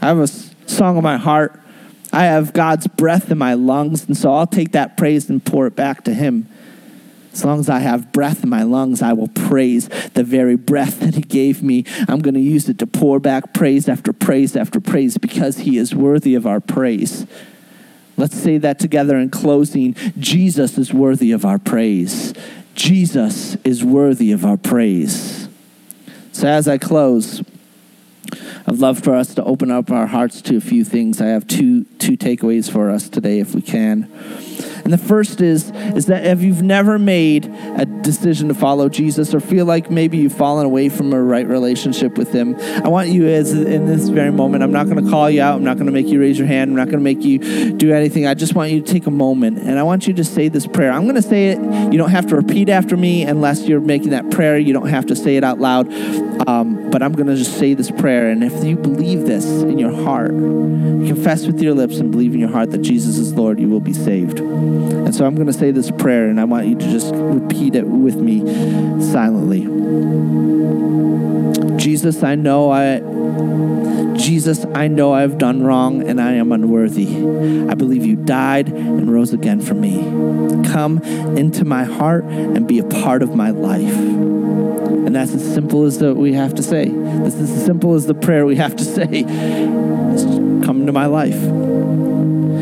I 0.00 0.06
have 0.06 0.18
a 0.18 0.26
song 0.26 0.96
in 0.96 1.02
my 1.02 1.18
heart. 1.18 1.60
I 2.12 2.24
have 2.24 2.52
God's 2.52 2.86
breath 2.86 3.30
in 3.30 3.38
my 3.38 3.54
lungs, 3.54 4.06
and 4.06 4.16
so 4.16 4.32
I'll 4.34 4.46
take 4.46 4.72
that 4.72 4.96
praise 4.96 5.28
and 5.30 5.44
pour 5.44 5.66
it 5.66 5.76
back 5.76 6.04
to 6.04 6.14
Him. 6.14 6.48
As 7.32 7.44
long 7.44 7.60
as 7.60 7.68
I 7.68 7.78
have 7.78 8.12
breath 8.12 8.42
in 8.42 8.50
my 8.50 8.64
lungs, 8.64 9.02
I 9.02 9.12
will 9.12 9.28
praise 9.28 9.88
the 10.14 10.24
very 10.24 10.56
breath 10.56 11.00
that 11.00 11.14
He 11.14 11.22
gave 11.22 11.62
me. 11.62 11.84
I'm 12.08 12.20
going 12.20 12.34
to 12.34 12.40
use 12.40 12.68
it 12.68 12.78
to 12.78 12.86
pour 12.86 13.20
back 13.20 13.54
praise 13.54 13.88
after 13.88 14.12
praise 14.12 14.56
after 14.56 14.80
praise 14.80 15.16
because 15.16 15.58
He 15.58 15.78
is 15.78 15.94
worthy 15.94 16.34
of 16.34 16.46
our 16.46 16.60
praise. 16.60 17.26
Let's 18.16 18.36
say 18.36 18.58
that 18.58 18.78
together 18.78 19.16
in 19.16 19.30
closing. 19.30 19.94
Jesus 20.18 20.76
is 20.76 20.92
worthy 20.92 21.32
of 21.32 21.44
our 21.44 21.58
praise. 21.58 22.34
Jesus 22.74 23.56
is 23.64 23.84
worthy 23.84 24.32
of 24.32 24.44
our 24.44 24.56
praise. 24.56 25.48
So 26.32 26.48
as 26.48 26.68
I 26.68 26.78
close, 26.78 27.42
I'd 28.66 28.78
love 28.78 29.00
for 29.00 29.14
us 29.14 29.34
to 29.34 29.44
open 29.44 29.70
up 29.70 29.90
our 29.90 30.06
hearts 30.06 30.42
to 30.42 30.56
a 30.56 30.60
few 30.60 30.84
things. 30.84 31.20
I 31.20 31.26
have 31.28 31.46
two 31.46 31.84
two 31.98 32.16
takeaways 32.16 32.70
for 32.70 32.90
us 32.90 33.08
today 33.08 33.40
if 33.40 33.54
we 33.54 33.62
can. 33.62 34.10
And 34.84 34.92
the 34.92 34.98
first 34.98 35.40
is 35.40 35.70
is 35.70 36.06
that 36.06 36.24
if 36.24 36.42
you've 36.42 36.62
never 36.62 36.98
made 36.98 37.46
a 37.76 37.84
decision 37.84 38.48
to 38.48 38.54
follow 38.54 38.88
Jesus 38.88 39.34
or 39.34 39.40
feel 39.40 39.66
like 39.66 39.90
maybe 39.90 40.18
you've 40.18 40.32
fallen 40.32 40.66
away 40.66 40.88
from 40.88 41.12
a 41.12 41.22
right 41.22 41.46
relationship 41.46 42.16
with 42.18 42.32
him, 42.32 42.56
I 42.84 42.88
want 42.88 43.08
you 43.08 43.26
as 43.26 43.52
in 43.52 43.86
this 43.86 44.08
very 44.08 44.32
moment, 44.32 44.62
I'm 44.62 44.72
not 44.72 44.88
going 44.88 45.04
to 45.04 45.10
call 45.10 45.30
you 45.30 45.42
out, 45.42 45.56
I'm 45.56 45.64
not 45.64 45.76
going 45.76 45.86
to 45.86 45.92
make 45.92 46.06
you 46.06 46.20
raise 46.20 46.38
your 46.38 46.46
hand, 46.46 46.70
I'm 46.70 46.76
not 46.76 46.86
going 46.86 46.98
to 46.98 47.04
make 47.04 47.22
you 47.22 47.72
do 47.72 47.92
anything. 47.92 48.26
I 48.26 48.34
just 48.34 48.54
want 48.54 48.70
you 48.70 48.80
to 48.80 48.92
take 48.92 49.06
a 49.06 49.10
moment 49.10 49.58
and 49.58 49.78
I 49.78 49.82
want 49.82 50.06
you 50.06 50.14
to 50.14 50.24
say 50.24 50.48
this 50.48 50.66
prayer. 50.66 50.92
I'm 50.92 51.04
going 51.04 51.16
to 51.16 51.22
say 51.22 51.48
it. 51.48 51.58
You 51.92 51.98
don't 51.98 52.10
have 52.10 52.26
to 52.28 52.36
repeat 52.36 52.68
after 52.68 52.96
me 52.96 53.22
unless 53.22 53.66
you're 53.66 53.80
making 53.80 54.10
that 54.10 54.30
prayer. 54.30 54.58
You 54.58 54.72
don't 54.72 54.88
have 54.88 55.06
to 55.06 55.16
say 55.16 55.36
it 55.36 55.44
out 55.44 55.58
loud. 55.58 55.90
Um, 56.48 56.90
but 56.90 57.02
I'm 57.02 57.12
going 57.12 57.26
to 57.26 57.36
just 57.36 57.58
say 57.58 57.74
this 57.74 57.90
prayer 57.90 58.30
and 58.30 58.42
if 58.42 58.64
you 58.64 58.76
believe 58.76 59.26
this 59.26 59.44
in 59.44 59.78
your 59.78 59.92
heart, 60.04 60.30
confess 60.30 61.46
with 61.46 61.60
your 61.60 61.74
lips 61.74 61.98
and 61.98 62.10
believe 62.10 62.34
in 62.34 62.40
your 62.40 62.50
heart 62.50 62.70
that 62.70 62.82
Jesus 62.82 63.18
is 63.18 63.34
Lord, 63.34 63.60
you 63.60 63.68
will 63.68 63.80
be 63.80 63.92
saved. 63.92 64.38
And 65.10 65.16
so 65.16 65.26
I'm 65.26 65.34
going 65.34 65.48
to 65.48 65.52
say 65.52 65.72
this 65.72 65.90
prayer, 65.90 66.28
and 66.28 66.40
I 66.40 66.44
want 66.44 66.68
you 66.68 66.76
to 66.76 66.88
just 66.88 67.12
repeat 67.12 67.74
it 67.74 67.84
with 67.84 68.14
me 68.14 68.38
silently. 69.02 69.62
Jesus, 71.76 72.22
I 72.22 72.36
know 72.36 72.70
I. 72.70 73.00
Jesus, 74.16 74.64
I 74.72 74.86
know 74.86 75.12
I've 75.12 75.36
done 75.36 75.64
wrong 75.64 76.08
and 76.08 76.20
I 76.20 76.34
am 76.34 76.52
unworthy. 76.52 77.08
I 77.08 77.74
believe 77.74 78.06
you 78.06 78.14
died 78.14 78.68
and 78.68 79.12
rose 79.12 79.32
again 79.32 79.60
for 79.60 79.74
me. 79.74 79.96
Come 80.70 80.98
into 81.36 81.64
my 81.64 81.82
heart 81.82 82.22
and 82.22 82.68
be 82.68 82.78
a 82.78 82.84
part 82.84 83.24
of 83.24 83.34
my 83.34 83.50
life. 83.50 83.98
And 83.98 85.16
that's 85.16 85.34
as 85.34 85.42
simple 85.42 85.86
as 85.86 85.98
the, 85.98 86.14
we 86.14 86.34
have 86.34 86.54
to 86.54 86.62
say. 86.62 86.84
This 86.84 87.34
is 87.34 87.50
as 87.50 87.64
simple 87.64 87.94
as 87.94 88.06
the 88.06 88.14
prayer 88.14 88.46
we 88.46 88.54
have 88.56 88.76
to 88.76 88.84
say. 88.84 89.24
Come 89.24 90.82
into 90.82 90.92
my 90.92 91.06
life. 91.06 91.69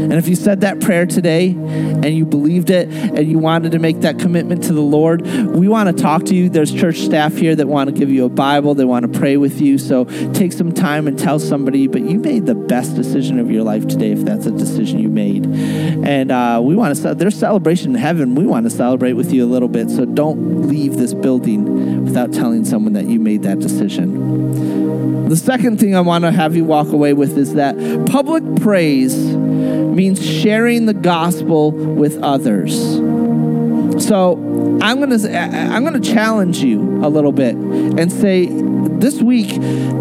And 0.08 0.14
if 0.14 0.26
you 0.26 0.36
said 0.36 0.62
that 0.62 0.80
prayer 0.80 1.04
today 1.04 1.50
and 1.50 2.06
you 2.06 2.24
believed 2.24 2.70
it 2.70 2.88
and 2.88 3.30
you 3.30 3.38
wanted 3.38 3.72
to 3.72 3.78
make 3.78 4.00
that 4.00 4.18
commitment 4.18 4.64
to 4.64 4.72
the 4.72 4.80
Lord, 4.80 5.20
we 5.22 5.68
want 5.68 5.94
to 5.94 6.02
talk 6.02 6.24
to 6.26 6.34
you. 6.34 6.48
There's 6.48 6.72
church 6.72 7.00
staff 7.00 7.34
here 7.34 7.54
that 7.54 7.68
want 7.68 7.90
to 7.90 7.94
give 7.94 8.08
you 8.08 8.24
a 8.24 8.30
Bible, 8.30 8.74
they 8.74 8.86
want 8.86 9.12
to 9.12 9.18
pray 9.18 9.36
with 9.36 9.60
you. 9.60 9.76
So 9.76 10.04
take 10.32 10.52
some 10.54 10.72
time 10.72 11.06
and 11.06 11.18
tell 11.18 11.38
somebody, 11.38 11.88
but 11.88 12.00
you 12.00 12.18
made 12.18 12.46
the 12.46 12.54
best 12.54 12.94
decision 12.94 13.38
of 13.38 13.50
your 13.50 13.64
life 13.64 13.86
today 13.86 14.12
if 14.12 14.20
that's 14.20 14.46
a 14.46 14.50
decision 14.50 14.98
you 14.98 15.10
made. 15.10 15.44
And 15.46 16.30
uh, 16.30 16.60
we 16.64 16.74
want 16.74 16.96
to, 16.96 17.14
there's 17.14 17.38
celebration 17.38 17.94
in 17.94 18.00
heaven. 18.00 18.34
We 18.34 18.46
want 18.46 18.64
to 18.64 18.70
celebrate 18.70 19.12
with 19.12 19.30
you 19.30 19.44
a 19.44 19.50
little 19.50 19.68
bit. 19.68 19.90
So 19.90 20.06
don't 20.06 20.68
leave 20.68 20.96
this 20.96 21.12
building 21.12 22.04
without 22.04 22.32
telling 22.32 22.64
someone 22.64 22.94
that 22.94 23.06
you 23.06 23.20
made 23.20 23.42
that 23.42 23.58
decision. 23.58 25.28
The 25.28 25.36
second 25.36 25.78
thing 25.78 25.94
I 25.94 26.00
want 26.00 26.24
to 26.24 26.30
have 26.30 26.56
you 26.56 26.64
walk 26.64 26.88
away 26.88 27.12
with 27.12 27.36
is 27.36 27.52
that 27.54 27.76
public 28.06 28.42
praise 28.62 29.14
means 29.98 30.24
sharing 30.24 30.86
the 30.86 30.94
gospel 30.94 31.72
with 31.72 32.22
others. 32.22 32.72
So 34.06 34.34
I'm 34.80 35.00
gonna 35.00 35.18
I'm 35.28 35.82
gonna 35.82 35.98
challenge 35.98 36.58
you 36.58 37.04
a 37.04 37.08
little 37.08 37.32
bit 37.32 37.56
and 37.56 38.12
say 38.12 38.46
this 38.46 39.20
week 39.20 39.50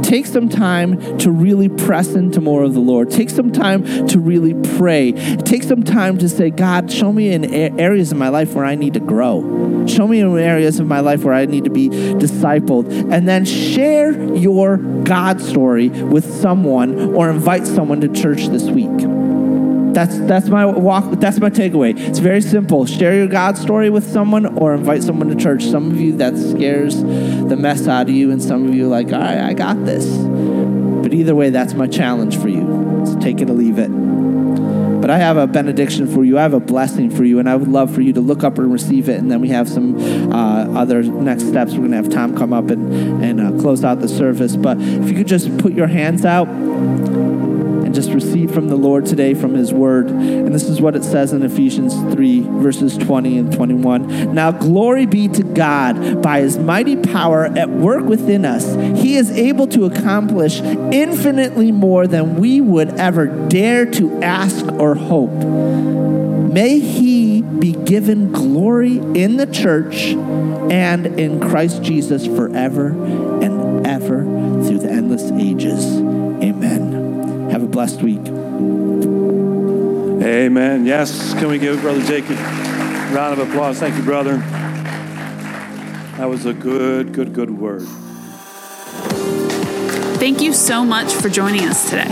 take 0.03 0.25
some 0.25 0.49
time 0.49 1.17
to 1.17 1.31
really 1.31 1.67
press 1.67 2.13
into 2.13 2.39
more 2.39 2.63
of 2.63 2.73
the 2.73 2.79
Lord. 2.79 3.09
Take 3.09 3.29
some 3.29 3.51
time 3.51 4.07
to 4.07 4.19
really 4.19 4.53
pray. 4.77 5.11
Take 5.11 5.63
some 5.63 5.83
time 5.83 6.17
to 6.19 6.29
say, 6.29 6.49
God, 6.49 6.91
show 6.91 7.11
me 7.11 7.33
in 7.33 7.43
areas 7.79 8.11
of 8.11 8.17
my 8.17 8.29
life 8.29 8.53
where 8.53 8.63
I 8.65 8.75
need 8.75 8.93
to 8.93 9.01
grow. 9.01 9.85
Show 9.87 10.07
me 10.07 10.19
in 10.19 10.37
areas 10.37 10.79
of 10.79 10.87
my 10.87 11.01
life 11.01 11.23
where 11.23 11.33
I 11.33 11.45
need 11.45 11.65
to 11.65 11.69
be 11.69 11.89
discipled, 11.89 13.11
and 13.11 13.27
then 13.27 13.45
share 13.45 14.11
your 14.35 14.77
God 14.77 15.41
story 15.41 15.89
with 15.89 16.25
someone 16.41 17.15
or 17.15 17.29
invite 17.29 17.67
someone 17.67 17.99
to 18.01 18.07
church 18.07 18.47
this 18.47 18.63
week. 18.63 19.06
That's 19.97 20.19
that's 20.19 20.47
my 20.47 20.63
walk. 20.63 21.19
That's 21.19 21.39
my 21.39 21.49
takeaway. 21.49 21.97
It's 21.97 22.19
very 22.19 22.41
simple. 22.41 22.85
Share 22.85 23.15
your 23.15 23.25
God 23.25 23.57
story 23.57 23.89
with 23.89 24.07
someone, 24.07 24.45
or 24.59 24.75
invite 24.75 25.01
someone 25.01 25.27
to 25.29 25.35
church. 25.35 25.63
Some 25.63 25.89
of 25.89 25.99
you 25.99 26.15
that 26.17 26.37
scares 26.37 27.01
the 27.01 27.57
mess 27.57 27.87
out 27.87 28.07
of 28.07 28.13
you, 28.13 28.29
and 28.29 28.39
some 28.39 28.67
of 28.67 28.75
you 28.75 28.87
like, 28.87 29.07
all 29.07 29.19
right, 29.19 29.39
I 29.39 29.53
got 29.53 29.85
this. 29.85 30.05
But 30.05 31.15
either 31.15 31.33
way, 31.33 31.49
that's 31.49 31.73
my 31.73 31.87
challenge 31.87 32.37
for 32.37 32.47
you. 32.47 33.17
Take 33.21 33.41
it 33.41 33.49
or 33.49 33.53
leave 33.53 33.79
it. 33.79 33.87
But 33.87 35.09
I 35.09 35.17
have 35.17 35.37
a 35.37 35.47
benediction 35.47 36.05
for 36.05 36.23
you. 36.23 36.37
I 36.37 36.43
have 36.43 36.53
a 36.53 36.59
blessing 36.59 37.09
for 37.09 37.23
you, 37.23 37.39
and 37.39 37.49
I 37.49 37.55
would 37.55 37.67
love 37.67 37.91
for 37.91 38.01
you 38.01 38.13
to 38.13 38.21
look 38.21 38.43
up 38.43 38.59
and 38.59 38.71
receive 38.71 39.09
it. 39.09 39.17
And 39.19 39.31
then 39.31 39.41
we 39.41 39.49
have 39.49 39.67
some 39.67 39.97
uh, 40.31 40.79
other 40.79 41.01
next 41.01 41.47
steps. 41.47 41.71
We're 41.71 41.87
going 41.87 41.91
to 41.91 41.97
have 41.97 42.09
Tom 42.09 42.37
come 42.37 42.53
up 42.53 42.69
and, 42.69 43.23
and 43.23 43.41
uh, 43.41 43.59
close 43.59 43.83
out 43.83 44.01
the 44.01 44.07
service. 44.07 44.55
But 44.57 44.79
if 44.79 45.09
you 45.09 45.15
could 45.15 45.27
just 45.27 45.57
put 45.57 45.73
your 45.73 45.87
hands 45.87 46.23
out 46.23 46.47
just 47.97 48.11
receive 48.11 48.53
from 48.53 48.67
the 48.67 48.75
Lord 48.75 49.07
today 49.07 49.33
from 49.33 49.55
His 49.55 49.73
Word. 49.73 50.11
And 50.11 50.53
this 50.53 50.65
is 50.65 50.79
what 50.79 50.95
it 50.95 51.03
says 51.03 51.33
in 51.33 51.41
Ephesians 51.41 51.95
3, 52.13 52.41
verses 52.41 52.95
20 52.95 53.39
and 53.39 53.51
21. 53.51 54.35
Now, 54.35 54.51
glory 54.51 55.07
be 55.07 55.27
to 55.29 55.41
God 55.41 56.21
by 56.21 56.41
His 56.41 56.59
mighty 56.59 56.95
power 56.95 57.45
at 57.45 57.71
work 57.71 58.03
within 58.05 58.45
us. 58.45 58.75
He 59.01 59.15
is 59.15 59.31
able 59.31 59.65
to 59.69 59.85
accomplish 59.85 60.59
infinitely 60.59 61.71
more 61.71 62.05
than 62.05 62.35
we 62.35 62.61
would 62.61 62.89
ever 62.99 63.25
dare 63.47 63.89
to 63.93 64.21
ask 64.21 64.63
or 64.73 64.93
hope. 64.93 65.33
May 66.53 66.77
He 66.77 67.41
be 67.41 67.71
given 67.71 68.31
glory 68.31 68.97
in 68.97 69.37
the 69.37 69.47
church 69.47 70.09
and 70.69 71.07
in 71.19 71.39
Christ 71.39 71.81
Jesus 71.81 72.27
forever 72.27 72.89
and 73.43 73.87
ever 73.87 74.21
through 74.21 74.79
the 74.79 74.91
endless 74.91 75.31
ages. 75.31 75.56
Amen. 77.95 78.25
Have 78.25 78.27
a 78.27 78.47
blessed 78.47 79.01
week. 80.19 80.25
Amen. 80.25 80.85
Yes. 80.85 81.33
Can 81.33 81.47
we 81.47 81.59
give 81.59 81.81
Brother 81.81 82.03
Jacob 82.03 82.37
a 82.37 83.13
round 83.13 83.39
of 83.39 83.49
applause? 83.49 83.79
Thank 83.79 83.95
you, 83.95 84.03
brother. 84.03 84.37
That 86.17 86.29
was 86.29 86.45
a 86.45 86.53
good, 86.53 87.13
good, 87.13 87.33
good 87.33 87.49
word. 87.57 87.83
Thank 90.19 90.41
you 90.41 90.53
so 90.53 90.83
much 90.83 91.13
for 91.13 91.29
joining 91.29 91.63
us 91.63 91.89
today. 91.89 92.07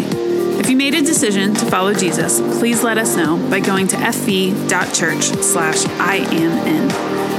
If 0.60 0.70
you 0.70 0.78
made 0.78 0.94
a 0.96 1.02
decision 1.02 1.54
to 1.56 1.66
follow 1.66 1.94
Jesus, 1.94 2.40
please 2.60 2.84
let 2.84 2.98
us 2.98 3.16
know 3.16 3.38
by 3.50 3.60
going 3.60 3.88
to 3.88 3.96
fv.church 3.98 5.24
slash 5.44 5.86
I 6.00 6.18
am 6.18 6.68
in. 6.68 6.92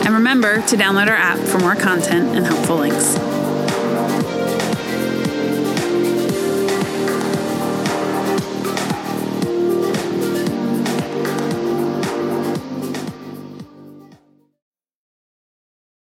And 0.06 0.14
remember 0.14 0.60
to 0.66 0.76
download 0.76 1.08
our 1.08 1.16
app 1.16 1.38
for 1.38 1.58
more 1.58 1.76
content 1.76 2.36
and 2.36 2.46
helpful 2.46 2.76
links. 2.76 3.35